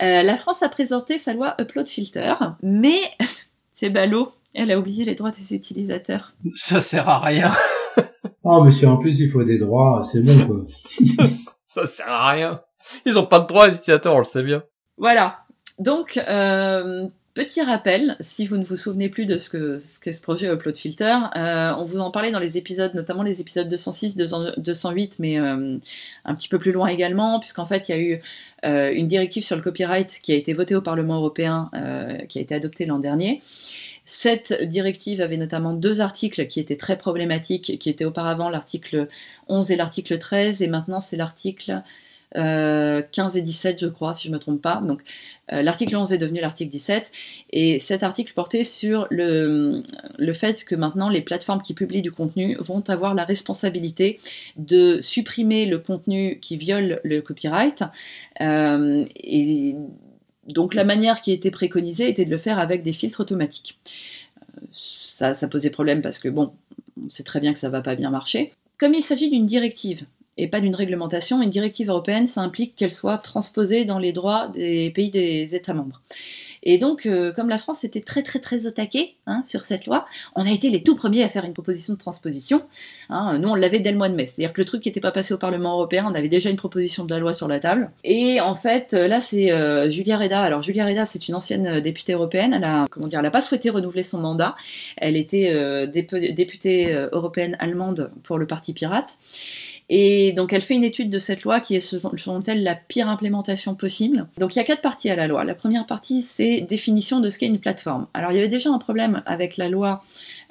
[0.00, 2.98] la France a présenté sa loi Upload Filter, mais
[3.74, 6.34] c'est ballot, elle a oublié les droits des utilisateurs.
[6.56, 7.52] Ça sert à rien.
[8.44, 11.26] Oh, monsieur, en plus, il faut des droits, c'est bon, quoi.
[11.66, 12.60] ça sert à rien.
[13.06, 14.64] Ils ont pas de droits, les utilisateurs, on le sait bien.
[14.96, 15.38] Voilà.
[15.78, 20.20] Donc, euh, petit rappel, si vous ne vous souvenez plus de ce que ce, ce
[20.20, 24.16] projet Upload Filter, euh, on vous en parlait dans les épisodes, notamment les épisodes 206,
[24.16, 25.78] 208, mais euh,
[26.24, 28.20] un petit peu plus loin également, puisqu'en fait, il y a eu
[28.64, 32.38] euh, une directive sur le copyright qui a été votée au Parlement européen, euh, qui
[32.38, 33.40] a été adoptée l'an dernier.
[34.04, 39.08] Cette directive avait notamment deux articles qui étaient très problématiques, qui étaient auparavant l'article
[39.48, 41.82] 11 et l'article 13, et maintenant c'est l'article
[42.34, 44.80] 15 euh, et 17, je crois, si je ne me trompe pas.
[44.80, 45.02] Donc,
[45.52, 47.12] euh, l'article 11 est devenu l'article 17,
[47.50, 49.82] et cet article portait sur le,
[50.18, 54.18] le, fait que maintenant les plateformes qui publient du contenu vont avoir la responsabilité
[54.56, 57.84] de supprimer le contenu qui viole le copyright.
[58.40, 59.04] Euh,
[60.46, 63.78] donc la manière qui était préconisée était de le faire avec des filtres automatiques.
[64.56, 66.52] Euh, ça, ça posait problème parce que bon,
[67.04, 68.52] on sait très bien que ça va pas bien marcher.
[68.78, 70.06] Comme il s'agit d'une directive
[70.38, 74.48] et pas d'une réglementation, une directive européenne, ça implique qu'elle soit transposée dans les droits
[74.48, 76.00] des pays des États membres.
[76.62, 79.86] Et donc, euh, comme la France était très très très au taquet hein, sur cette
[79.86, 80.06] loi,
[80.36, 82.62] on a été les tout premiers à faire une proposition de transposition.
[83.10, 83.38] Hein.
[83.38, 84.26] Nous, on l'avait dès le mois de mai.
[84.26, 86.56] C'est-à-dire que le truc qui n'était pas passé au Parlement européen, on avait déjà une
[86.56, 87.90] proposition de la loi sur la table.
[88.04, 90.40] Et en fait, là, c'est euh, Julia Reda.
[90.40, 92.54] Alors, Julia Reda, c'est une ancienne euh, députée européenne.
[92.54, 94.54] Elle n'a pas souhaité renouveler son mandat.
[94.96, 95.52] Elle était
[95.88, 99.16] députée européenne allemande pour le Parti Pirate.
[99.94, 103.10] Et donc elle fait une étude de cette loi qui est selon elle la pire
[103.10, 104.26] implémentation possible.
[104.38, 105.44] Donc il y a quatre parties à la loi.
[105.44, 108.06] La première partie c'est définition de ce qu'est une plateforme.
[108.14, 110.02] Alors il y avait déjà un problème avec la loi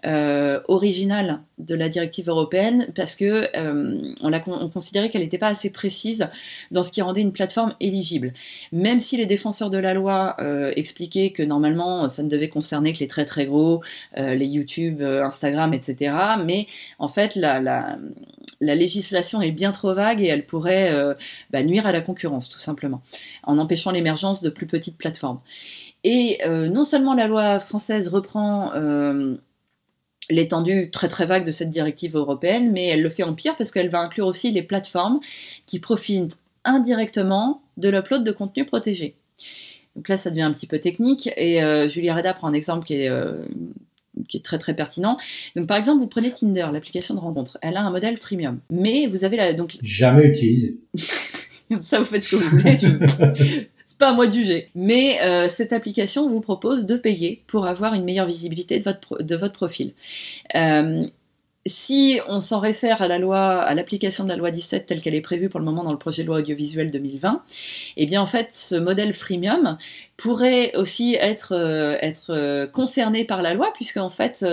[0.03, 5.69] euh, originale de la directive européenne parce que euh, on, considérait qu'elle n'était pas assez
[5.69, 6.27] précise
[6.71, 8.33] dans ce qui rendait une plateforme éligible.
[8.71, 12.93] Même si les défenseurs de la loi euh, expliquaient que normalement ça ne devait concerner
[12.93, 13.83] que les très très gros,
[14.17, 16.15] les YouTube, Instagram, etc.
[16.43, 16.65] Mais
[16.97, 17.97] en fait la,
[18.59, 20.91] législation est bien trop vague et elle pourrait
[21.51, 23.03] bah, nuire à la concurrence tout simplement
[23.43, 25.41] en empêchant l'émergence de plus petites plateformes.
[26.03, 28.71] Et non seulement la loi française reprend
[30.31, 33.71] l'étendue très très vague de cette directive européenne, mais elle le fait en pire parce
[33.71, 35.19] qu'elle va inclure aussi les plateformes
[35.65, 39.15] qui profitent indirectement de l'upload de contenu protégé.
[39.95, 42.85] Donc là, ça devient un petit peu technique et euh, Julia Reda prend un exemple
[42.85, 43.45] qui est, euh,
[44.29, 45.17] qui est très très pertinent.
[45.55, 47.57] Donc par exemple, vous prenez Tinder, l'application de rencontre.
[47.61, 50.77] Elle a un modèle freemium, mais vous avez la donc jamais utilisé.
[51.81, 52.77] ça, vous faites ce que vous voulez.
[52.77, 53.65] Je
[54.01, 54.69] pas à moi de juger.
[54.75, 59.21] Mais euh, cette application vous propose de payer pour avoir une meilleure visibilité de votre,
[59.21, 59.93] de votre profil.
[60.55, 61.05] Euh,
[61.67, 65.13] si on s'en réfère à la loi, à l'application de la loi 17 telle qu'elle
[65.13, 67.43] est prévue pour le moment dans le projet de loi audiovisuel 2020,
[67.97, 69.77] eh bien en fait ce modèle freemium
[70.17, 74.43] pourrait aussi être, euh, être concerné par la loi puisque en fait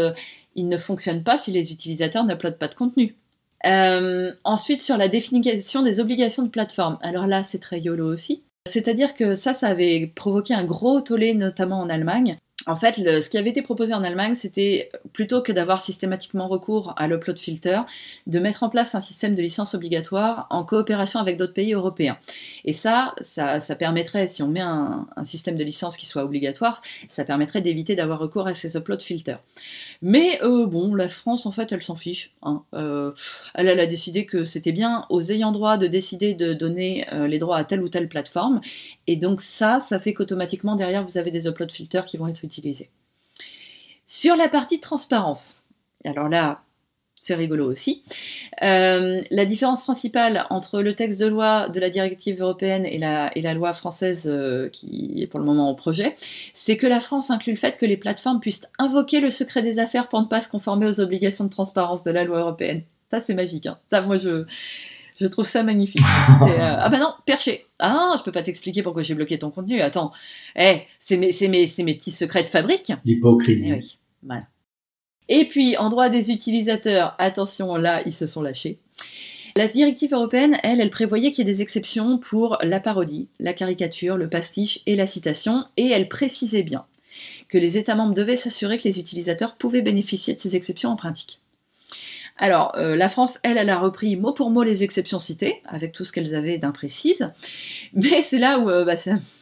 [0.57, 3.16] il ne fonctionne pas si les utilisateurs n'uploadent pas de contenu.
[3.65, 6.99] ensuite sur la définition des obligations de plateforme.
[7.01, 8.43] Alors là c'est très YOLO aussi.
[8.69, 12.39] C'est-à-dire que ça, ça avait provoqué un gros tollé, notamment en Allemagne.
[12.69, 16.93] En fait, ce qui avait été proposé en Allemagne, c'était plutôt que d'avoir systématiquement recours
[16.99, 17.81] à l'upload filter,
[18.27, 22.19] de mettre en place un système de licence obligatoire en coopération avec d'autres pays européens.
[22.66, 27.24] Et ça, ça, permettrait, si on met un, système de licence qui soit obligatoire, ça
[27.24, 29.40] permettrait d'éviter d'avoir recours à ces upload filters.
[30.03, 32.35] Mais euh, bon, la France, en fait, elle s'en fiche.
[32.43, 32.62] Hein.
[32.74, 33.12] Euh,
[33.55, 37.39] elle, a décidé que c'était bien aux ayants droit de décider de donner euh, les
[37.39, 38.61] droits à telle ou telle plateforme.
[39.09, 42.45] Et donc ça, ça fait qu'automatiquement, derrière, vous avez des upload filters qui vont être
[42.45, 42.91] utilisés
[44.09, 45.63] sur la partie transparence,
[46.05, 46.63] alors là,
[47.17, 48.03] c'est rigolo aussi.
[48.63, 53.37] Euh, la différence principale entre le texte de loi de la directive européenne et la,
[53.37, 56.15] et la loi française euh, qui est pour le moment au projet,
[56.55, 59.79] c'est que la France inclut le fait que les plateformes puissent invoquer le secret des
[59.79, 62.83] affaires pour ne pas se conformer aux obligations de transparence de la loi européenne.
[63.11, 63.67] Ça, c'est magique.
[63.67, 63.79] Hein.
[63.91, 64.45] Ça, moi, je,
[65.20, 66.03] je trouve ça magnifique.
[66.43, 67.66] Euh, ah bah non, perché.
[67.78, 69.81] Ah, je peux pas t'expliquer pourquoi j'ai bloqué ton contenu.
[69.81, 70.12] Attends,
[70.57, 72.93] eh, c'est mes, mes, mes, petits secrets de fabrique.
[73.05, 73.99] L'hypocrisie.
[74.31, 74.35] Eh
[75.28, 78.78] Et puis, en droit des utilisateurs, attention, là, ils se sont lâchés.
[79.57, 83.53] La directive européenne, elle, elle prévoyait qu'il y ait des exceptions pour la parodie, la
[83.53, 86.86] caricature, le pastiche et la citation, et elle précisait bien
[87.49, 90.97] que les États membres devaient s'assurer que les utilisateurs pouvaient bénéficier de ces exceptions en
[90.97, 91.40] pratique.
[92.39, 96.05] Alors, euh, la France, elle, a repris mot pour mot les exceptions citées, avec tout
[96.05, 97.31] ce qu'elles avaient d'imprécise.
[97.93, 98.94] Mais c'est là où, euh, bah,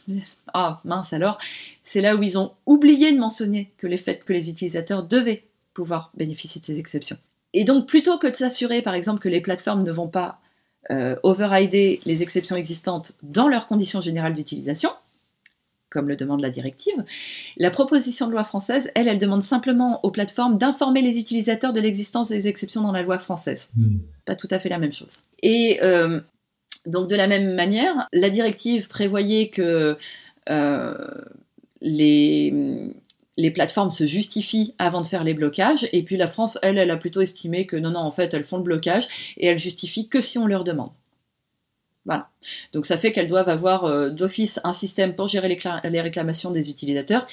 [0.55, 1.39] ah mince alors,
[1.85, 5.44] c'est là où ils ont oublié de mentionner que les faits que les utilisateurs devaient
[5.74, 7.18] pouvoir bénéficier de ces exceptions.
[7.52, 10.40] Et donc, plutôt que de s'assurer, par exemple, que les plateformes ne vont pas
[10.90, 14.90] euh, overrider les exceptions existantes dans leurs conditions générales d'utilisation,
[15.91, 17.05] comme le demande la directive.
[17.57, 21.81] La proposition de loi française, elle, elle demande simplement aux plateformes d'informer les utilisateurs de
[21.81, 23.69] l'existence des exceptions dans la loi française.
[23.77, 23.99] Hmm.
[24.25, 25.19] Pas tout à fait la même chose.
[25.43, 26.21] Et euh,
[26.87, 29.97] donc de la même manière, la directive prévoyait que
[30.49, 30.95] euh,
[31.81, 32.93] les,
[33.37, 36.91] les plateformes se justifient avant de faire les blocages, et puis la France, elle, elle
[36.91, 40.09] a plutôt estimé que non, non, en fait, elles font le blocage, et elles justifient
[40.09, 40.91] que si on leur demande.
[42.07, 42.28] Voilà.
[42.73, 46.70] Donc ça fait qu'elles doivent avoir euh, d'office un système pour gérer les, réclamations des
[46.70, 47.27] utilisateurs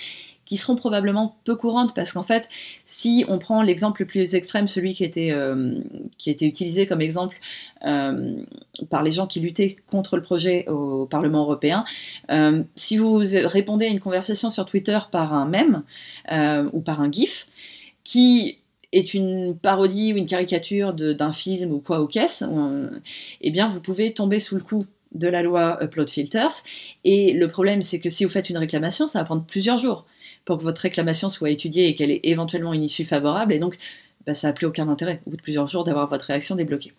[0.45, 2.50] qui seront probablement peu courantes parce qu'en fait,
[2.86, 5.80] si on prend l'exemple le plus extrême, celui qui était, euh,
[6.28, 7.38] utilisé comme exemple
[7.86, 8.44] euh,
[8.90, 11.86] par les gens qui luttaient contre le projet au Parlement européen,
[12.76, 15.84] si vous répondez à une conversation sur Twitter par un mème
[16.74, 17.48] ou par un GIF,
[18.04, 18.58] qui
[18.94, 22.45] est une parodie ou une caricature d'un film ou quoi ou qu'est-ce,
[23.41, 26.64] eh bien vous pouvez tomber sous le coup de la loi Upload Filters.
[27.03, 30.06] Et le problème, c'est que si vous faites une réclamation, ça va prendre plusieurs jours
[30.45, 33.53] pour que votre réclamation soit étudiée et qu'elle ait éventuellement une issue favorable.
[33.53, 33.78] Et donc,
[34.26, 36.94] bah, ça n'a plus aucun intérêt, au bout de plusieurs jours, d'avoir votre réaction débloquée.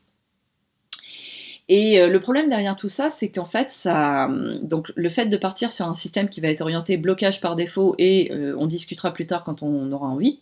[1.68, 4.28] Et euh, le problème derrière tout ça, c'est qu'en fait, ça,
[4.62, 7.94] donc le fait de partir sur un système qui va être orienté blocage par défaut,
[7.98, 10.40] et euh, on discutera plus tard quand on aura envie,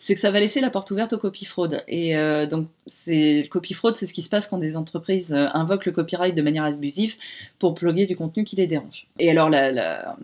[0.00, 1.84] c'est que ça va laisser la porte ouverte aux copies fraude.
[1.86, 5.46] Et euh, donc, c'est copie fraude, c'est ce qui se passe quand des entreprises euh,
[5.52, 7.16] invoquent le copyright de manière abusive
[7.58, 9.06] pour bloguer du contenu qui les dérange.
[9.18, 10.16] Et alors, la,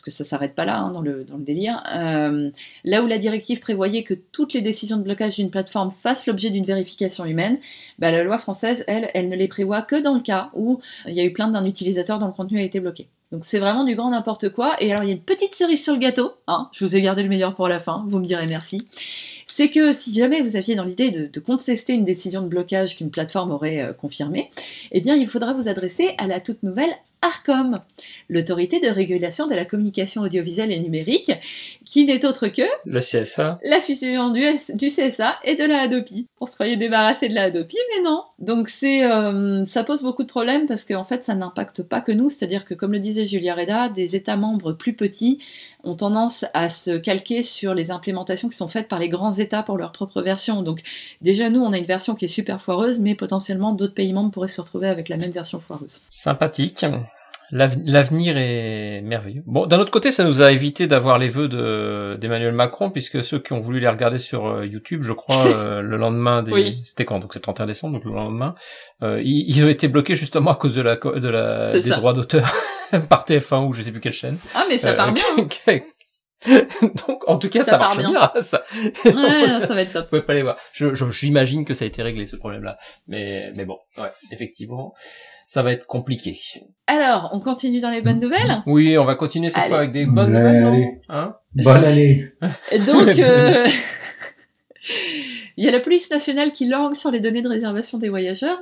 [0.00, 1.82] parce que ça s'arrête pas là hein, dans, le, délire.
[1.94, 2.50] Euh,
[2.84, 6.48] là où la directive prévoyait que toutes les décisions de blocage d'une plateforme fassent l'objet
[6.48, 7.58] d'une vérification humaine,
[7.98, 11.12] bah, la loi française, elle, elle ne les prévoit que dans le cas où il
[11.12, 13.08] y a eu plainte d'un utilisateur dont le contenu a été bloqué.
[13.30, 14.82] Donc c'est vraiment du grand n'importe quoi.
[14.82, 17.02] Et alors il y a une petite cerise sur le gâteau, hein, je vous ai
[17.02, 18.86] gardé le meilleur pour la fin, vous me direz merci.
[19.46, 23.10] C'est que si jamais vous aviez dans l'idée de, contester une décision de blocage qu'une
[23.10, 24.50] plateforme aurait euh, confirmée,
[24.92, 27.80] eh bien il faudra vous adresser à la toute nouvelle ARCOM,
[28.28, 31.32] l'autorité de régulation de la communication audiovisuelle et numérique,
[31.84, 34.42] qui n'est autre que le CSA, la fusion du,
[34.74, 36.28] du CSA et de la Hadopi.
[36.40, 38.22] On se croyait débarrasser de la Hadopi, mais non.
[38.38, 42.12] Donc c'est, euh, ça pose beaucoup de problèmes parce qu'en fait ça n'impacte pas que
[42.12, 45.38] nous, c'est-à-dire que comme le disait Julia Reda, des États membres plus petits
[45.84, 49.62] ont tendance à se calquer sur les implémentations qui sont faites par les grands États
[49.62, 50.62] pour leur propre version.
[50.62, 50.82] Donc
[51.20, 54.30] déjà nous on a une version qui est super foireuse, mais potentiellement d'autres pays membres
[54.30, 56.00] pourraient se retrouver avec la même version foireuse.
[56.08, 56.86] Sympathique.
[57.52, 59.42] L'avenir est merveilleux.
[59.44, 61.48] Bon, d'un autre côté, ça nous a évité d'avoir les vœux
[62.16, 65.80] d'Emmanuel Macron, puisque ceux qui ont voulu les regarder sur euh, YouTube, je crois, euh,
[65.82, 66.78] le lendemain des...
[66.84, 67.18] C'était quand?
[67.18, 68.54] Donc c'est 31 décembre, donc le lendemain.
[69.02, 72.52] Euh, ils, ont été bloqués justement à cause de la, de la, des droits d'auteur
[73.08, 74.38] par TF1 ou je sais plus quelle chaîne.
[74.54, 75.12] Ah, mais ça part
[75.66, 75.80] bien
[77.06, 78.14] Donc, en tout cas, ça, marche bien.
[78.40, 78.62] ça.
[79.04, 80.04] Ouais, ça va être top.
[80.04, 80.56] Vous pouvez pas les voir.
[80.72, 82.78] Je, j'imagine que ça a été réglé ce problème-là,
[83.08, 84.94] mais mais bon, ouais, effectivement
[85.50, 86.40] ça va être compliqué.
[86.86, 88.62] Alors, on continue dans les bonnes nouvelles?
[88.66, 91.00] Oui, on va continuer cette fois avec des bonnes nouvelles, allez.
[91.08, 91.34] Hein?
[91.56, 92.32] Bonne année
[92.86, 93.66] Donc, euh...
[95.56, 98.60] il y a la police nationale qui langue sur les données de réservation des voyageurs.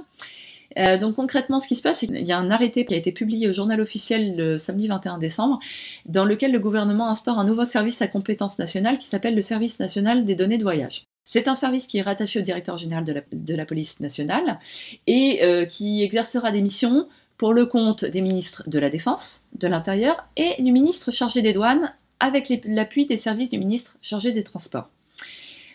[0.78, 2.96] Euh, donc concrètement, ce qui se passe, c'est qu'il y a un arrêté qui a
[2.96, 5.58] été publié au journal officiel le samedi 21 décembre,
[6.06, 9.78] dans lequel le gouvernement instaure un nouveau service à compétence nationale qui s'appelle le Service
[9.78, 11.07] national des données de voyage.
[11.30, 14.58] C'est un service qui est rattaché au directeur général de la, police nationale
[15.06, 17.06] et euh, qui exercera des missions
[17.36, 21.52] pour le compte des ministres de la Défense, de l'Intérieur et du ministre chargé des
[21.52, 24.88] douanes avec l'appui des services du ministre chargé des Transports.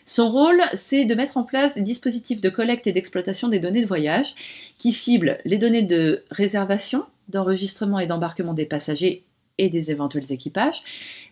[0.04, 3.82] Son rôle, c'est de mettre en place des dispositifs de collecte et d'exploitation des données
[3.82, 4.34] de voyage
[4.78, 9.22] qui ciblent les données de réservation, d'enregistrement et d'embarquement des passagers
[9.58, 10.82] et des éventuels équipages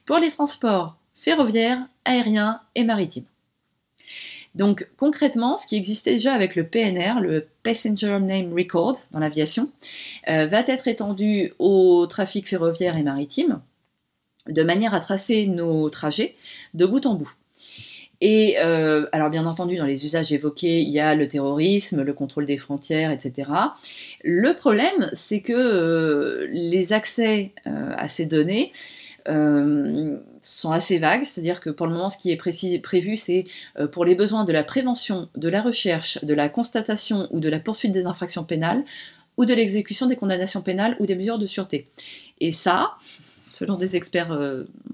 [0.05, 3.24] pour les transports ferroviaires, aériens et maritimes.
[4.55, 9.70] Donc concrètement, ce qui existait déjà avec le PNR, le Passenger Name Record dans l'aviation,
[10.29, 13.61] euh, va être étendu au trafic ferroviaire et maritime,
[14.49, 16.35] de manière à tracer nos trajets
[16.74, 17.33] de bout en bout.
[18.20, 22.12] Et euh, alors bien entendu, dans les usages évoqués, il y a le terrorisme, le
[22.12, 23.51] contrôle des frontières, etc.
[24.23, 28.70] Le problème, c'est que euh, les accès à ces données
[29.27, 33.47] sont assez vagues, c'est-à-dire que pour le moment, ce qui est prévu, c'est
[33.93, 37.61] pour les besoins de la prévention, de la recherche, de la constatation ou de la
[37.61, 38.85] poursuite des infractions pénales,
[39.36, 41.89] ou de l'exécution des condamnations pénales ou des mesures de sûreté.
[42.40, 42.97] Et ça,
[43.51, 44.36] selon des experts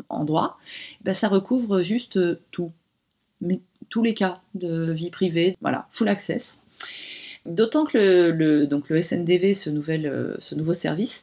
[0.09, 0.59] en droit,
[1.03, 2.19] ben, ça recouvre juste
[2.51, 2.71] tout
[3.41, 6.61] mais tous les cas de vie privée, voilà, full access.
[7.47, 11.23] D'autant que le, donc le SNDV, ce, nouvel, euh, ce nouveau service,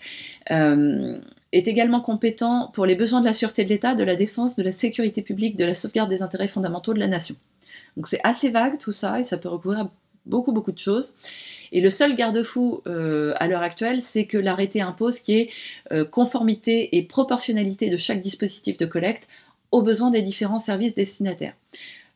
[0.50, 1.20] euh,
[1.58, 4.64] est également compétent pour les besoins de la sûreté de l'État, de la défense, de
[4.64, 7.36] la sécurité publique, de la sauvegarde des intérêts fondamentaux de la nation.
[7.98, 9.90] Donc c'est assez vague tout ça et ça peut recouvrir
[10.26, 11.14] beaucoup beaucoup de choses.
[11.72, 16.06] Et le seul garde-fou euh, à l'heure actuelle, c'est que l'arrêté impose qu'il y ait
[16.06, 19.28] conformité et proportionnalité de chaque dispositif de collecte
[19.72, 21.54] aux besoins des différents services destinataires.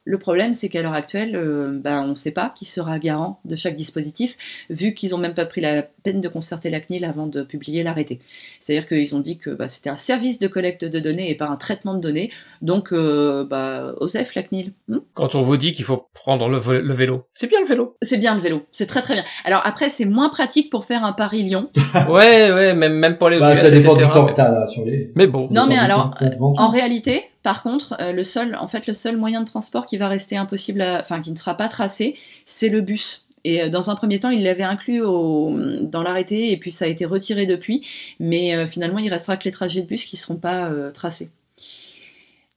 [0.10, 3.40] Le problème, c'est qu'à l'heure actuelle, euh, ben, on ne sait pas qui sera garant
[3.46, 4.38] de chaque dispositif,
[4.72, 7.84] vu qu'ils n'ont même pas pris la peine de concerter la CNIL avant de publier
[7.84, 8.20] l'arrêté.
[8.60, 11.46] C'est-à-dire qu'ils ont dit que bah, c'était un service de collecte de données et pas
[11.46, 12.32] un traitement de données.
[12.64, 14.74] Donc, euh, bah, Osef, la CNIL.
[14.88, 14.98] Hmm?
[15.14, 17.96] Quand on vous dit qu'il faut prendre le, vélo, c'est bien le vélo.
[18.02, 19.24] C'est bien le vélo, c'est très très bien.
[19.46, 21.70] Alors après, c'est moins pratique pour faire un Paris-Lyon.
[22.10, 25.12] ouais, ouais, même, même pour les bah, Ça dépend du temps que t'as sur les...
[25.14, 25.48] Mais bon.
[25.52, 29.42] Non, mais alors, en réalité, par contre, euh, le seul, en fait, le seul moyen
[29.42, 32.14] de transport qui va rester impossible, enfin, qui ne sera pas tracé,
[32.46, 33.26] c'est le bus.
[33.44, 36.88] Et euh, dans un premier temps, il l'avait inclus dans l'arrêté et puis ça a
[36.88, 37.88] été retiré depuis.
[38.20, 41.32] Mais euh, finalement, il restera que les trajets de bus qui ne seront pas tracés.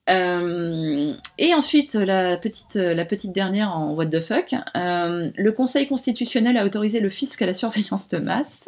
[0.08, 6.66] et ensuite, la petite, la petite dernière en what the fuck, le Conseil constitutionnel a
[6.66, 8.66] autorisé le fisc à la surveillance de masse.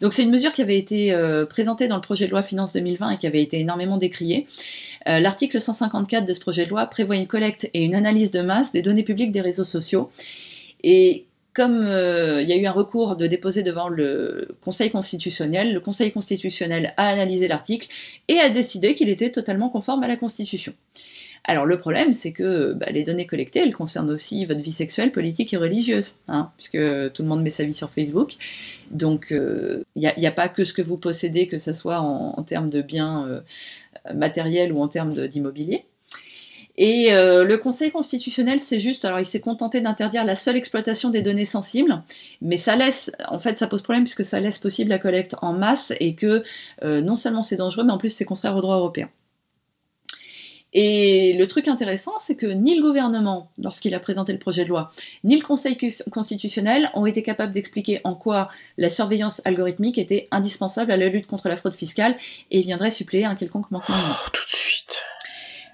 [0.00, 1.14] Donc c'est une mesure qui avait été
[1.48, 4.46] présentée dans le projet de loi Finance 2020 et qui avait été énormément décriée.
[5.08, 8.40] Euh, l'article 154 de ce projet de loi prévoit une collecte et une analyse de
[8.40, 10.10] masse des données publiques des réseaux sociaux.
[10.82, 15.72] Et comme euh, il y a eu un recours de déposer devant le Conseil constitutionnel,
[15.72, 17.88] le Conseil constitutionnel a analysé l'article
[18.28, 20.72] et a décidé qu'il était totalement conforme à la Constitution.
[21.46, 25.12] Alors le problème, c'est que bah, les données collectées, elles concernent aussi votre vie sexuelle,
[25.12, 26.78] politique et religieuse, hein, puisque
[27.12, 28.36] tout le monde met sa vie sur Facebook.
[28.90, 32.42] Donc il euh, n'y a, pas que ce que vous possédez, que ce soit en,
[32.44, 33.40] termes de biens euh,
[34.14, 35.84] matériels ou en termes d'immobilier.
[36.76, 41.10] Et euh, le Conseil constitutionnel, c'est juste, alors il s'est contenté d'interdire la seule exploitation
[41.10, 42.02] des données sensibles,
[42.40, 45.52] mais ça laisse, en fait, ça pose problème puisque ça laisse possible la collecte en
[45.52, 46.42] masse et que
[46.82, 49.08] non seulement c'est dangereux, mais en plus c'est contraire au droit européen.
[50.74, 54.68] Et le truc intéressant, c'est que ni le gouvernement, lorsqu'il a présenté le projet de
[54.68, 54.90] loi,
[55.22, 55.78] ni le Conseil
[56.10, 61.26] constitutionnel ont été capables d'expliquer en quoi la surveillance algorithmique était indispensable à la lutte
[61.26, 62.16] contre la fraude fiscale
[62.50, 63.96] et viendrait suppléer un quelconque manquement.
[63.98, 65.04] Oh, tout de suite.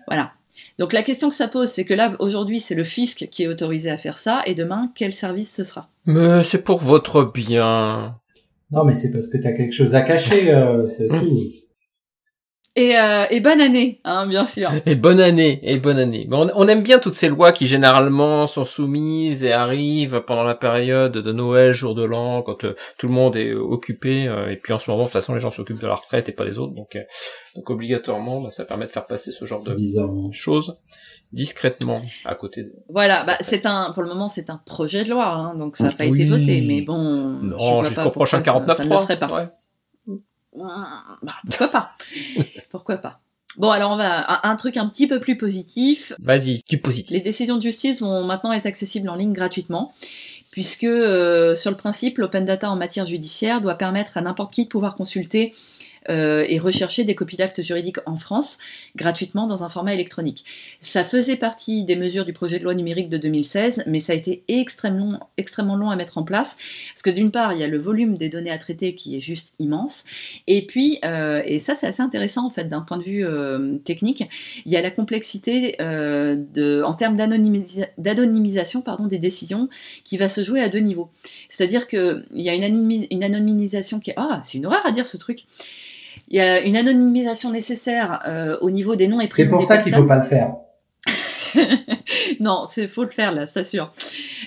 [0.06, 0.32] Voilà.
[0.78, 3.48] Donc la question que ça pose, c'est que là, aujourd'hui, c'est le fisc qui est
[3.48, 5.88] autorisé à faire ça, et demain, quel service ce sera?
[6.06, 8.16] Mais c'est pour votre bien.
[8.70, 11.42] Non, mais c'est parce que tu as quelque chose à cacher, euh, c'est tout.
[12.76, 14.70] Et, euh, et, bonne année, hein, bien sûr.
[14.86, 16.26] Et bonne année, et bonne année.
[16.28, 20.54] Bon, on, aime bien toutes ces lois qui généralement sont soumises et arrivent pendant la
[20.54, 24.28] période de Noël, jour de l'an, quand euh, tout le monde est occupé.
[24.28, 26.28] Euh, et puis en ce moment, de toute façon, les gens s'occupent de la retraite
[26.28, 26.74] et pas les autres.
[26.74, 26.96] Donc,
[27.56, 29.76] donc obligatoirement, bah, ça permet de faire passer ce genre de
[30.32, 30.76] choses
[31.32, 32.72] discrètement à côté de...
[32.88, 35.84] Voilà, bah, c'est un, pour le moment, c'est un projet de loi, hein, donc ça
[35.84, 36.98] n'a pas été voté, mais bon.
[37.42, 39.28] Non, jusqu'au prochain 49 ça, ça ne serait pas.
[39.28, 39.48] Ouais.
[40.56, 41.92] Bah, pourquoi pas
[42.70, 43.20] Pourquoi pas
[43.56, 46.12] Bon, alors on va un, truc un petit peu plus positif.
[46.20, 47.10] Vas-y, du positif.
[47.12, 49.92] Les décisions de justice vont maintenant être accessibles en ligne gratuitement,
[50.52, 54.64] puisque euh, sur le principe, l'open data en matière judiciaire doit permettre à n'importe qui
[54.64, 55.52] de pouvoir consulter
[56.10, 58.58] euh, et rechercher des copies d'actes juridiques en France
[58.96, 60.44] gratuitement dans un format électronique.
[60.80, 64.16] Ça faisait partie des mesures du projet de loi numérique de 2016, mais ça a
[64.16, 66.56] été extrêmement, extrêmement long à mettre en place,
[66.92, 69.20] parce que d'une part, il y a le volume des données à traiter qui est
[69.20, 70.04] juste immense,
[70.46, 73.76] et puis, euh, et ça c'est assez intéressant en fait d'un point de vue euh,
[73.78, 74.24] technique,
[74.66, 79.68] il y a la complexité en termes d'anonymisation des décisions
[80.04, 81.10] qui va se jouer à deux niveaux.
[81.48, 84.14] C'est-à-dire qu'il y a une, une anonymisation qui est...
[84.16, 85.44] Ah, c'est une horreur à dire ce truc
[86.30, 89.50] il y a une anonymisation nécessaire euh, au niveau des noms et prénoms.
[89.50, 90.54] C'est pour ça qu'il faut pas le faire.
[92.40, 93.90] non, c'est faut le faire là, c'est sûr.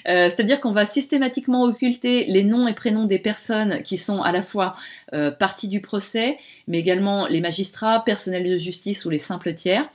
[0.07, 4.31] Euh, c'est-à-dire qu'on va systématiquement occulter les noms et prénoms des personnes qui sont à
[4.31, 4.75] la fois
[5.13, 6.37] euh, partie du procès,
[6.67, 9.89] mais également les magistrats, personnels de justice ou les simples tiers.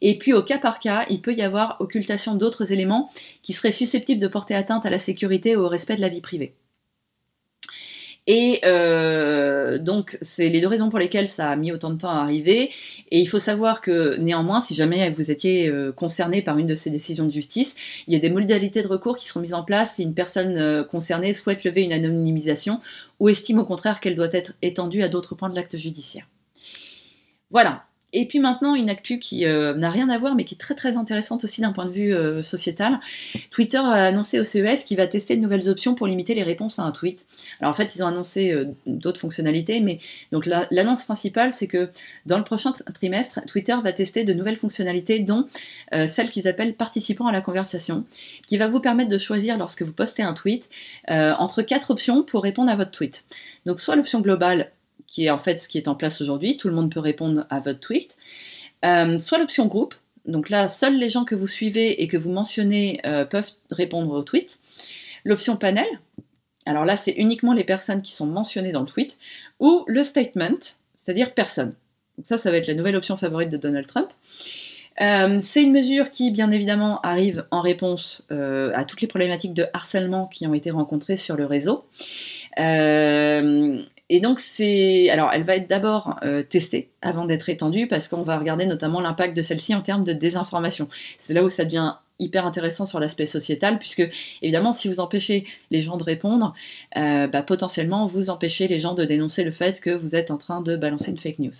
[0.00, 3.10] Et puis au cas par cas, il peut y avoir occultation d'autres éléments
[3.42, 6.22] qui seraient susceptibles de porter atteinte à la sécurité ou au respect de la vie
[6.22, 6.54] privée.
[8.26, 12.10] Et euh, donc, c'est les deux raisons pour lesquelles ça a mis autant de temps
[12.10, 12.70] à arriver.
[13.10, 16.74] Et il faut savoir que néanmoins, si jamais vous étiez euh, concerné par une de
[16.74, 17.76] ces décisions de justice,
[18.06, 20.56] il y a des modalités de recours qui seront mises en place si une personne
[20.56, 22.80] euh, concernée souhaite lever une anonymisation
[23.20, 26.26] ou estime au contraire qu'elle doit être étendue à d'autres points de l'acte judiciaire.
[27.50, 27.84] Voilà,
[28.14, 30.76] et puis maintenant, une actu qui euh, n'a rien à voir, mais qui est très
[30.76, 33.00] très intéressante aussi d'un point de vue euh, sociétal.
[33.50, 36.78] Twitter a annoncé au CES qu'il va tester de nouvelles options pour limiter les réponses
[36.78, 37.26] à un tweet.
[37.60, 39.98] Alors en fait, ils ont annoncé euh, d'autres fonctionnalités, mais
[40.30, 41.90] donc l'annonce principale, c'est que
[42.24, 45.48] dans le prochain trimestre, Twitter va tester de nouvelles fonctionnalités, dont
[46.06, 48.04] celle qu'ils appellent participant à la conversation,
[48.46, 50.68] qui va vous permettre de choisir lorsque vous postez un tweet
[51.08, 53.24] entre quatre options pour répondre à votre tweet.
[53.66, 54.70] Donc soit l'option globale
[55.14, 56.56] qui est en fait ce qui est en place aujourd'hui.
[56.56, 58.16] Tout le monde peut répondre à votre tweet.
[58.84, 59.94] Euh, soit l'option groupe.
[60.26, 64.10] Donc là, seuls les gens que vous suivez et que vous mentionnez euh, peuvent répondre
[64.10, 64.58] au tweet.
[65.24, 65.86] L'option panel.
[66.66, 69.16] Alors là, c'est uniquement les personnes qui sont mentionnées dans le tweet.
[69.60, 71.76] Ou le statement, c'est-à-dire personne.
[72.18, 74.08] Donc ça, ça va être la nouvelle option favorite de Donald Trump.
[75.00, 79.66] Euh, c'est une mesure qui, bien évidemment, arrive en réponse à toutes les problématiques de
[79.74, 81.84] harcèlement qui ont été rencontrées sur le réseau.
[84.14, 88.22] Et donc c'est, alors elle va être d'abord euh, testée avant d'être étendue parce qu'on
[88.22, 90.86] va regarder notamment l'impact de celle-ci en termes de désinformation.
[91.18, 94.08] C'est là où ça devient hyper intéressant sur l'aspect sociétal puisque
[94.40, 96.54] évidemment si vous empêchez les gens de répondre,
[96.96, 100.38] euh, bah, potentiellement vous empêchez les gens de dénoncer le fait que vous êtes en
[100.38, 101.50] train de balancer une fake news.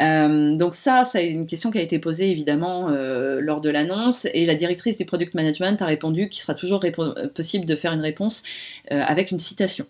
[0.00, 4.46] Euh, donc ça, c'est une question qui a été posée évidemment lors de l'annonce et
[4.46, 6.82] la directrice du product management a répondu qu'il sera toujours
[7.34, 8.42] possible de faire une réponse
[8.90, 9.84] avec une citation.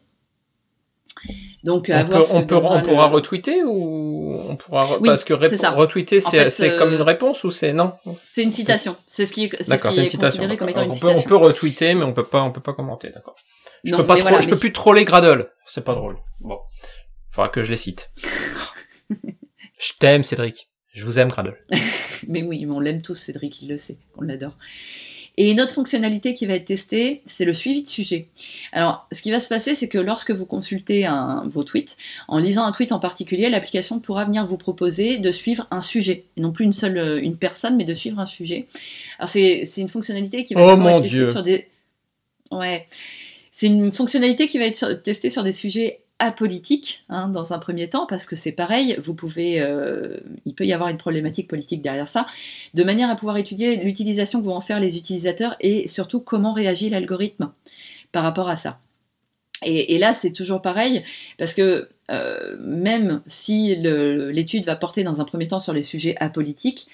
[1.64, 7.00] Donc, on, peut, on, pourra retweeter ou on pourra parce que retweeter c'est comme une
[7.00, 7.92] euh, réponse ou c'est non?
[8.22, 8.96] C'est une citation.
[9.06, 11.28] C'est ce qui est, ce qui est, considéré comme étant une on citation.
[11.28, 13.36] Peut, on peut retweeter mais on peut pas on peut pas commenter d'accord.
[13.84, 15.50] Je peux pas je peux plus troller Gradle.
[15.66, 16.18] C'est pas drôle.
[16.40, 16.58] Bon,
[17.30, 18.10] faudra que je les cite.
[19.10, 20.70] je t'aime Cédric.
[20.92, 21.56] Je vous aime Gradle.
[22.28, 24.56] mais oui, on l'aime tous Cédric, il le sait, on l'adore.
[25.40, 28.26] Et une autre fonctionnalité qui va être testée, c'est le suivi de sujet.
[28.72, 31.96] Alors, ce qui va se passer, c'est que lorsque vous consultez un, vos tweets,
[32.26, 36.24] en lisant un tweet en particulier, l'application pourra venir vous proposer de suivre un sujet,
[36.36, 38.66] et non plus une seule une personne, mais de suivre un sujet.
[39.20, 41.68] Alors, c'est une fonctionnalité qui va oh être testée sur des...
[42.50, 42.88] Ouais.
[43.52, 47.88] C'est une fonctionnalité qui va être testée sur des sujets apolitique hein, dans un premier
[47.88, 51.82] temps, parce que c'est pareil, vous pouvez, euh, il peut y avoir une problématique politique
[51.82, 52.26] derrière ça,
[52.74, 56.52] de manière à pouvoir étudier l'utilisation que vont en faire les utilisateurs et surtout comment
[56.52, 57.52] réagit l'algorithme
[58.12, 58.80] par rapport à ça.
[59.64, 61.02] Et, là, c'est toujours pareil,
[61.36, 66.14] parce que euh, même si l'étude va porter dans un premier temps sur les sujets
[66.20, 66.86] apolitiques,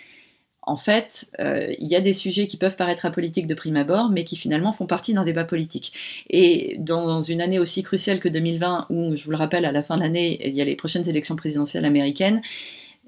[0.66, 4.08] en fait, euh, il y a des sujets qui peuvent paraître apolitiques de prime abord,
[4.08, 6.24] mais qui finalement font partie d'un débat politique.
[6.30, 9.82] Et dans une année aussi cruciale que 2020, où, je vous le rappelle, à la
[9.82, 12.40] fin de l'année, il y a les prochaines élections présidentielles américaines,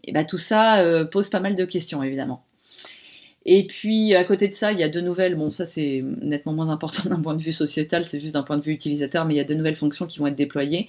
[0.04, 2.44] et ben, tout ça euh, pose pas mal de questions, évidemment.
[3.48, 5.36] Et puis, à côté de ça, il y a deux nouvelles.
[5.36, 8.58] Bon, ça, c'est nettement moins important d'un point de vue sociétal, c'est juste d'un point
[8.58, 10.88] de vue utilisateur, mais il y a deux nouvelles fonctions qui vont être déployées.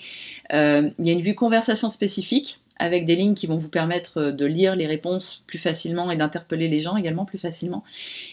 [0.53, 4.18] Euh, il y a une vue conversation spécifique avec des lignes qui vont vous permettre
[4.18, 7.84] euh, de lire les réponses plus facilement et d'interpeller les gens également plus facilement.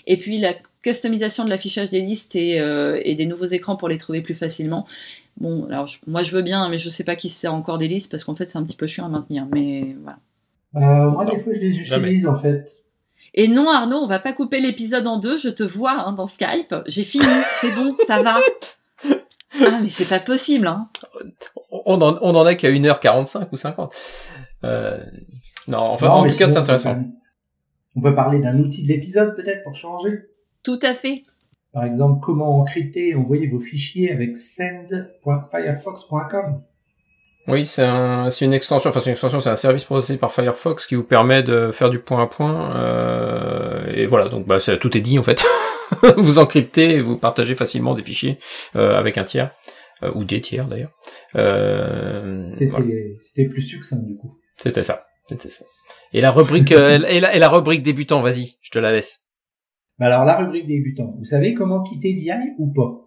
[0.06, 3.88] Et puis la customisation de l'affichage des listes et, euh, et, des nouveaux écrans pour
[3.88, 4.86] les trouver plus facilement.
[5.38, 8.10] Bon, alors moi je veux bien, mais je sais pas qui sert encore des listes
[8.10, 9.46] parce qu'en fait c'est un petit peu chiant à maintenir.
[9.50, 10.18] Mais voilà.
[10.76, 12.80] Euh, moi des fois je les utilise en fait.
[13.36, 15.36] Et non Arnaud, on va pas couper l'épisode en deux.
[15.36, 16.74] Je te vois hein, dans Skype.
[16.86, 17.24] J'ai fini,
[17.60, 18.36] c'est bon, ça va.
[19.60, 20.66] Ah mais c'est pas possible.
[20.66, 20.88] Hein.
[21.70, 23.94] On en, on en a qu'à 1h45 ou 50.
[24.64, 24.98] Euh,
[25.68, 27.04] non, enfin, en tout cas, c'est intéressant.
[27.96, 30.24] On peut parler d'un outil de l'épisode, peut-être, pour changer?
[30.62, 31.22] Tout à fait.
[31.72, 36.62] Par exemple, comment encrypter et envoyer vos fichiers avec send.firefox.com
[37.46, 40.32] Oui, c'est un, c'est une extension, enfin c'est une extension, c'est un service proposé par
[40.32, 42.74] Firefox qui vous permet de faire du point à point.
[42.76, 45.44] Euh, et voilà, donc bah tout est dit en fait.
[46.16, 48.38] vous encryptez et vous partagez facilement des fichiers
[48.76, 49.54] euh, avec un tiers
[50.02, 50.92] euh, ou des tiers d'ailleurs.
[51.34, 54.38] Euh, c'était, c'était plus succinct du coup.
[54.56, 55.64] C'était ça, c'était ça.
[56.12, 59.20] Et la rubrique, et, la, et la rubrique débutant, vas-y, je te la laisse.
[59.98, 63.03] Bah alors la rubrique débutant, vous savez comment quitter VI ou pas?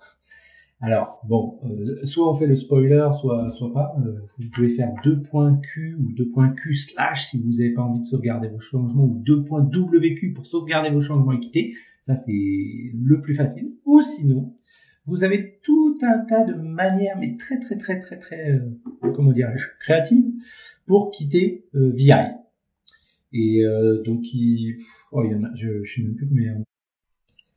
[0.80, 3.96] Alors, bon, euh, soit on fait le spoiler, soit, soit pas.
[4.06, 8.48] Euh, vous pouvez faire 2.q ou 2.q slash si vous n'avez pas envie de sauvegarder
[8.48, 11.74] vos changements ou 2.wq pour sauvegarder vos changements et quitter.
[12.04, 13.74] Ça, c'est le plus facile.
[13.86, 14.54] Ou sinon,
[15.08, 19.32] vous avez tout un tas de manières, mais très, très, très, très, très, euh, comment
[19.32, 20.26] dirais-je, créatives
[20.86, 22.12] pour quitter VI.
[23.34, 23.64] Et
[24.06, 24.78] donc, il,
[25.12, 26.64] oh, il y en a, je, je sais même plus combien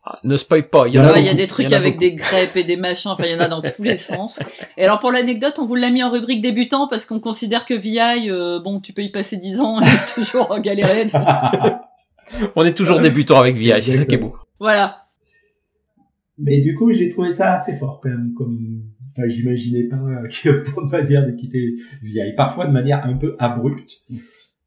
[0.02, 0.88] ah, ne spoil pas.
[0.88, 3.10] Il y, a, il y a des trucs avec des grèpes et des machins.
[3.10, 4.40] Enfin, il y en a dans tous les sens.
[4.78, 7.74] Et alors, pour l'anecdote, on vous l'a mis en rubrique débutant parce qu'on considère que
[7.74, 11.06] VI, euh, bon, tu peux y passer 10 ans et toujours galérer.
[12.56, 14.34] on est toujours débutant avec VI, c'est ça qui est beau.
[14.58, 15.06] Voilà.
[16.38, 18.32] Mais du coup, j'ai trouvé ça assez fort quand même.
[18.34, 19.98] Comme, enfin, j'imaginais pas
[20.30, 22.32] qu'il y ait autant de manières de quitter VI.
[22.38, 23.90] Parfois de manière un peu abrupte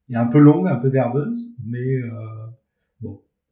[0.10, 1.80] et un peu longue, un peu verbeuse, mais.
[1.80, 2.10] Euh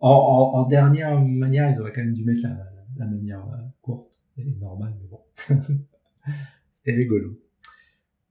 [0.01, 2.57] en, en, dernière manière, ils auraient quand même dû mettre la,
[2.97, 5.19] la manière euh, courte et normale, mais bon.
[6.71, 7.37] C'était rigolo.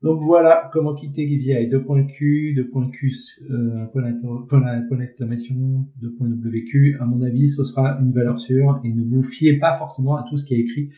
[0.02, 1.68] Donc voilà comment quitter VI.
[1.68, 3.12] 2.Q, 2.Q,
[3.50, 6.96] euh, point d'exclamation, 2.WQ.
[7.00, 10.24] À mon avis, ce sera une valeur sûre et ne vous fiez pas forcément à
[10.26, 10.90] tout ce qui est écrit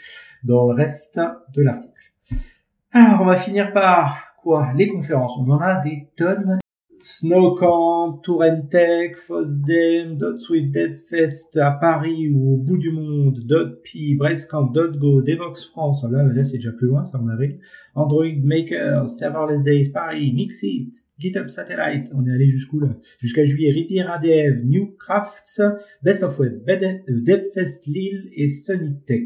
[0.45, 1.21] dans le reste
[1.53, 1.93] de l'article.
[2.93, 4.73] Alors, on va finir par quoi?
[4.77, 5.35] Les conférences.
[5.37, 6.59] On en a des tonnes
[7.03, 13.45] Snowcamp, Tourentech, Fosdem, Swift DevFest à Paris ou au bout du monde,
[13.83, 17.59] .pi, Bracecamp, .go, Devox France, là, là c'est déjà plus loin, ça en avril,
[17.97, 22.97] Android Maker, Serverless Days Paris, Mixit, GitHub Satellite, on est allé jusqu'où là?
[23.19, 25.61] Jusqu'à juillet, Riviera Dev, Newcrafts,
[26.05, 28.47] Best of Web, DevFest Lille et
[29.07, 29.21] Tech.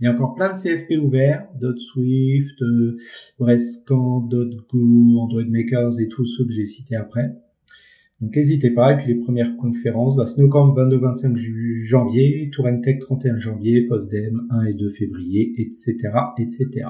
[0.00, 2.96] Il y a encore plein de CFP ouverts, .swift, euh,
[3.40, 7.32] Bracecamp, .go, Android Makers et tous ceux que j'ai cités avant après.
[8.20, 8.92] Donc n'hésitez pas.
[8.92, 11.36] Et puis les premières conférences, bah, Snowcamp 22-25
[11.84, 15.94] janvier, Tourentech 31 janvier, FOSDEM 1 et 2 février, etc.,
[16.38, 16.86] etc.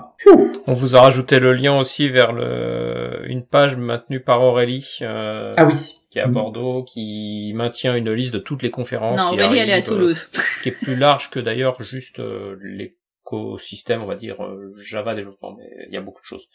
[0.66, 4.98] On vous a rajouté le lien aussi vers le, une page maintenue par Aurélie.
[5.02, 5.94] Euh, ah oui.
[6.10, 9.20] Qui est à Bordeaux, qui maintient une liste de toutes les conférences.
[9.20, 10.30] Non, Aurélie, elle est à Toulouse.
[10.62, 12.96] qui est plus large que d'ailleurs juste euh, les
[13.28, 16.48] écosystème, on va dire euh, Java développement, mais il y a beaucoup de choses.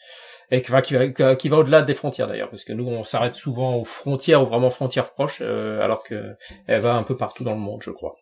[0.50, 3.04] Et qui va, qui va, qui va au-delà des frontières d'ailleurs, parce que nous on
[3.04, 6.30] s'arrête souvent aux frontières ou vraiment frontières proches, euh, alors que
[6.66, 8.12] elle va un peu partout dans le monde, je crois.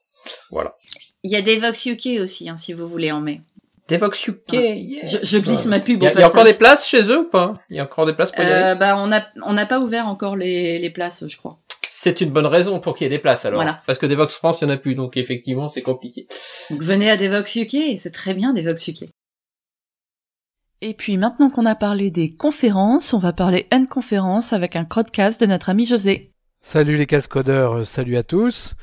[0.51, 0.77] Voilà.
[1.23, 3.41] Il y a Devox UK aussi, hein, si vous voulez en mai.
[3.89, 4.53] Devox UK.
[4.53, 6.03] Je, glisse ma pub.
[6.03, 7.55] Il y, a, encore des places chez eux ou pas?
[7.69, 8.71] Il y a encore des places pour y aller?
[8.71, 11.59] euh, Bah on a on n'a pas ouvert encore les, les places, je crois
[11.95, 13.63] c'est une bonne raison pour qu'il y ait des places alors.
[13.87, 16.27] Parce que Devox France, il n'y en a plus, donc effectivement, c'est compliqué.
[16.71, 19.05] Donc venez à Devox UK, c'est très bien Devox UK.
[20.81, 24.87] Et puis maintenant qu'on a parlé des conférences, on va parler N conférence avec un
[24.87, 26.33] crowdcast de notre ami José.
[26.63, 28.75] Salut les cascodeurs, euh, salut à tous,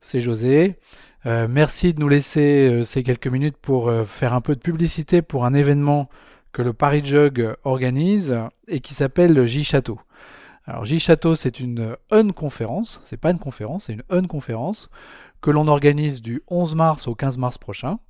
[0.00, 0.76] c'est José.
[1.24, 5.22] Euh, merci de nous laisser euh, ces quelques minutes pour faire un peu de publicité
[5.22, 6.10] pour un événement
[6.52, 9.98] que le Paris Jug organise et qui s'appelle J Château.
[10.68, 14.90] Alors J-Château, c'est une unconférence, c'est pas une conférence, c'est une unconférence
[15.40, 18.00] que l'on organise du 11 mars au 15 mars prochain.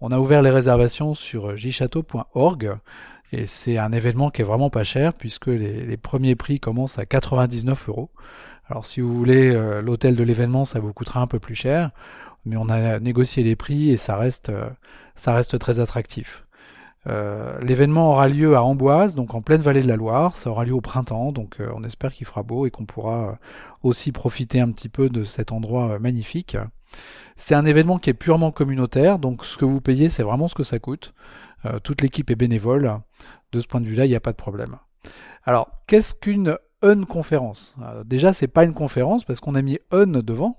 [0.00, 2.76] On a ouvert les réservations sur jchateau.org
[3.30, 7.06] et c'est un événement qui est vraiment pas cher puisque les, premiers prix commencent à
[7.06, 8.10] 99 euros.
[8.68, 11.92] Alors si vous voulez euh, l'hôtel de l'événement, ça vous coûtera un peu plus cher,
[12.44, 14.68] mais on a négocié les prix et ça reste, euh,
[15.14, 16.44] ça reste très attractif.
[17.06, 20.36] Euh, l'événement aura lieu à Amboise, donc en pleine vallée de la Loire.
[20.36, 23.30] Ça aura lieu au printemps, donc euh, on espère qu'il fera beau et qu'on pourra
[23.30, 23.32] euh,
[23.82, 26.56] aussi profiter un petit peu de cet endroit magnifique.
[27.36, 30.54] C'est un événement qui est purement communautaire, donc ce que vous payez, c'est vraiment ce
[30.54, 31.14] que ça coûte.
[31.84, 32.98] toute l'équipe est bénévole.
[33.52, 34.76] De ce point de vue-là, il n'y a pas de problème.
[35.44, 37.74] Alors, qu'est-ce qu'une unconférence?
[38.04, 40.58] Déjà, c'est pas une conférence parce qu'on a mis un devant,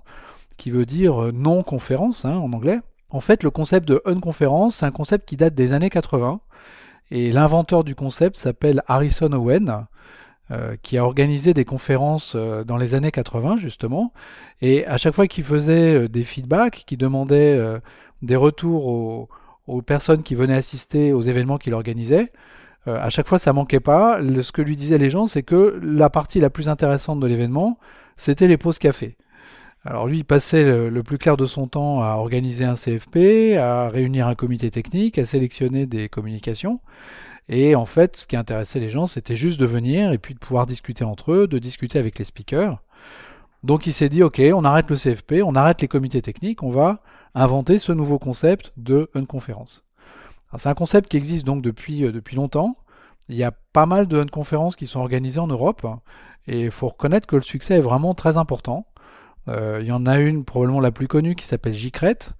[0.56, 2.80] qui veut dire non conférence hein, en anglais.
[3.12, 6.40] En fait, le concept de unconférence, c'est un concept qui date des années 80.
[7.10, 9.86] Et l'inventeur du concept s'appelle Harrison Owen,
[10.50, 14.14] euh, qui a organisé des conférences euh, dans les années 80, justement.
[14.62, 17.60] Et à chaque fois qu'il faisait euh, des feedbacks, qu'il demandait
[18.22, 19.28] des retours aux,
[19.66, 22.32] aux, personnes qui venaient assister aux événements qu'il organisait,
[22.86, 24.18] à chaque fois ça manquait pas.
[24.40, 27.78] Ce que lui disaient les gens, c'est que la partie la plus intéressante de l'événement,
[28.16, 29.16] c'était les pauses café.
[29.84, 33.88] Alors lui, il passait le, plus clair de son temps à organiser un CFP, à
[33.88, 36.80] réunir un comité technique, à sélectionner des communications.
[37.48, 40.38] Et en fait, ce qui intéressait les gens, c'était juste de venir et puis de
[40.38, 42.80] pouvoir discuter entre eux, de discuter avec les speakers.
[43.64, 46.70] Donc il s'est dit, ok, on arrête le CFP, on arrête les comités techniques, on
[46.70, 47.00] va
[47.34, 49.84] inventer ce nouveau concept de unconférence.
[50.58, 52.76] C'est un concept qui existe donc depuis, euh, depuis longtemps.
[53.28, 55.86] Il y a pas mal de unconférences qui sont organisées en Europe
[56.46, 58.86] et il faut reconnaître que le succès est vraiment très important.
[59.48, 62.30] Euh, il y en a une probablement la plus connue qui s'appelle JCRET.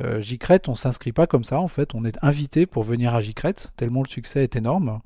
[0.00, 3.20] Euh, JCRET, on s'inscrit pas comme ça en fait, on est invité pour venir à
[3.20, 5.00] JCRET, tellement le succès est énorme.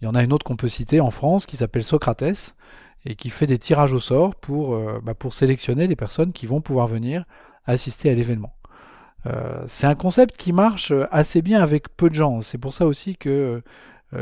[0.00, 2.54] Il y en a une autre qu'on peut citer en France qui s'appelle Socrates
[3.04, 6.60] et qui fait des tirages au sort pour, euh, bah, sélectionner les personnes qui vont
[6.60, 7.24] pouvoir venir
[7.64, 8.54] assister à l'événement.
[9.26, 12.40] Euh, c'est un concept qui marche assez bien avec peu de gens.
[12.40, 13.62] C'est pour ça aussi que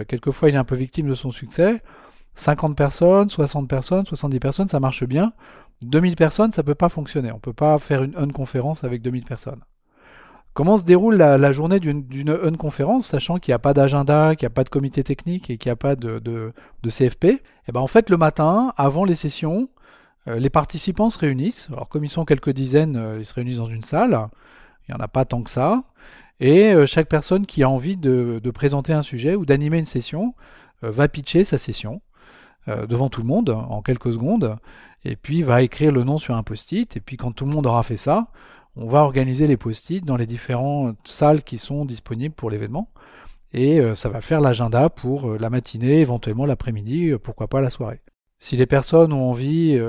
[0.08, 1.80] quelquefois il est un peu victime de son succès.
[2.34, 5.32] 50 personnes, 60 personnes, 70 personnes, ça marche bien.
[5.82, 7.32] 2000 personnes, ça peut pas fonctionner.
[7.32, 9.60] On peut pas faire une, une conférence avec 2000 personnes.
[10.56, 14.52] Comment se déroule la, journée d'une conférence, sachant qu'il n'y a pas d'agenda, qu'il n'y
[14.52, 16.54] a pas de comité technique et qu'il n'y a pas de,
[16.88, 17.26] CFP
[17.68, 19.68] eh ben en fait, le matin, avant les sessions,
[20.28, 21.68] euh, les participants se réunissent.
[21.70, 24.18] Alors comme ils sont quelques dizaines, euh, ils se réunissent dans une salle.
[24.88, 25.84] Il n'y en a pas tant que ça.
[26.40, 30.34] Et euh, chaque personne qui a envie de présenter un sujet ou d'animer une session
[30.80, 32.00] va pitcher sa session
[32.66, 34.56] devant tout le monde en quelques secondes.
[35.04, 36.96] Et puis va écrire le nom sur un post-it.
[36.96, 38.28] Et puis quand tout le monde aura fait ça,
[38.76, 42.90] on va organiser les post-it dans les différentes salles qui sont disponibles pour l'événement.
[43.52, 47.62] Et euh, ça va faire l'agenda pour euh, la matinée, éventuellement l'après-midi, euh, pourquoi pas
[47.62, 48.02] la soirée.
[48.38, 49.80] Si les personnes ont envie,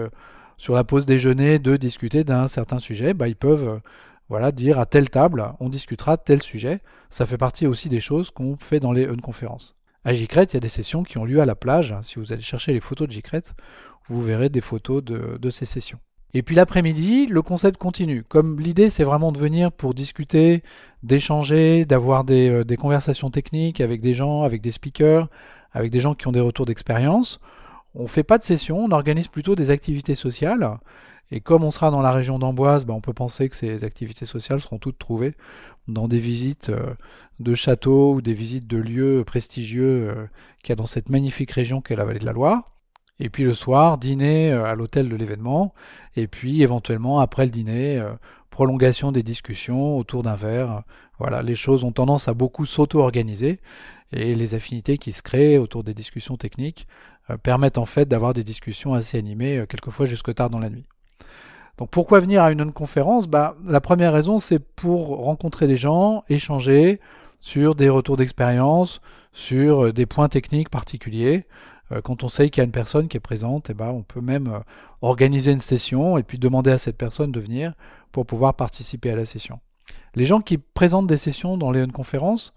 [0.55, 3.81] sur la pause déjeuner, de discuter d'un certain sujet, bah, ils peuvent
[4.29, 6.79] voilà, dire à telle table, on discutera tel sujet.
[7.09, 9.75] Ça fait partie aussi des choses qu'on fait dans les conférences.
[10.05, 11.95] À Jicret, il y a des sessions qui ont lieu à la plage.
[12.01, 13.43] Si vous allez chercher les photos de Jicret,
[14.07, 15.99] vous verrez des photos de ces sessions.
[16.33, 18.23] Et puis l'après-midi, le concept continue.
[18.23, 20.61] Comme l'idée, c'est vraiment de venir pour discuter,
[21.01, 25.29] d'échanger, d'avoir des, euh, conversations techniques avec des gens, avec des speakers,
[25.71, 27.39] avec des gens qui ont des retours d'expérience.
[27.95, 30.77] On ne fait pas de session, on organise plutôt des activités sociales.
[31.31, 34.25] Et comme on sera dans la région d'Amboise, ben on peut penser que ces activités
[34.25, 35.33] sociales seront toutes trouvées
[35.87, 36.93] dans des visites euh,
[37.39, 40.27] de châteaux ou des visites de lieux prestigieux euh,
[40.61, 42.73] qu'il y a dans cette magnifique région qu'est la vallée de la Loire.
[43.19, 45.73] Et puis le soir, dîner euh, à l'hôtel de l'événement.
[46.15, 48.03] Et puis éventuellement, après le dîner,
[48.49, 50.83] prolongation des discussions autour d'un verre.
[51.19, 53.59] Voilà, les choses ont tendance à beaucoup s'auto-organiser.
[54.13, 56.87] Et les affinités qui se créent autour des discussions techniques
[57.43, 60.85] permettent en fait d'avoir des discussions assez animées, quelquefois jusque tard dans la nuit.
[61.77, 66.23] Donc pourquoi venir à une conférence bah, La première raison, c'est pour rencontrer des gens,
[66.29, 66.99] échanger
[67.39, 68.99] sur des retours d'expérience,
[69.31, 71.45] sur des points techniques particuliers.
[71.91, 74.03] Euh, quand on sait qu'il y a une personne qui est présente, eh ben, on
[74.03, 74.59] peut même euh,
[75.01, 77.73] organiser une session et puis demander à cette personne de venir
[78.11, 79.59] pour pouvoir participer à la session.
[80.15, 82.53] Les gens qui présentent des sessions dans les conférences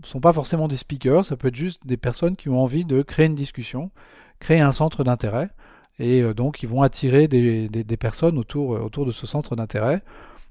[0.00, 2.84] ne sont pas forcément des speakers, ça peut être juste des personnes qui ont envie
[2.84, 3.90] de créer une discussion,
[4.38, 5.50] créer un centre d'intérêt,
[5.98, 10.02] et euh, donc ils vont attirer des, personnes autour, autour de ce centre d'intérêt,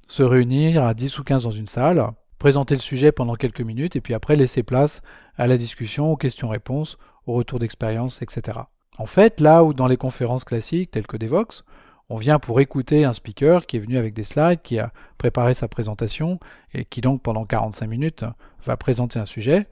[0.08, 2.06] se réunir à 10 ou 15 dans une salle,
[2.38, 5.02] présenter le sujet pendant quelques minutes, et puis après laisser place
[5.38, 6.98] à la discussion, aux questions-réponses,
[7.28, 8.60] au retour d'expérience, etc.
[8.98, 11.64] En fait, là où dans les conférences classiques telles que Devox,
[12.10, 15.54] on vient pour écouter un speaker qui est venu avec des slides, qui a préparé
[15.54, 16.40] sa présentation
[16.74, 18.26] et qui donc pendant 45 minutes
[18.66, 19.68] va présenter un sujet.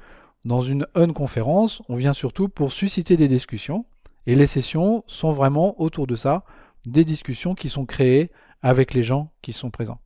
[0.45, 3.85] Dans une unconférence, on vient surtout pour susciter des discussions
[4.29, 6.43] et les sessions sont vraiment autour de ça,
[6.85, 8.29] des discussions qui sont créées
[8.61, 9.97] avec les gens qui sont présents.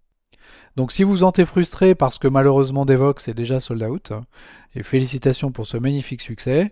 [0.78, 4.14] Donc si vous vous sentez frustré parce que malheureusement Devox est déjà sold out,
[4.76, 6.72] et félicitations pour ce magnifique succès,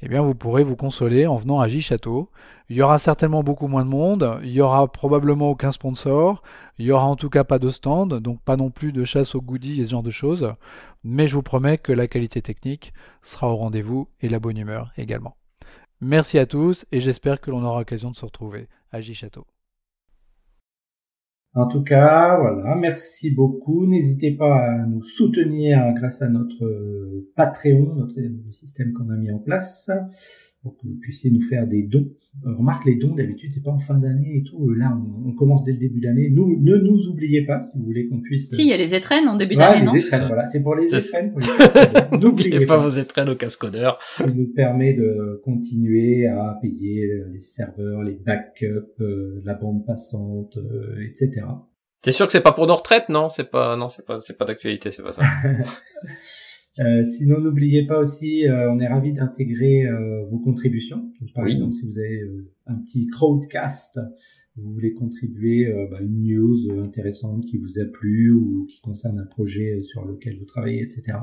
[0.00, 2.30] eh bien vous pourrez vous consoler en venant à J-Château.
[2.68, 6.40] Il y aura certainement beaucoup moins de monde, il y aura probablement aucun sponsor,
[6.78, 9.34] il y aura en tout cas pas de stand, donc pas non plus de chasse
[9.34, 10.54] aux goodies et ce genre de choses,
[11.02, 12.92] mais je vous promets que la qualité technique
[13.22, 15.34] sera au rendez-vous et la bonne humeur également.
[16.04, 19.46] Merci à tous et j'espère que l'on aura l'occasion de se retrouver à J-Château.
[21.54, 23.86] En tout cas, voilà, merci beaucoup.
[23.86, 28.16] N'hésitez pas à nous soutenir grâce à notre euh, Patreon, notre
[28.50, 29.90] système qu'on a mis en place,
[30.62, 32.08] pour que vous puissiez nous faire des dons
[32.46, 34.70] euh, remarque les dons d'habitude c'est pas en fin d'année et tout.
[34.70, 36.30] Là on, commence dès le début d'année.
[36.30, 38.50] Nous ne nous oubliez pas si vous voulez qu'on puisse.
[38.50, 39.86] Si il y a les étrennes en début d'année.
[39.92, 41.34] les étrennes voilà c'est pour les étrennes.
[42.22, 44.00] N'oubliez pas, vos étrennes au cascodeur.
[44.02, 50.56] Ça nous permet de continuer à payer les serveurs, les backups, euh, la bande passante,
[50.56, 51.42] euh, etc.
[52.00, 53.10] T'es sûr que c'est pas pour nos retraites?
[53.10, 55.22] Non C'est pas non c'est pas c'est pas d'actualité c'est pas ça.
[56.80, 61.12] Euh, sinon, n'oubliez pas aussi, euh, on est ravi d'intégrer euh, vos contributions.
[61.34, 62.22] par exemple, si vous avez
[62.66, 64.00] un petit crowdcast
[64.56, 69.18] vous voulez contribuer à bah, une news intéressante qui vous a plu ou qui concerne
[69.18, 71.16] un projet sur lequel vous travaillez, etc.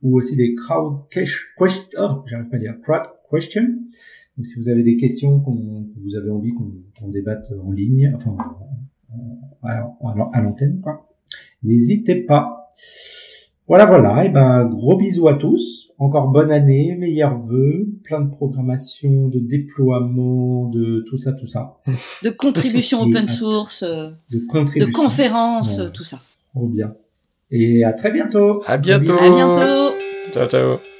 [0.00, 1.44] Ou aussi des crowd questions,
[1.98, 3.68] oh, j'arrive pas à dire, crowd questions.
[4.38, 8.34] Donc, si vous avez des questions qu'on vous avez envie qu'on débatte en ligne, enfin
[9.62, 11.06] à l'antenne, quoi,
[11.62, 12.70] n'hésitez pas.
[13.70, 14.24] Voilà, voilà.
[14.24, 15.92] Et ben, gros bisous à tous.
[16.00, 21.76] Encore bonne année, meilleurs vœux, plein de programmation, de déploiement, de tout ça, tout ça.
[22.24, 26.18] De contributions open source, de, de conférences, tout ça.
[26.52, 26.94] Trop bien.
[27.52, 28.60] Et à très bientôt.
[28.66, 29.16] À bientôt.
[29.16, 29.94] À bientôt.
[30.34, 30.99] Ciao, ciao.